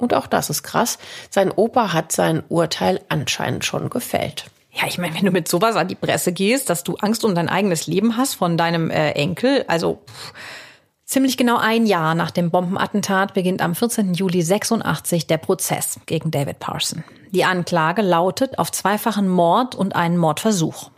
Und 0.00 0.14
auch 0.14 0.26
das 0.26 0.50
ist 0.50 0.62
krass. 0.62 0.98
Sein 1.30 1.52
Opa 1.52 1.92
hat 1.92 2.10
sein 2.10 2.42
Urteil 2.48 3.00
anscheinend 3.08 3.64
schon 3.64 3.90
gefällt. 3.90 4.46
Ja, 4.72 4.86
ich 4.86 4.98
meine, 4.98 5.14
wenn 5.14 5.24
du 5.24 5.30
mit 5.30 5.48
sowas 5.48 5.76
an 5.76 5.88
die 5.88 5.94
Presse 5.94 6.32
gehst, 6.32 6.70
dass 6.70 6.84
du 6.84 6.96
Angst 6.96 7.24
um 7.24 7.34
dein 7.34 7.48
eigenes 7.48 7.86
Leben 7.86 8.16
hast 8.16 8.34
von 8.34 8.56
deinem 8.56 8.90
äh, 8.90 9.12
Enkel, 9.12 9.64
also 9.68 10.02
pff, 10.06 10.32
Ziemlich 11.10 11.36
genau 11.36 11.56
ein 11.56 11.86
Jahr 11.86 12.14
nach 12.14 12.30
dem 12.30 12.52
Bombenattentat 12.52 13.34
beginnt 13.34 13.62
am 13.62 13.74
14. 13.74 14.14
Juli 14.14 14.42
86 14.42 15.26
der 15.26 15.38
Prozess 15.38 15.98
gegen 16.06 16.30
David 16.30 16.60
Parson. 16.60 17.02
Die 17.32 17.44
Anklage 17.44 18.00
lautet 18.00 18.60
auf 18.60 18.70
zweifachen 18.70 19.28
Mord 19.28 19.74
und 19.74 19.96
einen 19.96 20.16
Mordversuch. 20.16 20.92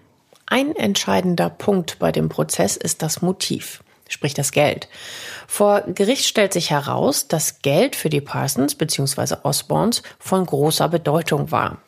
Ein 0.44 0.76
entscheidender 0.76 1.48
Punkt 1.48 1.98
bei 1.98 2.12
dem 2.12 2.28
Prozess 2.28 2.76
ist 2.76 3.00
das 3.00 3.22
Motiv, 3.22 3.81
sprich 4.12 4.34
das 4.34 4.52
Geld. 4.52 4.88
Vor 5.46 5.82
Gericht 5.82 6.24
stellt 6.24 6.52
sich 6.52 6.70
heraus, 6.70 7.28
dass 7.28 7.62
Geld 7.62 7.96
für 7.96 8.10
die 8.10 8.20
Parsons 8.20 8.74
bzw. 8.74 9.36
Osborns 9.42 10.02
von 10.18 10.46
großer 10.46 10.88
Bedeutung 10.88 11.50
war. 11.50 11.78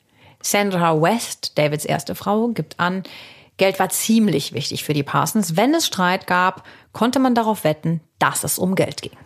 Sandra 0.42 1.00
West, 1.00 1.58
Davids 1.58 1.84
erste 1.84 2.14
Frau, 2.14 2.48
gibt 2.48 2.78
an, 2.78 3.04
Geld 3.56 3.78
war 3.78 3.88
ziemlich 3.88 4.52
wichtig 4.52 4.84
für 4.84 4.94
die 4.94 5.02
Parsons. 5.02 5.56
Wenn 5.56 5.74
es 5.74 5.86
Streit 5.86 6.26
gab, 6.26 6.64
konnte 6.92 7.20
man 7.20 7.34
darauf 7.34 7.64
wetten, 7.64 8.00
dass 8.18 8.44
es 8.44 8.58
um 8.58 8.74
Geld 8.74 9.02
ging. 9.02 9.16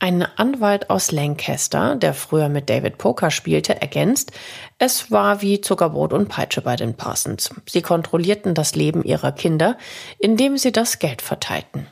Ein 0.00 0.22
Anwalt 0.36 0.90
aus 0.90 1.12
Lancaster, 1.12 1.96
der 1.96 2.14
früher 2.14 2.48
mit 2.48 2.68
David 2.68 2.98
Poker 2.98 3.30
spielte, 3.30 3.80
ergänzt, 3.80 4.32
es 4.78 5.10
war 5.10 5.40
wie 5.40 5.60
Zuckerbrot 5.60 6.12
und 6.12 6.28
Peitsche 6.28 6.60
bei 6.60 6.76
den 6.76 6.94
Parsons. 6.94 7.50
Sie 7.68 7.80
kontrollierten 7.80 8.54
das 8.54 8.74
Leben 8.74 9.02
ihrer 9.02 9.32
Kinder, 9.32 9.78
indem 10.18 10.58
sie 10.58 10.72
das 10.72 10.98
Geld 10.98 11.22
verteilten. 11.22 11.86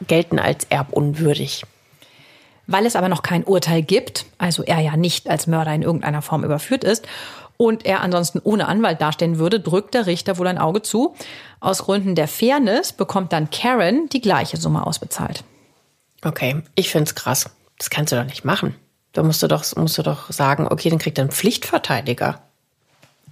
gelten 0.07 0.39
als 0.39 0.64
erbunwürdig. 0.64 1.64
Weil 2.67 2.87
es 2.87 2.97
aber 2.97 3.09
noch 3.09 3.23
kein 3.23 3.45
Urteil 3.45 3.83
gibt, 3.83 4.27
also 4.39 4.62
er 4.62 4.81
ja 4.81 4.97
nicht 4.97 5.29
als 5.29 5.47
Mörder 5.47 5.73
in 5.75 5.83
irgendeiner 5.83 6.23
Form 6.23 6.45
überführt 6.45 6.85
ist 6.85 7.07
und 7.57 7.87
er 7.87 8.01
ansonsten 8.01 8.41
ohne 8.43 8.69
Anwalt 8.69 9.01
dastehen 9.01 9.39
würde, 9.39 9.61
drückt 9.61 9.95
der 9.95 10.07
Richter 10.07 10.39
wohl 10.39 10.47
ein 10.47 10.59
Auge 10.59 10.83
zu. 10.83 11.14
Aus 11.61 11.85
Gründen 11.85 12.14
der 12.14 12.29
Fairness 12.29 12.93
bekommt 12.93 13.33
dann 13.33 13.51
Karen 13.51 14.09
die 14.09 14.21
gleiche 14.21 14.57
Summe 14.57 14.87
ausbezahlt. 14.87 15.45
Okay, 16.25 16.62
ich 16.75 16.91
find's 16.91 17.14
krass. 17.14 17.51
Das 17.79 17.91
kannst 17.91 18.12
du 18.12 18.17
doch 18.17 18.25
nicht 18.25 18.45
machen. 18.45 18.75
Da 19.12 19.23
musst 19.23 19.43
du 19.43 19.49
doch, 19.49 19.64
musst 19.77 19.97
du 19.97 20.03
doch 20.03 20.31
sagen, 20.31 20.67
okay, 20.69 20.91
dann 20.91 20.99
kriegt 20.99 21.19
er 21.19 21.23
einen 21.23 21.31
Pflichtverteidiger. 21.31 22.41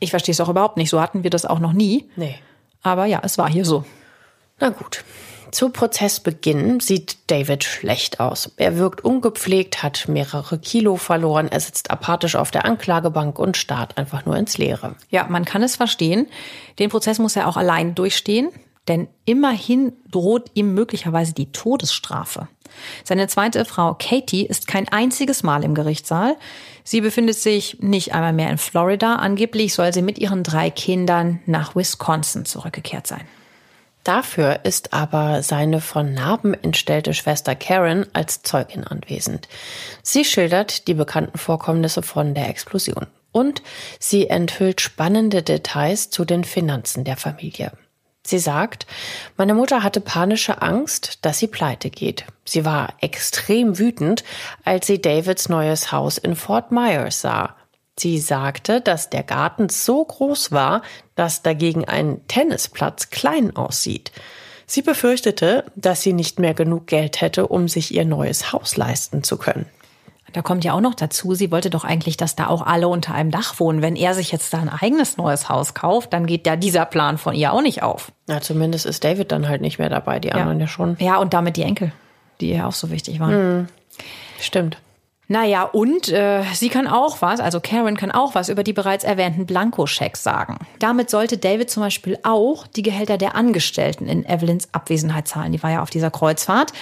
Ich 0.00 0.10
verstehe 0.10 0.32
es 0.32 0.40
auch 0.40 0.48
überhaupt 0.48 0.76
nicht. 0.76 0.90
So 0.90 1.00
hatten 1.00 1.22
wir 1.22 1.30
das 1.30 1.44
auch 1.44 1.58
noch 1.58 1.72
nie. 1.72 2.08
Nee. 2.16 2.36
Aber 2.82 3.06
ja, 3.06 3.20
es 3.22 3.38
war 3.38 3.50
hier 3.50 3.64
so. 3.64 3.84
Na 4.60 4.70
gut. 4.70 5.04
Zu 5.54 5.68
Prozessbeginn 5.68 6.80
sieht 6.80 7.30
David 7.30 7.62
schlecht 7.62 8.18
aus. 8.18 8.50
Er 8.56 8.76
wirkt 8.76 9.04
ungepflegt, 9.04 9.84
hat 9.84 10.08
mehrere 10.08 10.58
Kilo 10.58 10.96
verloren, 10.96 11.46
er 11.46 11.60
sitzt 11.60 11.92
apathisch 11.92 12.34
auf 12.34 12.50
der 12.50 12.64
Anklagebank 12.64 13.38
und 13.38 13.56
starrt 13.56 13.96
einfach 13.96 14.26
nur 14.26 14.36
ins 14.36 14.58
Leere. 14.58 14.96
Ja, 15.10 15.28
man 15.28 15.44
kann 15.44 15.62
es 15.62 15.76
verstehen. 15.76 16.26
Den 16.80 16.90
Prozess 16.90 17.20
muss 17.20 17.36
er 17.36 17.46
auch 17.46 17.56
allein 17.56 17.94
durchstehen, 17.94 18.48
denn 18.88 19.06
immerhin 19.26 19.92
droht 20.10 20.50
ihm 20.54 20.74
möglicherweise 20.74 21.34
die 21.34 21.52
Todesstrafe. 21.52 22.48
Seine 23.04 23.28
zweite 23.28 23.64
Frau 23.64 23.94
Katie 23.94 24.46
ist 24.46 24.66
kein 24.66 24.88
einziges 24.88 25.44
Mal 25.44 25.62
im 25.62 25.76
Gerichtssaal. 25.76 26.36
Sie 26.82 27.00
befindet 27.00 27.36
sich 27.36 27.78
nicht 27.78 28.12
einmal 28.12 28.32
mehr 28.32 28.50
in 28.50 28.58
Florida. 28.58 29.14
Angeblich 29.14 29.72
soll 29.72 29.94
sie 29.94 30.02
mit 30.02 30.18
ihren 30.18 30.42
drei 30.42 30.70
Kindern 30.70 31.38
nach 31.46 31.76
Wisconsin 31.76 32.44
zurückgekehrt 32.44 33.06
sein. 33.06 33.24
Dafür 34.04 34.60
ist 34.64 34.92
aber 34.92 35.42
seine 35.42 35.80
von 35.80 36.12
Narben 36.12 36.52
entstellte 36.52 37.14
Schwester 37.14 37.54
Karen 37.54 38.06
als 38.12 38.42
Zeugin 38.42 38.84
anwesend. 38.84 39.48
Sie 40.02 40.26
schildert 40.26 40.86
die 40.88 40.94
bekannten 40.94 41.38
Vorkommnisse 41.38 42.02
von 42.02 42.34
der 42.34 42.50
Explosion 42.50 43.06
und 43.32 43.62
sie 43.98 44.28
enthüllt 44.28 44.82
spannende 44.82 45.42
Details 45.42 46.10
zu 46.10 46.26
den 46.26 46.44
Finanzen 46.44 47.04
der 47.04 47.16
Familie. 47.16 47.72
Sie 48.26 48.38
sagt, 48.38 48.86
meine 49.36 49.54
Mutter 49.54 49.82
hatte 49.82 50.00
panische 50.00 50.62
Angst, 50.62 51.18
dass 51.22 51.38
sie 51.38 51.46
pleite 51.46 51.90
geht. 51.90 52.24
Sie 52.44 52.64
war 52.64 52.94
extrem 53.00 53.78
wütend, 53.78 54.22
als 54.64 54.86
sie 54.86 55.00
Davids 55.00 55.48
neues 55.48 55.92
Haus 55.92 56.18
in 56.18 56.36
Fort 56.36 56.72
Myers 56.72 57.22
sah 57.22 57.56
Sie 57.96 58.18
sagte, 58.18 58.80
dass 58.80 59.10
der 59.10 59.22
Garten 59.22 59.68
so 59.68 60.04
groß 60.04 60.50
war, 60.52 60.82
dass 61.14 61.42
dagegen 61.42 61.84
ein 61.84 62.20
Tennisplatz 62.26 63.10
klein 63.10 63.54
aussieht. 63.54 64.10
Sie 64.66 64.82
befürchtete, 64.82 65.64
dass 65.76 66.02
sie 66.02 66.12
nicht 66.12 66.38
mehr 66.38 66.54
genug 66.54 66.86
Geld 66.86 67.20
hätte, 67.20 67.46
um 67.46 67.68
sich 67.68 67.94
ihr 67.94 68.04
neues 68.04 68.52
Haus 68.52 68.76
leisten 68.76 69.22
zu 69.22 69.36
können. 69.36 69.66
Da 70.32 70.42
kommt 70.42 70.64
ja 70.64 70.72
auch 70.72 70.80
noch 70.80 70.96
dazu, 70.96 71.34
sie 71.34 71.52
wollte 71.52 71.70
doch 71.70 71.84
eigentlich, 71.84 72.16
dass 72.16 72.34
da 72.34 72.48
auch 72.48 72.62
alle 72.62 72.88
unter 72.88 73.14
einem 73.14 73.30
Dach 73.30 73.60
wohnen. 73.60 73.82
Wenn 73.82 73.94
er 73.94 74.14
sich 74.14 74.32
jetzt 74.32 74.52
da 74.52 74.58
ein 74.58 74.68
eigenes 74.68 75.16
neues 75.16 75.48
Haus 75.48 75.74
kauft, 75.74 76.12
dann 76.12 76.26
geht 76.26 76.44
ja 76.44 76.56
dieser 76.56 76.86
Plan 76.86 77.18
von 77.18 77.36
ihr 77.36 77.52
auch 77.52 77.62
nicht 77.62 77.84
auf. 77.84 78.10
Na, 78.26 78.40
zumindest 78.40 78.84
ist 78.84 79.04
David 79.04 79.30
dann 79.30 79.48
halt 79.48 79.60
nicht 79.60 79.78
mehr 79.78 79.90
dabei, 79.90 80.18
die 80.18 80.32
anderen 80.32 80.58
ja, 80.58 80.64
ja 80.64 80.68
schon. 80.68 80.96
Ja, 80.98 81.18
und 81.18 81.34
damit 81.34 81.56
die 81.56 81.62
Enkel, 81.62 81.92
die 82.40 82.50
ihr 82.50 82.66
auch 82.66 82.72
so 82.72 82.90
wichtig 82.90 83.20
waren. 83.20 83.30
Hm. 83.30 83.68
Stimmt. 84.40 84.78
Naja, 85.26 85.62
und 85.62 86.10
äh, 86.10 86.42
sie 86.52 86.68
kann 86.68 86.86
auch 86.86 87.22
was, 87.22 87.40
also 87.40 87.58
Karen 87.60 87.96
kann 87.96 88.10
auch 88.10 88.34
was 88.34 88.50
über 88.50 88.62
die 88.62 88.74
bereits 88.74 89.04
erwähnten 89.04 89.46
Blankoschecks 89.46 90.22
sagen. 90.22 90.58
Damit 90.78 91.08
sollte 91.08 91.38
David 91.38 91.70
zum 91.70 91.82
Beispiel 91.82 92.18
auch 92.22 92.66
die 92.66 92.82
Gehälter 92.82 93.16
der 93.16 93.34
Angestellten 93.34 94.06
in 94.06 94.26
Evelyns 94.26 94.68
Abwesenheit 94.72 95.26
zahlen. 95.26 95.52
Die 95.52 95.62
war 95.62 95.70
ja 95.70 95.82
auf 95.82 95.90
dieser 95.90 96.10
Kreuzfahrt. 96.10 96.72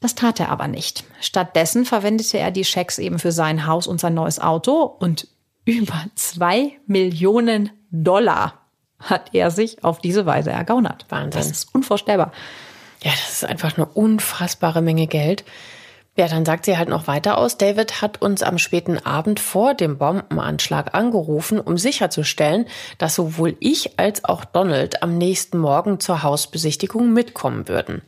Das 0.00 0.14
tat 0.14 0.40
er 0.40 0.50
aber 0.50 0.68
nicht. 0.68 1.04
Stattdessen 1.20 1.84
verwendete 1.84 2.38
er 2.38 2.50
die 2.50 2.64
Schecks 2.64 2.98
eben 2.98 3.18
für 3.18 3.32
sein 3.32 3.66
Haus 3.66 3.86
und 3.86 4.00
sein 4.00 4.14
neues 4.14 4.40
Auto 4.40 4.82
und 4.82 5.28
über 5.66 6.04
zwei 6.14 6.72
Millionen 6.86 7.70
Dollar 7.90 8.54
hat 8.98 9.30
er 9.34 9.50
sich 9.50 9.84
auf 9.84 9.98
diese 9.98 10.26
Weise 10.26 10.50
ergaunert. 10.50 11.06
Wahnsinn. 11.10 11.40
Das 11.40 11.50
ist 11.50 11.74
unvorstellbar. 11.74 12.32
Ja, 13.02 13.10
das 13.10 13.32
ist 13.32 13.44
einfach 13.44 13.76
eine 13.76 13.86
unfassbare 13.86 14.80
Menge 14.80 15.06
Geld. 15.06 15.44
Ja, 16.16 16.28
dann 16.28 16.44
sagt 16.44 16.64
sie 16.64 16.78
halt 16.78 16.88
noch 16.88 17.08
weiter 17.08 17.38
aus. 17.38 17.58
David 17.58 18.00
hat 18.00 18.22
uns 18.22 18.44
am 18.44 18.58
späten 18.58 18.98
Abend 18.98 19.40
vor 19.40 19.74
dem 19.74 19.98
Bombenanschlag 19.98 20.94
angerufen, 20.94 21.58
um 21.58 21.76
sicherzustellen, 21.76 22.66
dass 22.98 23.16
sowohl 23.16 23.56
ich 23.58 23.98
als 23.98 24.24
auch 24.24 24.44
Donald 24.44 25.02
am 25.02 25.18
nächsten 25.18 25.58
Morgen 25.58 25.98
zur 25.98 26.22
Hausbesichtigung 26.22 27.12
mitkommen 27.12 27.66
würden. 27.66 28.02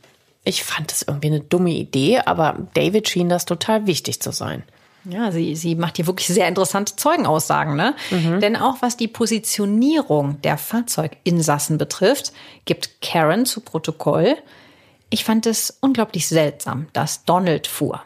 Ich 0.45 0.63
fand 0.63 0.91
das 0.91 1.01
irgendwie 1.01 1.27
eine 1.27 1.41
dumme 1.41 1.71
Idee, 1.71 2.19
aber 2.19 2.55
David 2.73 3.09
schien 3.09 3.27
das 3.27 3.43
total 3.43 3.87
wichtig 3.87 4.21
zu 4.21 4.31
sein. 4.31 4.63
Ja, 5.09 5.31
sie, 5.31 5.55
sie 5.55 5.75
macht 5.75 5.97
hier 5.97 6.07
wirklich 6.07 6.27
sehr 6.27 6.47
interessante 6.47 6.95
Zeugenaussagen, 6.95 7.75
ne? 7.75 7.93
Mhm. 8.11 8.39
Denn 8.39 8.55
auch 8.55 8.77
was 8.81 8.95
die 8.95 9.07
Positionierung 9.07 10.41
der 10.41 10.57
Fahrzeuginsassen 10.57 11.77
betrifft, 11.77 12.31
gibt 12.65 13.01
Karen 13.01 13.45
zu 13.45 13.61
Protokoll, 13.61 14.35
ich 15.09 15.23
fand 15.23 15.45
es 15.45 15.77
unglaublich 15.81 16.27
seltsam, 16.27 16.87
dass 16.93 17.23
Donald 17.23 17.67
fuhr. 17.67 18.01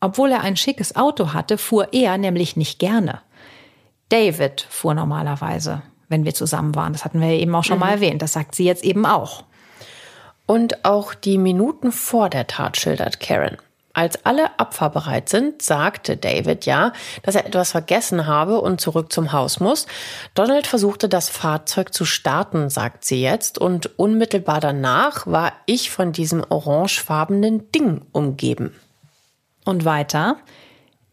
Obwohl 0.00 0.32
er 0.32 0.42
ein 0.42 0.56
schickes 0.56 0.96
Auto 0.96 1.32
hatte, 1.32 1.58
fuhr 1.58 1.92
er 1.92 2.18
nämlich 2.18 2.56
nicht 2.56 2.78
gerne. 2.78 3.20
David 4.08 4.66
fuhr 4.68 4.94
normalerweise, 4.94 5.82
wenn 6.08 6.24
wir 6.24 6.34
zusammen 6.34 6.74
waren. 6.74 6.92
Das 6.92 7.04
hatten 7.04 7.20
wir 7.20 7.28
eben 7.28 7.54
auch 7.54 7.64
schon 7.64 7.78
mhm. 7.78 7.80
mal 7.80 7.90
erwähnt. 7.92 8.20
Das 8.20 8.34
sagt 8.34 8.54
sie 8.54 8.64
jetzt 8.64 8.84
eben 8.84 9.06
auch. 9.06 9.44
Und 10.46 10.84
auch 10.84 11.14
die 11.14 11.38
Minuten 11.38 11.90
vor 11.90 12.28
der 12.28 12.46
Tat 12.46 12.76
schildert 12.76 13.18
Karen. 13.20 13.56
Als 13.96 14.26
alle 14.26 14.58
abfahrbereit 14.58 15.28
sind, 15.28 15.62
sagte 15.62 16.16
David 16.16 16.66
ja, 16.66 16.92
dass 17.22 17.36
er 17.36 17.46
etwas 17.46 17.70
vergessen 17.70 18.26
habe 18.26 18.60
und 18.60 18.80
zurück 18.80 19.12
zum 19.12 19.32
Haus 19.32 19.60
muss. 19.60 19.86
Donald 20.34 20.66
versuchte 20.66 21.08
das 21.08 21.28
Fahrzeug 21.28 21.94
zu 21.94 22.04
starten, 22.04 22.70
sagt 22.70 23.04
sie 23.04 23.22
jetzt, 23.22 23.56
und 23.56 23.96
unmittelbar 23.96 24.58
danach 24.58 25.28
war 25.28 25.52
ich 25.66 25.92
von 25.92 26.10
diesem 26.10 26.42
orangefarbenen 26.48 27.70
Ding 27.70 28.02
umgeben. 28.10 28.74
Und 29.64 29.84
weiter, 29.84 30.38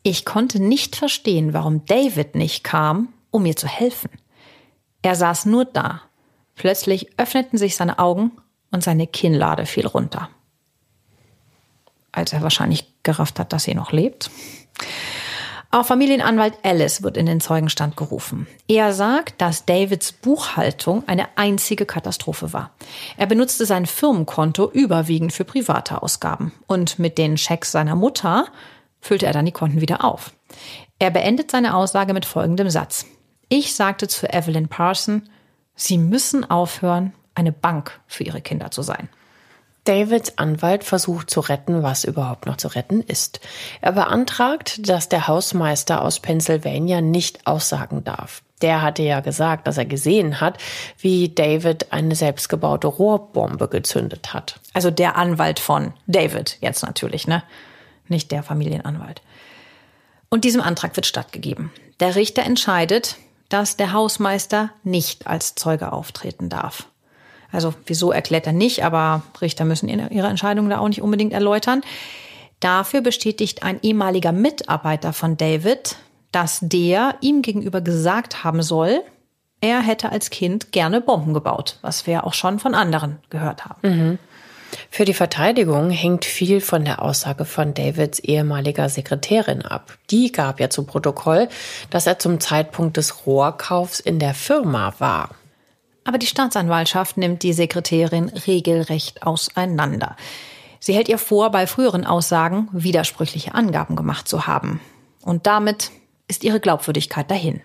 ich 0.01 0.25
konnte 0.25 0.59
nicht 0.59 0.95
verstehen, 0.95 1.53
warum 1.53 1.85
David 1.85 2.33
nicht 2.33 2.63
kam, 2.63 3.13
um 3.29 3.43
mir 3.43 3.55
zu 3.55 3.67
helfen. 3.67 4.09
Er 5.03 5.13
saß 5.13 5.45
nur 5.45 5.65
da. 5.65 6.01
Plötzlich 6.55 7.19
öffneten 7.19 7.59
sich 7.59 7.75
seine 7.75 7.99
Augen 7.99 8.31
und 8.71 8.83
seine 8.83 9.05
Kinnlade 9.05 9.67
fiel 9.67 9.85
runter 9.85 10.29
als 12.11 12.33
er 12.33 12.41
wahrscheinlich 12.41 12.93
gerafft 13.03 13.39
hat, 13.39 13.53
dass 13.53 13.63
sie 13.63 13.75
noch 13.75 13.91
lebt. 13.91 14.29
Auch 15.73 15.85
Familienanwalt 15.85 16.55
Alice 16.63 17.01
wird 17.01 17.15
in 17.15 17.25
den 17.25 17.39
Zeugenstand 17.39 17.95
gerufen. 17.95 18.45
Er 18.67 18.91
sagt, 18.91 19.39
dass 19.39 19.65
Davids 19.65 20.11
Buchhaltung 20.11 21.07
eine 21.07 21.29
einzige 21.37 21.85
Katastrophe 21.85 22.51
war. 22.51 22.71
Er 23.15 23.25
benutzte 23.25 23.65
sein 23.65 23.85
Firmenkonto 23.85 24.69
überwiegend 24.69 25.31
für 25.31 25.45
private 25.45 26.03
Ausgaben. 26.03 26.51
Und 26.67 26.99
mit 26.99 27.17
den 27.17 27.37
Schecks 27.37 27.71
seiner 27.71 27.95
Mutter 27.95 28.47
füllte 28.99 29.27
er 29.27 29.33
dann 29.33 29.45
die 29.45 29.53
Konten 29.53 29.79
wieder 29.79 30.03
auf. 30.03 30.33
Er 30.99 31.09
beendet 31.09 31.51
seine 31.51 31.73
Aussage 31.73 32.13
mit 32.13 32.25
folgendem 32.25 32.69
Satz. 32.69 33.05
Ich 33.47 33.73
sagte 33.73 34.09
zu 34.09 34.27
Evelyn 34.27 34.67
Parson, 34.67 35.29
Sie 35.73 35.97
müssen 35.97 36.49
aufhören, 36.49 37.13
eine 37.33 37.53
Bank 37.53 38.01
für 38.07 38.25
Ihre 38.25 38.41
Kinder 38.41 38.71
zu 38.71 38.81
sein. 38.81 39.07
Davids 39.83 40.37
Anwalt 40.37 40.83
versucht 40.83 41.29
zu 41.29 41.39
retten, 41.39 41.81
was 41.81 42.03
überhaupt 42.03 42.45
noch 42.45 42.57
zu 42.57 42.67
retten 42.67 43.01
ist. 43.01 43.39
Er 43.81 43.93
beantragt, 43.93 44.87
dass 44.87 45.09
der 45.09 45.27
Hausmeister 45.27 46.03
aus 46.03 46.19
Pennsylvania 46.19 47.01
nicht 47.01 47.47
aussagen 47.47 48.03
darf. 48.03 48.43
Der 48.61 48.83
hatte 48.83 49.01
ja 49.01 49.21
gesagt, 49.21 49.65
dass 49.65 49.79
er 49.79 49.85
gesehen 49.85 50.39
hat, 50.39 50.59
wie 50.99 51.29
David 51.29 51.91
eine 51.91 52.15
selbstgebaute 52.15 52.87
Rohrbombe 52.87 53.67
gezündet 53.67 54.33
hat. 54.33 54.59
Also 54.73 54.91
der 54.91 55.15
Anwalt 55.15 55.59
von 55.59 55.93
David 56.05 56.57
jetzt 56.61 56.83
natürlich, 56.83 57.27
ne? 57.27 57.43
Nicht 58.07 58.31
der 58.31 58.43
Familienanwalt. 58.43 59.21
Und 60.29 60.43
diesem 60.43 60.61
Antrag 60.61 60.95
wird 60.95 61.07
stattgegeben. 61.07 61.71
Der 61.99 62.15
Richter 62.15 62.43
entscheidet, 62.43 63.15
dass 63.49 63.77
der 63.77 63.93
Hausmeister 63.93 64.69
nicht 64.83 65.27
als 65.27 65.55
Zeuge 65.55 65.91
auftreten 65.91 66.49
darf. 66.49 66.87
Also 67.51 67.73
wieso 67.85 68.11
erklärt 68.11 68.47
er 68.47 68.53
nicht, 68.53 68.83
aber 68.83 69.23
Richter 69.41 69.65
müssen 69.65 69.89
ihre 69.89 70.27
Entscheidung 70.27 70.69
da 70.69 70.79
auch 70.79 70.87
nicht 70.87 71.01
unbedingt 71.01 71.33
erläutern. 71.33 71.81
Dafür 72.59 73.01
bestätigt 73.01 73.63
ein 73.63 73.79
ehemaliger 73.81 74.31
Mitarbeiter 74.31 75.13
von 75.13 75.35
David, 75.37 75.97
dass 76.31 76.59
der 76.61 77.15
ihm 77.21 77.41
gegenüber 77.41 77.81
gesagt 77.81 78.43
haben 78.43 78.61
soll, 78.61 79.01
er 79.61 79.81
hätte 79.81 80.11
als 80.11 80.29
Kind 80.31 80.71
gerne 80.71 81.01
Bomben 81.01 81.33
gebaut, 81.33 81.77
was 81.81 82.07
wir 82.07 82.25
auch 82.25 82.33
schon 82.33 82.59
von 82.59 82.73
anderen 82.73 83.19
gehört 83.29 83.65
haben. 83.65 83.79
Mhm. 83.83 84.19
Für 84.89 85.05
die 85.05 85.13
Verteidigung 85.13 85.89
hängt 85.89 86.25
viel 86.25 86.61
von 86.61 86.85
der 86.85 87.01
Aussage 87.01 87.45
von 87.45 87.73
Davids 87.73 88.19
ehemaliger 88.19 88.89
Sekretärin 88.89 89.61
ab. 89.63 89.97
Die 90.09 90.31
gab 90.31 90.59
ja 90.59 90.69
zu 90.69 90.85
Protokoll, 90.85 91.49
dass 91.89 92.07
er 92.07 92.19
zum 92.19 92.39
Zeitpunkt 92.39 92.97
des 92.97 93.25
Rohrkaufs 93.25 93.99
in 93.99 94.17
der 94.17 94.33
Firma 94.33 94.93
war. 94.99 95.31
Aber 96.03 96.17
die 96.17 96.27
Staatsanwaltschaft 96.27 97.17
nimmt 97.17 97.43
die 97.43 97.53
Sekretärin 97.53 98.29
regelrecht 98.29 99.23
auseinander. 99.23 100.15
Sie 100.79 100.93
hält 100.93 101.09
ihr 101.09 101.19
vor, 101.19 101.51
bei 101.51 101.67
früheren 101.67 102.05
Aussagen 102.05 102.67
widersprüchliche 102.71 103.53
Angaben 103.53 103.95
gemacht 103.95 104.27
zu 104.27 104.47
haben. 104.47 104.81
Und 105.21 105.45
damit 105.45 105.91
ist 106.27 106.43
ihre 106.43 106.59
Glaubwürdigkeit 106.59 107.29
dahin. 107.29 107.61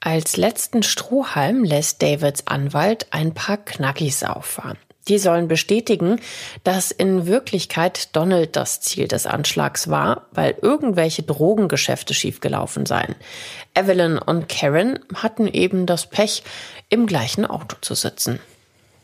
Als 0.00 0.36
letzten 0.36 0.82
Strohhalm 0.82 1.64
lässt 1.64 2.02
Davids 2.02 2.46
Anwalt 2.46 3.06
ein 3.12 3.34
paar 3.34 3.56
Knackis 3.56 4.24
auffahren. 4.24 4.78
Die 5.08 5.18
sollen 5.18 5.48
bestätigen, 5.48 6.18
dass 6.62 6.90
in 6.90 7.26
Wirklichkeit 7.26 8.14
Donald 8.16 8.56
das 8.56 8.80
Ziel 8.80 9.06
des 9.06 9.26
Anschlags 9.26 9.88
war, 9.90 10.26
weil 10.32 10.56
irgendwelche 10.62 11.22
Drogengeschäfte 11.22 12.14
schiefgelaufen 12.14 12.86
seien. 12.86 13.14
Evelyn 13.74 14.18
und 14.18 14.48
Karen 14.48 15.00
hatten 15.14 15.46
eben 15.46 15.84
das 15.86 16.06
Pech, 16.06 16.42
im 16.88 17.06
gleichen 17.06 17.44
Auto 17.44 17.76
zu 17.80 17.94
sitzen. 17.94 18.40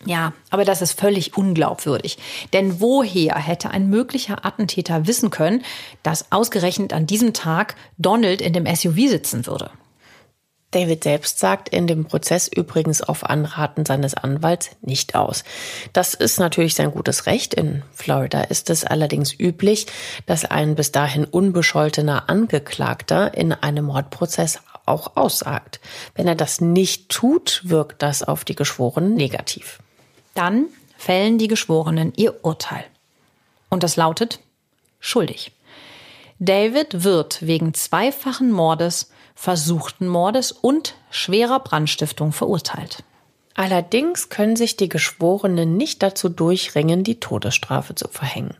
Ja, 0.06 0.32
aber 0.48 0.64
das 0.64 0.80
ist 0.80 0.98
völlig 0.98 1.36
unglaubwürdig. 1.36 2.16
Denn 2.54 2.80
woher 2.80 3.36
hätte 3.36 3.70
ein 3.70 3.90
möglicher 3.90 4.46
Attentäter 4.46 5.06
wissen 5.06 5.30
können, 5.30 5.62
dass 6.02 6.32
ausgerechnet 6.32 6.94
an 6.94 7.06
diesem 7.06 7.34
Tag 7.34 7.76
Donald 7.98 8.40
in 8.40 8.54
dem 8.54 8.64
SUV 8.64 9.08
sitzen 9.08 9.46
würde? 9.46 9.70
David 10.70 11.02
selbst 11.02 11.40
sagt 11.40 11.68
in 11.68 11.88
dem 11.88 12.04
Prozess 12.04 12.46
übrigens 12.46 13.02
auf 13.02 13.28
Anraten 13.28 13.84
seines 13.84 14.14
Anwalts 14.14 14.70
nicht 14.82 15.16
aus. 15.16 15.42
Das 15.92 16.14
ist 16.14 16.38
natürlich 16.38 16.74
sein 16.74 16.92
gutes 16.92 17.26
Recht. 17.26 17.54
In 17.54 17.82
Florida 17.92 18.42
ist 18.42 18.70
es 18.70 18.84
allerdings 18.84 19.32
üblich, 19.36 19.86
dass 20.26 20.44
ein 20.44 20.76
bis 20.76 20.92
dahin 20.92 21.24
unbescholtener 21.24 22.28
Angeklagter 22.28 23.34
in 23.34 23.52
einem 23.52 23.86
Mordprozess 23.86 24.60
auch 24.86 25.16
aussagt. 25.16 25.80
Wenn 26.14 26.28
er 26.28 26.36
das 26.36 26.60
nicht 26.60 27.08
tut, 27.08 27.62
wirkt 27.64 28.02
das 28.02 28.22
auf 28.22 28.44
die 28.44 28.54
Geschworenen 28.54 29.14
negativ. 29.14 29.80
Dann 30.34 30.66
fällen 30.96 31.38
die 31.38 31.48
Geschworenen 31.48 32.12
ihr 32.16 32.44
Urteil. 32.44 32.84
Und 33.68 33.82
das 33.82 33.96
lautet 33.96 34.40
schuldig. 35.00 35.52
David 36.38 37.04
wird 37.04 37.46
wegen 37.46 37.74
zweifachen 37.74 38.50
Mordes 38.50 39.10
versuchten 39.34 40.08
Mordes 40.08 40.52
und 40.52 40.94
schwerer 41.10 41.60
Brandstiftung 41.60 42.32
verurteilt. 42.32 43.04
Allerdings 43.54 44.28
können 44.28 44.56
sich 44.56 44.76
die 44.76 44.88
Geschworenen 44.88 45.76
nicht 45.76 46.02
dazu 46.02 46.28
durchringen, 46.28 47.04
die 47.04 47.20
Todesstrafe 47.20 47.94
zu 47.94 48.08
verhängen. 48.08 48.56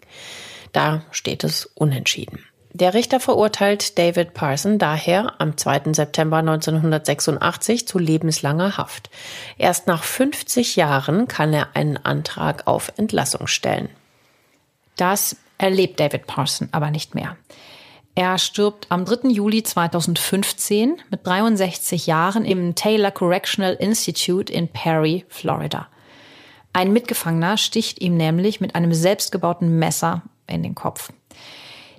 Da 0.72 1.02
steht 1.10 1.44
es 1.44 1.66
unentschieden. 1.74 2.44
Der 2.72 2.94
Richter 2.94 3.18
verurteilt 3.18 3.98
David 3.98 4.32
Parson 4.32 4.78
daher 4.78 5.34
am 5.40 5.56
2. 5.56 5.92
September 5.92 6.36
1986 6.38 7.88
zu 7.88 7.98
lebenslanger 7.98 8.76
Haft. 8.76 9.10
Erst 9.58 9.88
nach 9.88 10.04
50 10.04 10.76
Jahren 10.76 11.26
kann 11.26 11.52
er 11.52 11.74
einen 11.74 11.96
Antrag 11.96 12.68
auf 12.68 12.92
Entlassung 12.96 13.48
stellen. 13.48 13.88
Das 14.96 15.36
erlebt 15.58 15.98
David 15.98 16.26
Parson 16.26 16.68
aber 16.70 16.90
nicht 16.90 17.14
mehr. 17.14 17.36
Er 18.14 18.38
stirbt 18.38 18.86
am 18.90 19.04
3. 19.04 19.28
Juli 19.28 19.62
2015 19.62 21.00
mit 21.10 21.26
63 21.26 22.06
Jahren 22.06 22.44
im 22.44 22.74
Taylor 22.74 23.10
Correctional 23.12 23.74
Institute 23.74 24.52
in 24.52 24.68
Perry, 24.68 25.24
Florida. 25.28 25.86
Ein 26.72 26.92
Mitgefangener 26.92 27.56
sticht 27.56 28.00
ihm 28.00 28.16
nämlich 28.16 28.60
mit 28.60 28.74
einem 28.74 28.92
selbstgebauten 28.94 29.78
Messer 29.78 30.22
in 30.46 30.62
den 30.62 30.74
Kopf. 30.74 31.12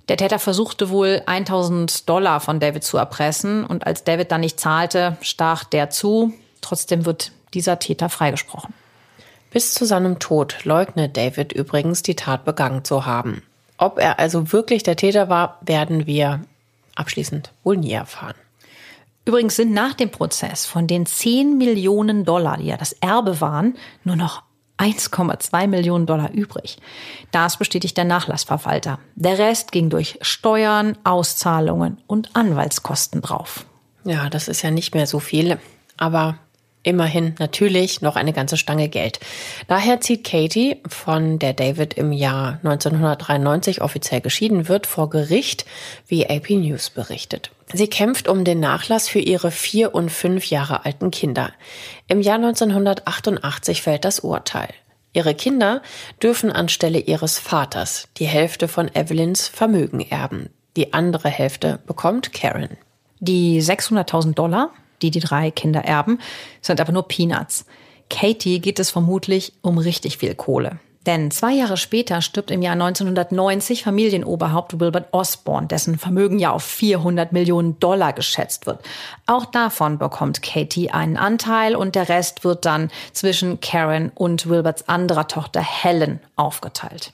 Der 0.09 0.18
Täter 0.18 0.39
versuchte 0.39 0.89
wohl 0.89 1.22
1000 1.26 2.09
Dollar 2.09 2.39
von 2.41 2.59
David 2.59 2.84
zu 2.84 2.97
erpressen 2.97 3.66
und 3.66 3.88
als 3.88 4.03
David 4.03 4.32
dann 4.32 4.41
nicht 4.41 4.59
zahlte, 4.59 5.18
stach 5.22 5.64
der 5.64 5.89
zu. 5.89 6.34
Trotzdem 6.59 7.05
wird 7.05 7.32
dieser 7.53 7.80
Täter 7.80 8.09
freigesprochen. 8.09 8.74
Bis 9.51 9.74
zu 9.74 9.86
seinem 9.86 10.20
Tod 10.20 10.64
leugnet 10.64 11.18
David 11.18 11.53
übrigens, 11.53 12.03
die 12.03 12.16
Tat 12.16 12.45
begangen 12.45 12.84
zu 12.84 13.05
haben. 13.05 13.43
Ob 13.82 13.98
er 13.98 14.20
also 14.20 14.54
wirklich 14.54 14.84
der 14.84 14.96
Täter 14.96 15.28
war, 15.28 15.58
werden 15.62 16.06
wir 16.06 16.42
abschließend 16.96 17.52
wohl 17.64 17.78
nie 17.78 17.94
erfahren. 17.94 18.36
Übrigens 19.26 19.56
sind 19.56 19.74
nach 19.74 19.96
dem 19.96 20.12
Prozess 20.12 20.68
von 20.68 20.86
den 20.86 21.08
10 21.08 21.58
Millionen 21.58 22.24
Dollar, 22.24 22.58
die 22.58 22.68
ja 22.68 22.78
das 22.78 22.94
Erbe 22.94 23.42
waren, 23.42 23.76
nur 24.04 24.16
noch 24.16 24.44
1,2 24.78 25.66
Millionen 25.66 26.06
Dollar 26.06 26.32
übrig. 26.32 26.78
Das 27.32 27.58
bestätigt 27.58 27.98
der 27.98 28.06
Nachlassverwalter. 28.06 29.00
Der 29.16 29.40
Rest 29.40 29.72
ging 29.72 29.90
durch 29.90 30.20
Steuern, 30.22 30.96
Auszahlungen 31.04 31.98
und 32.06 32.36
Anwaltskosten 32.36 33.22
drauf. 33.22 33.66
Ja, 34.04 34.30
das 34.30 34.48
ist 34.48 34.62
ja 34.62 34.70
nicht 34.70 34.94
mehr 34.94 35.08
so 35.08 35.20
viel. 35.20 35.58
Aber 35.98 36.38
Immerhin 36.84 37.36
natürlich 37.38 38.02
noch 38.02 38.16
eine 38.16 38.34
ganze 38.34 38.58
Stange 38.58 38.90
Geld. 38.90 39.20
Daher 39.68 40.02
zieht 40.02 40.24
Katie, 40.24 40.78
von 40.88 41.38
der 41.38 41.54
David 41.54 41.94
im 41.94 42.12
Jahr 42.12 42.60
1993 42.64 43.82
offiziell 43.82 44.22
geschieden 44.22 44.68
wird, 44.68 44.88
vor 44.88 45.10
Gericht, 45.12 45.66
wie 46.08 46.28
AP 46.28 46.50
News 46.50 46.90
berichtet. 46.90 47.52
Sie 47.72 47.88
kämpft 47.88 48.28
um 48.28 48.44
den 48.44 48.60
Nachlass 48.60 49.08
für 49.08 49.20
ihre 49.20 49.52
vier 49.52 49.94
und 49.94 50.10
fünf 50.10 50.50
Jahre 50.50 50.84
alten 50.84 51.12
Kinder. 51.12 51.52
Im 52.08 52.20
Jahr 52.22 52.36
1988 52.36 53.84
fällt 53.84 54.04
das 54.04 54.22
Urteil. 54.22 54.70
Ihre 55.14 55.36
Kinder 55.36 55.82
dürfen 56.22 56.52
anstelle 56.52 57.00
ihres 57.00 57.38
Vaters 57.38 58.08
die 58.18 58.26
Hälfte 58.26 58.68
von 58.68 58.94
Evelyns 58.96 59.48
Vermögen 59.48 60.00
erben. 60.02 60.50
Die 60.78 60.94
andere 60.94 61.30
Hälfte 61.30 61.80
bekommt 61.86 62.34
Karen. 62.34 62.78
Die 63.20 63.62
600.000 63.62 64.34
Dollar 64.34 64.72
die 65.02 65.12
die 65.12 65.20
drei 65.20 65.52
Kinder 65.52 65.82
erben, 65.82 66.20
sind 66.62 66.80
aber 66.82 66.91
nur 66.91 67.08
Peanuts. 67.08 67.66
Katie 68.10 68.60
geht 68.60 68.80
es 68.80 68.91
vermutlich 68.91 69.54
um 69.62 69.78
richtig 69.78 70.18
viel 70.18 70.36
Kohle. 70.36 70.80
Denn 71.08 71.32
zwei 71.32 71.54
Jahre 71.54 71.78
später 71.78 72.22
stirbt 72.22 72.52
im 72.52 72.62
Jahr 72.62 72.74
1990 72.74 73.84
Familienoberhaupt 73.84 74.80
Wilbert 74.80 75.08
Osborne, 75.14 75.66
dessen 75.66 75.97
Vermögen 75.97 76.38
ja 76.38 76.52
auf 76.52 76.64
400 76.64 77.32
Millionen 77.32 77.80
Dollar 77.80 78.14
geschätzt 78.14 78.68
wird. 78.68 78.82
Auch 79.26 79.45
davon 79.45 79.97
bekommt 79.97 80.43
Katie 80.43 80.91
einen 80.91 81.18
Anteil 81.18 81.76
und 81.76 81.95
der 81.95 82.08
Rest 82.08 82.43
wird 82.43 82.66
dann 82.66 82.91
zwischen 83.14 83.60
Karen 83.62 84.12
und 84.14 84.47
Wilberts 84.47 84.88
anderer 84.88 85.28
Tochter 85.28 85.62
Helen 85.62 86.20
aufgeteilt. 86.36 87.14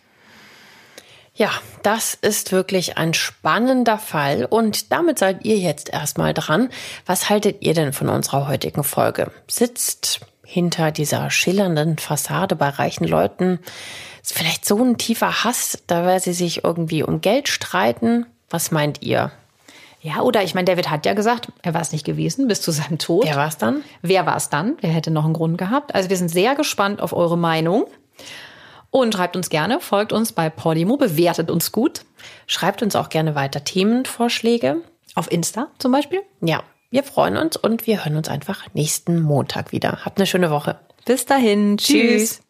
Ja, 1.37 1.51
das 1.83 2.15
ist 2.15 2.51
wirklich 2.51 2.97
ein 2.97 3.13
spannender 3.13 3.99
Fall 3.99 4.45
und 4.45 4.91
damit 4.91 5.19
seid 5.19 5.45
ihr 5.45 5.57
jetzt 5.57 5.87
erstmal 5.93 6.33
dran. 6.33 6.69
Was 7.05 7.29
haltet 7.29 7.57
ihr 7.61 7.75
denn 7.75 7.93
von 7.93 8.09
unserer 8.09 8.47
heutigen 8.47 8.83
Folge? 8.83 9.31
Sitzt 9.47 10.21
hinter 10.43 10.91
dieser 10.91 11.29
schillernden 11.29 11.99
Fassade 11.99 12.55
bei 12.55 12.69
reichen 12.69 13.05
Leuten 13.05 13.59
ist 14.23 14.33
vielleicht 14.33 14.65
so 14.65 14.83
ein 14.83 14.97
tiefer 14.97 15.43
Hass, 15.43 15.77
da 15.85 16.05
weil 16.05 16.19
sie 16.19 16.33
sich 16.33 16.63
irgendwie 16.63 17.03
um 17.03 17.21
Geld 17.21 17.49
streiten? 17.49 18.25
Was 18.49 18.71
meint 18.71 19.03
ihr? 19.03 19.31
Ja, 20.01 20.21
oder 20.21 20.41
ich 20.41 20.55
meine, 20.55 20.65
David 20.65 20.89
hat 20.89 21.05
ja 21.05 21.13
gesagt, 21.13 21.51
er 21.61 21.75
war 21.75 21.81
es 21.81 21.91
nicht 21.91 22.05
gewesen 22.05 22.47
bis 22.47 22.61
zu 22.61 22.71
seinem 22.71 22.97
Tod. 22.97 23.25
Wer 23.25 23.35
war 23.35 23.47
es 23.47 23.57
dann? 23.57 23.83
Wer 24.01 24.25
war 24.25 24.37
es 24.37 24.49
dann? 24.49 24.75
Wer 24.81 24.89
hätte 24.89 25.11
noch 25.11 25.25
einen 25.25 25.33
Grund 25.33 25.59
gehabt? 25.59 25.93
Also 25.93 26.09
wir 26.09 26.17
sind 26.17 26.29
sehr 26.29 26.55
gespannt 26.55 26.99
auf 26.99 27.13
eure 27.13 27.37
Meinung. 27.37 27.85
Und 28.97 29.13
schreibt 29.13 29.35
uns 29.35 29.49
gerne, 29.49 29.79
folgt 29.79 30.11
uns 30.11 30.31
bei 30.31 30.49
Podimo, 30.49 30.97
bewertet 30.97 31.51
uns 31.51 31.71
gut. 31.71 32.01
Schreibt 32.47 32.81
uns 32.81 32.95
auch 32.95 33.09
gerne 33.09 33.35
weiter 33.35 33.63
Themenvorschläge. 33.63 34.77
Auf 35.13 35.31
Insta 35.31 35.67
zum 35.77 35.91
Beispiel. 35.91 36.21
Ja, 36.41 36.63
wir 36.89 37.03
freuen 37.03 37.37
uns 37.37 37.57
und 37.57 37.85
wir 37.85 38.03
hören 38.03 38.15
uns 38.15 38.27
einfach 38.27 38.65
nächsten 38.73 39.21
Montag 39.21 39.71
wieder. 39.71 39.99
Habt 40.03 40.17
eine 40.17 40.25
schöne 40.25 40.49
Woche. 40.49 40.79
Bis 41.05 41.25
dahin. 41.25 41.77
Tschüss. 41.77 42.39
Tschüss. 42.39 42.41